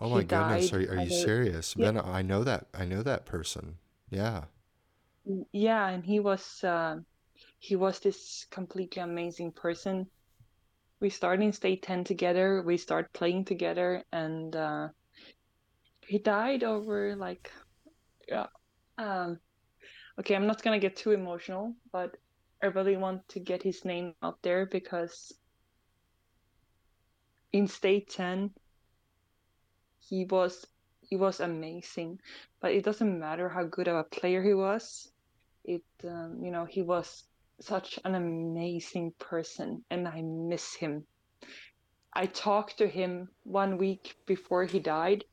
Oh 0.00 0.10
He 0.10 0.14
my 0.16 0.22
goodness, 0.22 0.72
are, 0.74 0.76
are 0.80 0.96
you 0.96 1.06
a 1.06 1.08
serious? 1.08 1.74
yeah, 1.76 1.92
Ben, 1.92 1.96
I 1.98 2.20
know 2.20 2.44
that. 2.44 2.66
I 2.74 2.84
know 2.84 3.02
that 3.02 3.24
person. 3.24 3.78
Yeah. 4.10 4.44
yeah, 5.52 5.88
and 5.88 6.04
he 6.04 6.20
was 6.20 6.62
uh, 6.64 6.96
he 7.58 7.76
was 7.76 8.00
this 8.00 8.46
completely 8.50 9.02
amazing 9.02 9.52
person. 9.52 10.06
We 11.00 11.10
started 11.10 11.44
in 11.44 11.52
State 11.52 11.82
10 11.82 12.04
together. 12.04 12.62
We 12.62 12.76
started 12.78 13.12
playing 13.12 13.46
together, 13.46 14.04
and 14.12 14.54
uh, 14.56 14.88
he 16.06 16.18
died 16.18 16.64
over 16.64 17.16
like 17.16 17.50
yeah. 18.28 18.46
Um, 18.98 19.38
okay, 20.18 20.34
I'm 20.34 20.46
not 20.46 20.62
gonna 20.62 20.78
get 20.78 20.96
too 20.96 21.12
emotional, 21.12 21.74
but 21.92 22.16
I 22.62 22.66
really 22.66 22.96
want 22.96 23.28
to 23.30 23.40
get 23.40 23.62
his 23.62 23.84
name 23.84 24.14
out 24.22 24.42
there 24.42 24.66
because 24.66 25.32
in 27.52 27.66
State 27.66 28.10
10 28.10 28.50
he 30.00 30.24
was 30.24 30.66
he 31.00 31.16
was 31.16 31.40
amazing. 31.40 32.20
But 32.60 32.72
it 32.72 32.84
doesn't 32.84 33.18
matter 33.18 33.48
how 33.48 33.64
good 33.64 33.88
of 33.88 33.96
a 33.96 34.04
player 34.04 34.42
he 34.42 34.54
was. 34.54 35.10
It 35.64 35.84
um, 36.04 36.40
you 36.42 36.50
know 36.50 36.64
he 36.64 36.82
was 36.82 37.24
such 37.60 37.98
an 38.04 38.14
amazing 38.14 39.12
person, 39.18 39.84
and 39.90 40.08
I 40.08 40.22
miss 40.22 40.74
him. 40.74 41.06
I 42.12 42.26
talked 42.26 42.78
to 42.78 42.86
him 42.88 43.28
one 43.44 43.78
week 43.78 44.16
before 44.26 44.64
he 44.64 44.80
died, 44.80 45.24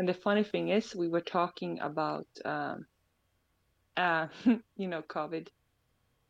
and 0.00 0.08
the 0.08 0.14
funny 0.14 0.42
thing 0.42 0.70
is, 0.70 0.96
we 0.96 1.08
were 1.08 1.20
talking 1.20 1.78
about 1.80 2.26
um, 2.46 2.86
uh, 3.98 4.28
you 4.78 4.88
know 4.88 5.02
COVID 5.02 5.48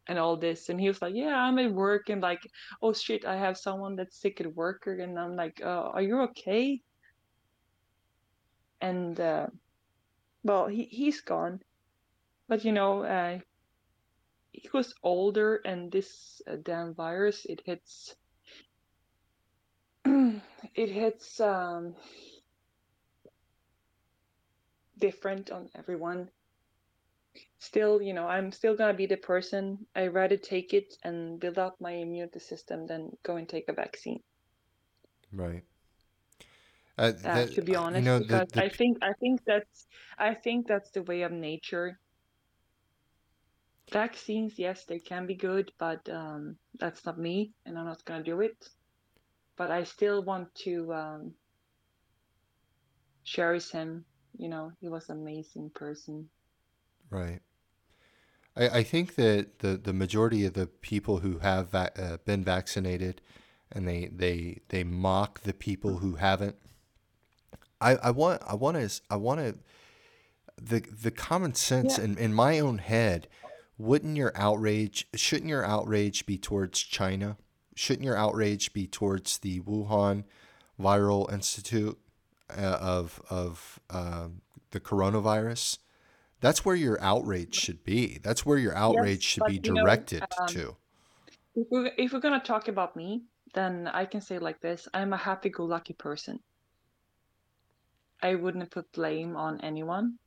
and 0.09 0.19
all 0.19 0.37
this, 0.37 0.71
and 0.71 0.81
he 0.81 0.89
was 0.89 1.01
like, 1.01 1.15
"Yeah, 1.15 1.37
I'm 1.37 1.57
at 1.61 1.73
work," 1.73 2.09
and 2.09 2.21
like, 2.21 2.41
"Oh 2.83 2.93
shit, 2.93 3.25
I 3.25 3.37
have 3.37 3.57
someone 3.57 3.95
that's 3.95 4.21
sick 4.21 4.41
at 4.41 4.57
work," 4.57 4.89
and 4.89 5.17
I'm 5.17 5.37
like, 5.37 5.61
uh, 5.63 5.93
"Are 5.95 6.03
you 6.03 6.21
okay?" 6.23 6.83
And 8.81 9.21
uh, 9.21 9.47
well, 10.43 10.67
he 10.67 10.83
he's 10.91 11.21
gone, 11.21 11.61
but 12.49 12.65
you 12.65 12.73
know, 12.73 13.05
uh, 13.05 13.39
he 14.51 14.69
was 14.75 14.93
older, 15.05 15.61
and 15.65 15.93
this 15.93 16.43
uh, 16.51 16.57
damn 16.61 16.93
virus 16.93 17.47
it 17.49 17.63
hits 17.65 18.17
it 20.05 20.91
hits 20.91 21.39
um, 21.39 21.95
different 25.01 25.51
on 25.51 25.71
everyone. 25.75 26.31
Still, 27.59 28.03
you 28.03 28.13
know, 28.15 28.29
I'm 28.29 28.53
still 28.53 28.77
gonna 28.77 28.95
be 28.95 29.07
the 29.07 29.17
person. 29.17 29.87
I 29.95 30.09
rather 30.09 30.37
take 30.37 30.75
it 30.75 30.95
and 31.03 31.41
build 31.41 31.59
up 31.59 31.81
my 31.81 31.93
immune 31.93 32.31
system 32.41 32.87
than 32.87 33.19
go 33.23 33.37
and 33.37 33.49
take 33.49 33.69
a 33.69 33.75
vaccine. 33.75 34.23
Right. 35.33 35.65
Uh, 36.99 37.13
Uh, 37.25 37.31
that 37.33 37.51
to 37.53 37.63
be 37.63 37.75
uh, 37.75 37.79
you 37.93 38.03
honest, 38.03 38.11
know 38.11 38.21
the 38.21 38.43
the 38.53 38.63
I 38.63 38.69
think 38.69 38.99
I 39.03 39.13
think 39.15 39.43
that's 39.45 39.87
I 40.19 40.35
think 40.35 40.67
that's 40.69 40.91
the 40.91 41.03
way 41.03 41.23
of 41.23 41.33
nature. 41.33 41.99
Vaccines, 43.93 44.59
yes, 44.59 44.85
they 44.87 45.01
can 45.01 45.27
be 45.27 45.35
good, 45.35 45.73
but 45.79 46.09
um, 46.09 46.59
that's 46.79 47.05
not 47.07 47.19
me, 47.19 47.55
and 47.65 47.79
I'm 47.79 47.87
not 47.87 48.05
gonna 48.05 48.23
do 48.25 48.41
it. 48.41 48.69
But 49.57 49.71
I 49.71 49.85
still 49.85 50.23
want 50.23 50.55
to 50.65 50.93
um, 50.95 51.35
cherish 53.25 53.71
him. 53.73 54.07
You 54.37 54.49
know, 54.49 54.73
he 54.81 54.89
was 54.89 55.09
an 55.11 55.19
amazing 55.21 55.71
person. 55.75 56.29
right. 57.11 57.41
I, 58.57 58.69
I 58.81 58.83
think 58.83 59.15
that 59.15 59.61
the, 59.61 59.77
the 59.77 59.93
majority 59.93 60.45
of 60.45 60.55
the 60.55 60.67
people 60.67 61.19
who 61.19 61.39
have 61.39 61.71
va- 61.71 61.93
uh, 61.97 62.17
been 62.25 62.43
vaccinated 62.43 63.21
and 63.71 63.87
they, 63.87 64.07
they 64.13 64.59
they 64.71 64.83
mock 64.83 65.43
the 65.43 65.53
people 65.53 65.99
who 65.99 66.17
haven't. 66.17 66.57
I, 67.81 67.95
I 67.97 68.11
want 68.11 68.43
I 68.47 68.55
want 68.57 68.77
to 68.77 69.01
I 69.09 69.17
want 69.17 69.39
to 69.41 69.55
the 70.61 70.81
the 70.81 71.13
common 71.13 71.55
sense 71.55 71.97
Yeah. 71.99 72.05
in, 72.05 72.19
in 72.19 72.35
my 72.35 72.59
own 72.59 72.79
head, 72.79 73.29
wouldn't 73.79 74.17
your 74.17 74.33
outrage 74.35 75.07
shouldn't 75.15 75.49
your 75.49 75.65
outrage 75.65 76.27
be 76.27 76.37
towards 76.37 76.81
China? 76.81 77.37
Shouldn't 77.77 78.05
your 78.05 78.17
outrage 78.17 78.73
be 78.73 78.87
towards 78.89 79.39
the 79.39 79.61
Wuhan 79.61 80.25
Viral 80.79 81.33
Institute 81.33 81.97
of 82.59 83.21
of 83.31 83.81
um, 83.91 84.43
the 84.71 84.81
coronavirus? 84.81 85.79
That's 86.41 86.65
where 86.65 86.77
your 86.77 87.01
outrage 87.03 87.55
should 87.55 87.85
be. 87.85 88.19
That's 88.23 88.47
where 88.47 88.57
your 88.57 88.75
outrage 88.75 89.23
should 89.23 89.41
but, 89.41 89.49
be 89.49 89.61
you 89.63 89.75
know, 89.75 89.83
directed 89.83 90.25
um, 90.41 90.47
to. 90.49 90.77
If 91.55 91.67
we're, 91.71 91.93
if 91.99 92.13
we're 92.13 92.21
gonna 92.21 92.41
talk 92.41 92.69
about 92.69 92.97
me, 92.97 93.23
then 93.53 93.89
I 93.89 94.07
can 94.07 94.21
say 94.21 94.39
like 94.39 94.61
this: 94.61 94.89
I'm 94.95 95.13
a 95.13 95.19
happy-go-lucky 95.19 95.95
person. 95.95 96.41
I 98.23 98.35
wouldn't 98.35 98.71
put 98.71 98.91
blame 98.93 99.37
on 99.37 99.61
anyone. 99.61 100.19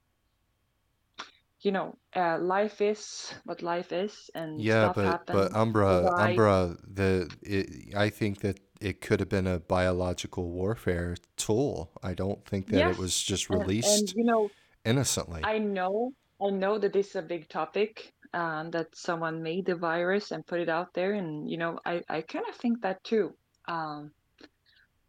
You 1.61 1.71
know, 1.71 1.97
uh, 2.15 2.39
life 2.39 2.81
is 2.81 3.33
what 3.45 3.61
life 3.61 3.93
is, 3.93 4.29
and 4.35 4.59
Yeah, 4.59 4.91
stuff 4.91 4.95
but 4.95 5.05
happens. 5.05 5.49
but 5.49 5.55
Umbra, 5.55 6.11
Umbra, 6.17 6.77
the 6.85 7.33
it, 7.41 7.95
I 7.95 8.09
think 8.09 8.41
that 8.41 8.59
it 8.83 9.01
could 9.01 9.19
have 9.19 9.29
been 9.29 9.47
a 9.47 9.59
biological 9.59 10.49
warfare 10.49 11.15
tool. 11.37 11.91
I 12.03 12.13
don't 12.13 12.45
think 12.45 12.69
that 12.69 12.77
Yes, 12.77 12.95
it 12.95 12.97
was 12.97 13.21
just 13.23 13.49
released 13.49 14.13
And, 14.13 14.13
you 14.15 14.23
know, 14.25 14.51
innocently. 14.85 15.43
I 15.43 15.59
know, 15.59 16.13
I 16.41 16.49
know 16.49 16.77
that 16.79 16.93
this 16.93 17.09
is 17.09 17.15
a 17.17 17.21
big 17.21 17.47
topic, 17.49 18.13
um, 18.33 18.71
that 18.71 18.95
someone 18.95 19.43
made 19.43 19.65
the 19.65 19.75
virus 19.75 20.31
and 20.31 20.45
put 20.45 20.59
it 20.59 20.69
out 20.69 20.93
there, 20.93 21.13
and 21.13 21.49
you 21.49 21.57
know, 21.57 21.79
I 21.85 22.03
I 22.09 22.21
kind 22.21 22.45
of 22.49 22.55
think 22.55 22.81
that 22.81 23.03
too. 23.03 23.35
Um, 23.67 24.13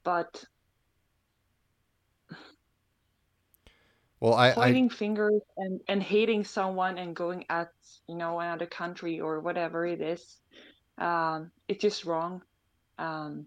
but 0.05 0.45
well, 4.21 4.35
I, 4.35 4.51
I 4.51 4.55
pointing 4.55 4.89
fingers 4.91 5.43
and 5.57 5.81
and 5.89 6.03
hating 6.03 6.45
someone 6.45 6.99
and 6.99 7.15
going 7.17 7.45
at 7.51 7.71
you 8.09 8.15
know 8.17 8.41
another 8.41 8.67
country 8.67 9.21
or 9.21 9.41
whatever 9.41 9.87
it 9.87 10.01
is, 10.01 10.41
um, 10.99 11.51
it's 11.69 11.83
just 11.83 12.05
wrong. 12.05 12.43
Um, 12.99 13.47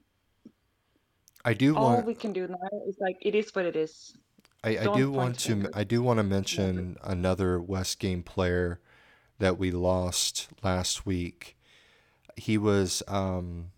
I 1.48 1.54
do 1.54 1.78
all 1.78 1.94
want 1.94 2.06
we 2.06 2.14
can 2.14 2.34
do 2.34 2.46
now 2.46 2.58
is 2.86 2.98
like 3.00 3.18
it 3.22 3.34
is 3.34 3.56
what 3.56 3.64
it 3.64 3.78
is. 3.78 4.18
I, 4.66 4.80
I 4.80 4.98
do 4.98 5.10
want 5.10 5.40
to 5.40 5.50
fingers. 5.50 5.72
I 5.74 5.86
do 5.86 6.02
want 6.02 6.18
to 6.18 6.24
mention 6.24 6.98
another 7.02 7.62
West 7.62 8.00
Game 8.00 8.22
player 8.22 8.82
that 9.40 9.58
we 9.58 9.72
lost 9.72 10.50
last 10.62 11.06
week. 11.06 11.56
He 12.36 12.58
was 12.58 13.02
um, 13.08 13.72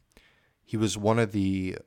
he 0.66 0.78
was 0.78 0.98
one 0.98 1.20
of 1.20 1.32
the 1.32 1.78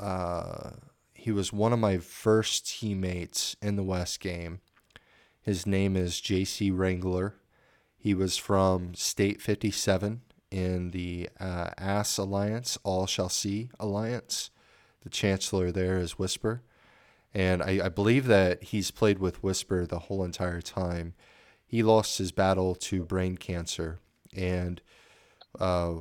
uh, 0.00 0.70
he 1.14 1.30
was 1.30 1.52
one 1.52 1.72
of 1.72 1.78
my 1.78 1.98
first 1.98 2.66
teammates 2.68 3.54
in 3.62 3.76
the 3.76 3.84
West 3.84 4.18
game. 4.18 4.60
His 5.40 5.68
name 5.68 5.96
is 5.96 6.20
JC 6.20 6.76
Wrangler. 6.76 7.36
He 7.96 8.12
was 8.12 8.36
from 8.36 8.96
State 8.96 9.40
57 9.40 10.22
in 10.50 10.90
the 10.90 11.28
uh, 11.38 11.70
ASS 11.78 12.18
Alliance, 12.18 12.76
All 12.82 13.06
Shall 13.06 13.28
See 13.28 13.70
Alliance. 13.78 14.50
The 15.02 15.10
chancellor 15.10 15.70
there 15.70 15.98
is 15.98 16.18
Whisper. 16.18 16.62
And 17.34 17.62
I, 17.62 17.86
I 17.86 17.88
believe 17.88 18.26
that 18.26 18.62
he's 18.64 18.90
played 18.90 19.18
with 19.18 19.42
Whisper 19.42 19.86
the 19.86 20.00
whole 20.00 20.22
entire 20.22 20.60
time. 20.60 21.14
He 21.66 21.82
lost 21.82 22.18
his 22.18 22.32
battle 22.32 22.74
to 22.74 23.04
brain 23.04 23.36
cancer. 23.36 23.98
And 24.36 24.80
uh, 25.58 25.94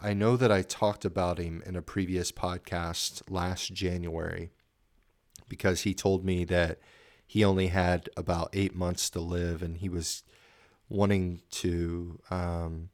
I 0.00 0.14
know 0.14 0.36
that 0.36 0.52
I 0.52 0.62
talked 0.62 1.04
about 1.04 1.38
him 1.38 1.62
in 1.66 1.76
a 1.76 1.82
previous 1.82 2.30
podcast 2.32 3.22
last 3.28 3.72
January 3.72 4.50
because 5.48 5.82
he 5.82 5.94
told 5.94 6.24
me 6.24 6.44
that 6.44 6.78
he 7.26 7.44
only 7.44 7.68
had 7.68 8.08
about 8.16 8.50
eight 8.52 8.74
months 8.74 9.10
to 9.10 9.20
live 9.20 9.62
and 9.62 9.78
he 9.78 9.88
was 9.88 10.22
wanting 10.88 11.42
to 11.50 12.18
um, 12.30 12.90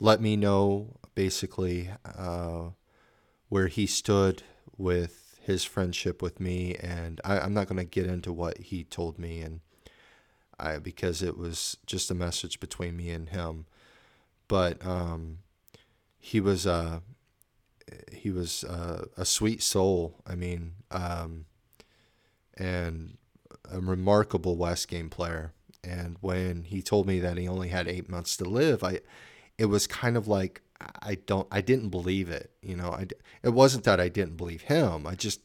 let 0.00 0.20
me 0.20 0.36
know 0.36 0.96
basically 1.14 1.90
uh, 2.16 2.70
where 3.48 3.68
he 3.68 3.86
stood 3.86 4.42
with 4.76 5.38
his 5.40 5.64
friendship 5.64 6.22
with 6.22 6.40
me. 6.40 6.74
And 6.76 7.20
I, 7.24 7.38
I'm 7.38 7.54
not 7.54 7.68
going 7.68 7.78
to 7.78 7.84
get 7.84 8.06
into 8.06 8.32
what 8.32 8.58
he 8.58 8.84
told 8.84 9.18
me 9.18 9.40
and 9.40 9.60
I, 10.58 10.78
because 10.78 11.22
it 11.22 11.36
was 11.36 11.76
just 11.86 12.10
a 12.10 12.14
message 12.14 12.60
between 12.60 12.96
me 12.96 13.10
and 13.10 13.28
him. 13.28 13.66
But 14.48 14.84
um, 14.86 15.38
he 16.18 16.40
was 16.40 16.66
uh, 16.66 17.00
he 18.12 18.30
was 18.30 18.64
uh, 18.64 19.06
a 19.16 19.24
sweet 19.24 19.62
soul. 19.62 20.22
I 20.26 20.34
mean, 20.34 20.74
um, 20.90 21.46
and 22.56 23.16
a 23.70 23.80
remarkable 23.80 24.56
West 24.56 24.88
game 24.88 25.10
player. 25.10 25.52
And 25.82 26.16
when 26.20 26.64
he 26.64 26.80
told 26.80 27.06
me 27.06 27.20
that 27.20 27.36
he 27.36 27.46
only 27.46 27.68
had 27.68 27.88
eight 27.88 28.08
months 28.08 28.36
to 28.38 28.44
live, 28.44 28.82
I 28.82 29.00
it 29.58 29.66
was 29.66 29.86
kind 29.86 30.16
of 30.16 30.26
like 30.26 30.62
I 31.02 31.16
don't 31.16 31.48
I 31.50 31.60
didn't 31.60 31.90
believe 31.90 32.28
it. 32.30 32.52
You 32.62 32.76
know, 32.76 32.90
I 32.92 33.06
it 33.42 33.50
wasn't 33.50 33.84
that 33.84 34.00
I 34.00 34.08
didn't 34.08 34.36
believe 34.36 34.62
him. 34.62 35.06
I 35.06 35.14
just 35.14 35.40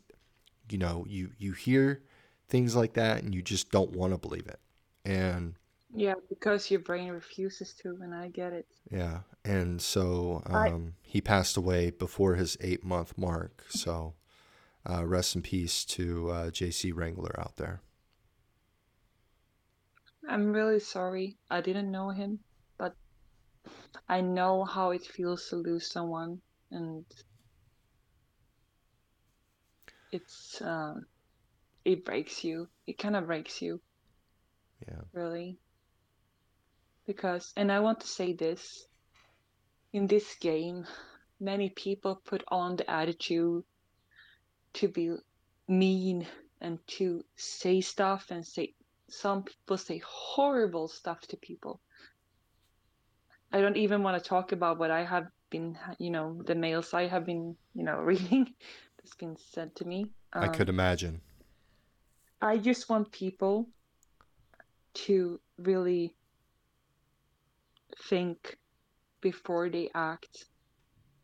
you 0.70 0.78
know 0.78 1.06
you 1.08 1.32
you 1.38 1.54
hear 1.54 2.04
things 2.48 2.76
like 2.76 2.94
that 2.94 3.24
and 3.24 3.34
you 3.36 3.42
just 3.42 3.72
don't 3.72 3.92
want 3.92 4.14
to 4.14 4.18
believe 4.20 4.48
it. 4.48 4.60
And 5.06 5.56
Yeah, 5.94 6.16
because 6.30 6.70
your 6.72 6.80
brain 6.82 7.10
refuses 7.12 7.74
to, 7.82 7.98
and 8.02 8.14
I 8.14 8.30
get 8.30 8.54
it. 8.54 8.68
yeah, 8.92 9.20
and 9.46 9.82
so 9.82 10.42
I- 10.52 10.70
um, 10.70 10.96
he 11.02 11.22
passed 11.22 11.58
away 11.58 11.92
before 11.92 12.36
his 12.36 12.58
eight 12.62 12.84
month 12.84 13.18
mark. 13.18 13.66
So 13.70 14.16
uh, 14.90 15.06
rest 15.06 15.36
in 15.36 15.42
peace 15.44 15.86
to 15.86 16.30
uh, 16.32 16.52
J.C. 16.52 16.92
Wrangler 16.92 17.40
out 17.40 17.58
there. 17.58 17.82
I'm 20.30 20.54
really 20.54 20.80
sorry. 20.80 21.38
I 21.50 21.60
didn't 21.60 21.92
know 21.92 22.12
him, 22.12 22.40
I 24.08 24.22
know 24.22 24.64
how 24.66 24.92
it 24.92 25.06
feels 25.06 25.48
to 25.50 25.56
lose 25.58 25.92
someone, 25.92 26.42
and 26.72 27.06
it's 30.12 30.62
uh, 30.62 30.96
it 31.86 32.06
breaks 32.06 32.44
you. 32.44 32.68
It 32.88 32.98
kind 32.98 33.16
of 33.16 33.28
breaks 33.28 33.62
you, 33.62 33.82
Yeah. 34.88 35.02
really. 35.14 35.58
Because, 37.06 37.54
and 37.58 37.72
I 37.72 37.80
want 37.80 38.02
to 38.02 38.08
say 38.08 38.34
this, 38.34 38.88
in 39.94 40.08
this 40.08 40.36
game, 40.36 40.86
many 41.40 41.70
people 41.70 42.22
put 42.26 42.44
on 42.50 42.76
the 42.76 42.90
attitude 42.90 43.64
to 44.74 44.88
be 44.88 45.16
mean 45.68 46.28
and 46.62 46.80
to 46.88 47.24
say 47.36 47.82
stuff 47.82 48.28
and 48.30 48.46
say 48.46 48.74
some 49.10 49.44
people 49.44 49.78
say 49.78 50.02
horrible 50.06 50.88
stuff 50.88 51.22
to 51.22 51.38
people. 51.38 51.82
I 53.52 53.62
don't 53.62 53.78
even 53.78 54.04
want 54.04 54.22
to 54.22 54.28
talk 54.30 54.52
about 54.52 54.80
what 54.80 54.92
I 54.92 55.04
have 55.04 55.28
been, 55.50 55.78
you 56.00 56.10
know, 56.12 56.42
the 56.44 56.56
mails 56.56 56.94
I 56.94 57.08
have 57.08 57.26
been, 57.26 57.58
you 57.74 57.84
know, 57.84 58.00
reading 58.02 58.54
that's 58.98 59.16
been 59.16 59.38
said 59.38 59.76
to 59.78 59.86
me. 59.86 60.12
I 60.40 60.48
could 60.48 60.68
Um, 60.68 60.70
imagine. 60.70 61.22
I 62.42 62.58
just 62.58 62.90
want 62.90 63.12
people 63.14 63.70
to 64.94 65.40
really 65.58 66.16
think 68.04 68.58
before 69.22 69.70
they 69.70 69.90
act 69.94 70.46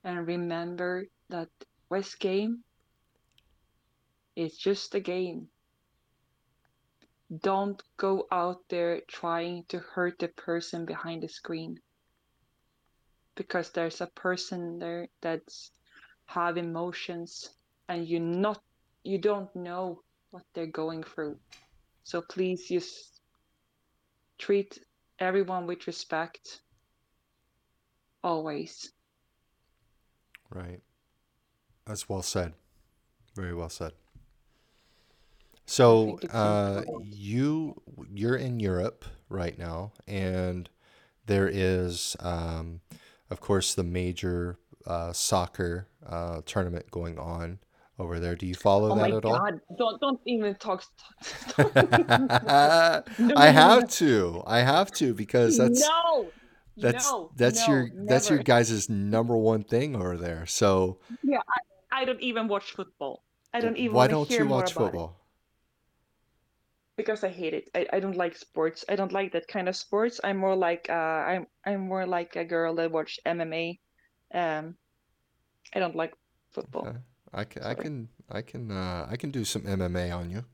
and 0.04 0.28
remember 0.28 1.08
that 1.30 1.50
West 1.90 2.20
Game 2.20 2.64
is 4.36 4.58
just 4.58 4.96
a 4.96 5.00
game. 5.02 5.50
Don't 7.42 7.82
go 7.98 8.28
out 8.32 8.68
there 8.70 9.02
trying 9.08 9.66
to 9.66 9.80
hurt 9.80 10.20
the 10.20 10.28
person 10.30 10.86
behind 10.86 11.24
the 11.24 11.30
screen 11.30 11.80
because 13.36 13.72
there's 13.72 14.02
a 14.02 14.08
person 14.08 14.80
there 14.80 15.08
that's 15.22 15.72
have 16.28 16.58
emotions 16.58 17.50
and 17.90 18.08
you 18.08 18.20
not 18.20 18.64
you 19.04 19.18
don't 19.20 19.56
know 19.56 20.02
what 20.32 20.44
they're 20.54 20.68
going 20.68 21.04
through. 21.04 21.40
So 22.04 22.22
please 22.22 22.68
just 22.68 23.22
treat 24.38 24.80
everyone 25.20 25.68
with 25.68 25.88
respect 25.88 26.62
always. 28.24 28.92
Right. 30.50 30.82
That's 31.86 32.10
well 32.10 32.22
said. 32.22 32.54
Very 33.36 33.54
well 33.54 33.70
said. 33.70 33.94
So 35.66 36.20
uh, 36.32 36.84
you 37.04 37.82
you're 38.14 38.36
in 38.36 38.60
Europe 38.60 39.06
right 39.30 39.58
now, 39.58 39.94
and 40.08 40.70
there 41.26 41.48
is, 41.48 42.16
um, 42.20 42.82
of 43.30 43.40
course, 43.40 43.74
the 43.74 43.84
major 43.84 44.60
uh, 44.86 45.14
soccer 45.14 45.88
uh, 46.06 46.42
tournament 46.46 46.92
going 46.92 47.18
on 47.20 47.60
over 48.00 48.20
there. 48.20 48.36
Do 48.36 48.46
you 48.46 48.56
follow 48.56 48.92
Oh 48.92 48.96
that 48.96 49.12
at 49.14 49.26
all? 49.26 49.40
god, 49.40 49.62
don't 49.78 50.00
don't 50.02 50.22
even 50.26 50.56
talk. 50.56 50.84
I 51.58 53.04
No, 53.18 53.36
no, 53.52 53.52
no, 53.52 53.52
have 53.52 53.88
to. 54.02 54.44
I 54.46 54.60
have 54.60 54.92
to 54.94 55.14
because 55.14 55.58
that's 55.58 55.82
no, 55.82 56.32
that's 56.80 57.06
no, 57.12 57.32
that's 57.36 57.68
no, 57.68 57.74
your 57.74 57.90
that's 58.06 58.30
your 58.30 58.38
never. 58.38 58.44
guys' 58.44 58.90
number 58.90 59.38
one 59.38 59.64
thing 59.64 59.96
over 59.96 60.18
there. 60.18 60.46
So 60.46 61.00
Yeah, 61.24 61.40
I, 61.92 62.02
I 62.02 62.06
don't 62.06 62.22
even 62.22 62.48
watch 62.48 62.72
football. 62.72 63.24
I 63.54 63.62
don't 63.62 63.78
even 63.78 63.94
why 63.96 64.08
don't 64.08 64.30
you 64.38 64.48
watch 64.48 64.74
football? 64.74 65.25
Because 66.98 67.24
I 67.24 67.30
hate 67.30 67.54
it. 67.54 67.70
I, 67.76 67.88
I 67.94 68.00
don't 68.00 68.16
like 68.16 68.36
sports. 68.36 68.86
I 68.90 68.96
don't 68.96 69.12
like 69.12 69.34
that 69.34 69.48
kind 69.48 69.68
of 69.70 69.76
sports. 69.76 70.20
I'm 70.24 70.38
more 70.38 70.56
like 70.56 70.88
uh 70.90 70.94
I'm 70.94 71.48
I'm 71.66 71.82
more 71.88 72.06
like 72.06 72.36
a 72.36 72.46
girl 72.46 72.76
that 72.76 72.92
watch 72.92 73.20
MMA. 73.26 73.80
Um, 74.34 74.76
I 75.74 75.80
don't 75.80 75.96
like 75.96 76.14
football. 76.52 76.88
Okay. 76.88 77.00
I 77.34 77.44
can 77.44 77.64
I 77.64 77.74
can 77.74 78.10
I 78.30 78.42
can 78.42 78.72
uh, 78.72 79.08
I 79.10 79.18
can 79.18 79.32
do 79.32 79.44
some 79.44 79.64
MMA 79.64 80.16
on 80.16 80.32
you. 80.32 80.46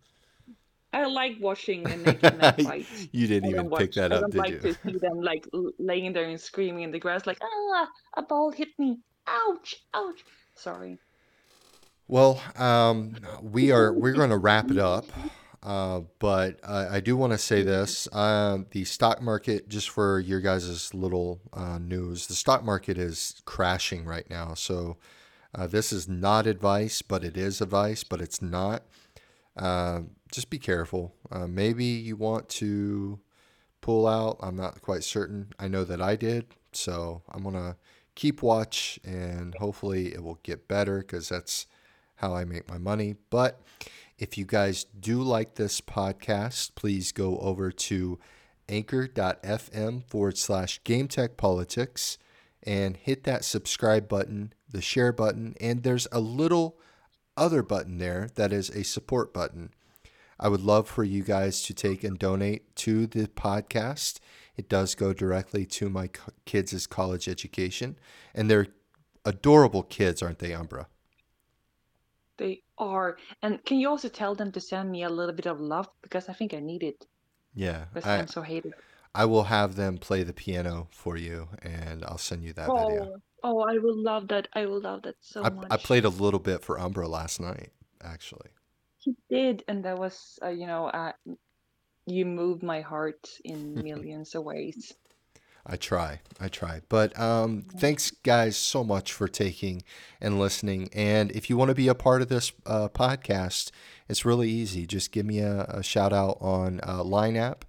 I 0.94 1.06
like 1.06 1.38
watching 1.40 1.84
the 1.84 1.96
naked 1.96 2.38
men 2.38 2.54
fight. 2.66 2.86
you 3.12 3.28
didn't 3.28 3.50
even 3.50 3.70
don't 3.70 3.78
pick 3.78 3.90
watch. 3.90 3.96
that 3.96 4.12
I 4.12 4.16
up, 4.16 4.22
don't 4.22 4.32
did 4.32 4.38
like 4.38 4.52
you? 4.52 4.60
to 4.60 4.74
see 4.74 4.98
them 4.98 5.22
like 5.22 5.48
laying 5.80 6.12
there 6.12 6.26
and 6.28 6.40
screaming 6.40 6.84
in 6.84 6.92
the 6.92 7.00
grass, 7.00 7.26
like 7.26 7.38
ah, 7.42 7.88
a 8.18 8.22
ball 8.24 8.52
hit 8.52 8.68
me, 8.78 9.00
ouch, 9.28 9.76
ouch. 9.94 10.26
Sorry. 10.56 10.98
Well, 12.08 12.42
um, 12.58 13.16
we 13.42 13.72
are 13.72 13.94
we're 13.94 14.14
going 14.14 14.32
to 14.32 14.38
wrap 14.38 14.70
it 14.70 14.78
up, 14.78 15.06
uh, 15.64 16.02
but 16.18 16.60
I, 16.68 17.00
do 17.02 17.16
want 17.16 17.34
to 17.34 17.38
say 17.38 17.62
this: 17.62 18.08
um, 18.14 18.66
the 18.72 18.84
stock 18.84 19.22
market, 19.22 19.70
just 19.70 19.90
for 19.90 20.20
your 20.20 20.40
guys' 20.40 20.94
little 20.94 21.40
uh, 21.54 21.78
news, 21.78 22.26
the 22.28 22.34
stock 22.34 22.64
market 22.64 22.98
is 22.98 23.42
crashing 23.46 24.06
right 24.06 24.28
now. 24.28 24.56
So 24.56 24.98
uh, 25.54 25.68
this 25.68 25.94
is 25.94 26.08
not 26.08 26.48
advice, 26.48 27.04
but 27.04 27.24
it 27.24 27.38
is 27.38 27.62
advice, 27.62 28.04
but 28.04 28.22
it's 28.22 28.42
not. 28.42 28.84
Uh, 29.56 30.02
just 30.32 30.50
be 30.50 30.58
careful. 30.58 31.14
Uh, 31.30 31.46
maybe 31.46 31.86
you 31.86 32.16
want 32.16 32.50
to 32.50 33.20
pull 33.82 34.08
out. 34.08 34.38
I'm 34.40 34.56
not 34.56 34.82
quite 34.82 35.04
certain. 35.04 35.54
I 35.60 35.68
know 35.68 35.84
that 35.84 36.02
I 36.02 36.16
did, 36.16 36.48
so 36.72 37.22
I'm 37.30 37.44
gonna 37.44 37.78
keep 38.16 38.42
watch, 38.42 39.00
and 39.04 39.54
hopefully 39.56 40.14
it 40.14 40.24
will 40.24 40.40
get 40.42 40.68
better 40.68 41.00
because 41.00 41.30
that's 41.30 41.68
how 42.16 42.34
I 42.34 42.46
make 42.46 42.70
my 42.70 42.78
money. 42.78 43.16
But 43.30 43.62
if 44.22 44.38
you 44.38 44.46
guys 44.46 44.84
do 44.84 45.20
like 45.20 45.56
this 45.56 45.82
podcast, 45.82 46.76
please 46.76 47.12
go 47.12 47.40
over 47.40 47.72
to 47.72 48.20
anchor.fm 48.70 50.04
forward 50.06 50.38
slash 50.38 50.80
game 50.84 51.08
tech 51.08 51.38
politics 51.38 52.20
and 52.62 52.98
hit 52.98 53.24
that 53.24 53.44
subscribe 53.44 54.08
button, 54.08 54.54
the 54.70 54.80
share 54.80 55.12
button, 55.12 55.56
and 55.60 55.82
there's 55.82 56.08
a 56.12 56.20
little 56.20 56.78
other 57.36 57.64
button 57.64 57.98
there 57.98 58.30
that 58.36 58.54
is 58.54 58.70
a 58.70 58.84
support 58.84 59.34
button. 59.34 59.72
I 60.40 60.50
would 60.50 60.62
love 60.62 60.88
for 60.88 61.04
you 61.04 61.24
guys 61.24 61.64
to 61.64 61.74
take 61.74 62.04
and 62.04 62.20
donate 62.20 62.76
to 62.76 63.08
the 63.08 63.28
podcast. 63.28 64.20
It 64.56 64.70
does 64.70 64.94
go 64.94 65.14
directly 65.14 65.66
to 65.66 65.90
my 65.90 66.12
kids' 66.46 66.86
college 66.86 67.28
education, 67.28 67.98
and 68.36 68.52
they're 68.52 68.68
adorable 69.26 69.82
kids, 69.82 70.22
aren't 70.22 70.38
they, 70.38 70.54
Umbra? 70.54 70.86
They 72.38 72.62
are. 72.82 73.18
And 73.42 73.64
can 73.66 73.80
you 73.80 73.88
also 73.90 74.10
tell 74.10 74.36
them 74.36 74.52
to 74.52 74.60
send 74.60 74.92
me 74.92 75.04
a 75.04 75.10
little 75.10 75.36
bit 75.36 75.46
of 75.46 75.62
love 75.62 75.88
because 76.02 76.28
I 76.28 76.34
think 76.34 76.54
I 76.54 76.60
need 76.60 76.84
it 76.84 77.06
Yeah, 77.54 77.86
because 77.94 78.08
I, 78.10 78.18
I'm 78.18 78.28
so 78.28 78.42
hated. 78.42 78.74
I 79.14 79.26
will 79.26 79.44
have 79.44 79.76
them 79.76 79.98
play 79.98 80.24
the 80.24 80.34
piano 80.34 80.88
for 80.92 81.18
you, 81.18 81.50
and 81.62 82.04
I'll 82.06 82.18
send 82.18 82.44
you 82.44 82.54
that 82.54 82.68
video. 82.76 83.14
Oh, 83.14 83.22
oh, 83.44 83.60
I 83.62 83.78
will 83.78 84.02
love 84.02 84.28
that. 84.30 84.48
I 84.54 84.66
will 84.66 84.82
love 84.82 85.04
that 85.04 85.16
so 85.22 85.44
I, 85.44 85.50
much. 85.50 85.68
I 85.70 85.78
played 85.78 86.06
a 86.06 86.10
little 86.10 86.40
bit 86.40 86.64
for 86.64 86.80
Umbra 86.80 87.08
last 87.08 87.40
night, 87.40 87.72
actually. 88.02 88.50
He 89.00 89.16
did, 89.30 89.64
and 89.68 89.84
that 89.86 89.98
was, 89.98 90.40
uh, 90.44 90.50
you 90.50 90.68
know, 90.68 90.88
uh, 90.88 91.12
you 92.06 92.26
moved 92.26 92.64
my 92.64 92.82
heart 92.82 93.30
in 93.44 93.84
millions 93.84 94.36
of 94.36 94.44
ways. 94.44 94.94
I 95.66 95.76
try. 95.76 96.22
I 96.40 96.48
try. 96.48 96.82
But 96.90 97.18
um, 97.20 97.64
thanks, 97.78 98.12
guys, 98.12 98.58
so 98.58 98.84
much 98.84 99.14
for 99.14 99.28
taking 99.28 99.84
and 100.20 100.40
listening. 100.40 100.90
And 100.94 101.32
if 101.32 101.50
you 101.50 101.58
want 101.58 101.70
to 101.70 101.76
be 101.76 101.88
a 101.88 101.96
part 101.96 102.22
of 102.22 102.30
this 102.30 102.52
uh, 102.66 102.90
podcast, 102.90 103.72
it's 104.10 104.26
really 104.26 104.50
easy. 104.50 104.86
Just 104.86 105.12
give 105.12 105.26
me 105.26 105.40
a, 105.40 105.66
a 105.66 105.84
shout 105.84 106.14
out 106.14 106.38
on 106.42 106.82
uh, 106.88 107.04
Line 107.04 107.38
app 107.38 107.66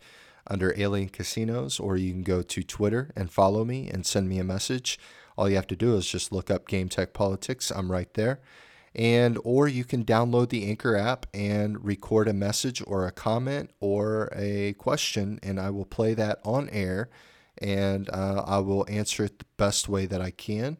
under 0.47 0.75
Alien 0.77 1.09
Casinos, 1.09 1.79
or 1.79 1.97
you 1.97 2.13
can 2.13 2.23
go 2.23 2.43
to 2.43 2.63
Twitter 2.63 3.13
and 3.15 3.31
follow 3.31 3.65
me 3.65 3.89
and 3.89 4.05
send 4.07 4.29
me 4.29 4.39
a 4.39 4.45
message. 4.45 4.99
All 5.37 5.49
you 5.49 5.57
have 5.57 5.67
to 5.69 5.77
do 5.77 5.97
is 5.97 6.07
just 6.07 6.33
look 6.33 6.51
up 6.51 6.69
Game 6.69 6.89
Tech 6.89 7.13
Politics. 7.13 7.71
I'm 7.71 7.93
right 7.93 8.13
there. 8.15 8.41
And 8.95 9.39
or 9.45 9.69
you 9.69 9.85
can 9.85 10.05
download 10.05 10.51
the 10.51 10.69
Anchor 10.69 10.97
app 10.97 11.27
and 11.33 11.83
record 11.83 12.29
a 12.29 12.35
message 12.35 12.83
or 12.87 13.07
a 13.07 13.13
comment 13.13 13.71
or 13.81 14.31
a 14.35 14.75
question, 14.75 15.41
and 15.43 15.59
I 15.59 15.71
will 15.71 15.87
play 15.87 16.13
that 16.15 16.41
on 16.45 16.69
air 16.71 17.09
and 17.63 18.11
uh, 18.11 18.43
I 18.47 18.59
will 18.59 18.85
answer 18.89 19.25
it 19.25 19.39
the 19.39 19.45
best 19.57 19.89
way 19.89 20.07
that 20.07 20.21
I 20.21 20.31
can. 20.31 20.79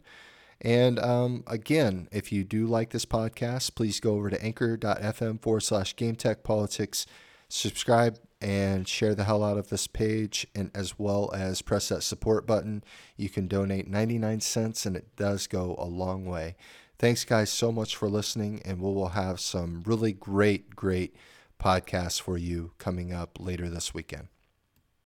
And 0.61 0.99
um, 1.01 1.43
again, 1.47 2.09
if 2.13 2.31
you 2.31 2.45
do 2.45 2.67
like 2.67 2.91
this 2.91 3.05
podcast, 3.05 3.75
please 3.75 3.99
go 3.99 4.15
over 4.15 4.31
to 4.31 4.45
anchor.fm 4.45 5.41
forward 5.41 5.61
slash 5.61 5.97
game 5.97 6.15
tech 6.15 6.45
politics, 6.45 7.07
subscribe 7.49 8.19
and 8.43 8.89
share 8.89 9.15
the 9.15 9.25
hell 9.25 9.45
out 9.45 9.57
of 9.57 9.69
this 9.69 9.87
page, 9.87 10.47
and 10.55 10.71
as 10.75 10.99
well 10.99 11.31
as 11.33 11.63
press 11.63 11.89
that 11.89 12.03
support 12.03 12.45
button. 12.45 12.83
You 13.17 13.29
can 13.29 13.47
donate 13.47 13.89
99 13.89 14.41
cents, 14.41 14.85
and 14.85 14.97
it 14.97 15.15
does 15.15 15.47
go 15.47 15.77
a 15.79 15.87
long 15.87 16.27
way. 16.27 16.57
Thanks, 16.99 17.25
guys, 17.25 17.51
so 17.51 17.71
much 17.71 17.95
for 17.95 18.09
listening, 18.09 18.61
and 18.65 18.81
we 18.81 18.93
will 18.93 19.11
have 19.11 19.39
some 19.39 19.83
really 19.87 20.13
great, 20.13 20.75
great 20.75 21.15
podcasts 21.61 22.21
for 22.21 22.37
you 22.37 22.73
coming 22.79 23.13
up 23.13 23.39
later 23.41 23.69
this 23.69 23.95
weekend. 23.95 24.27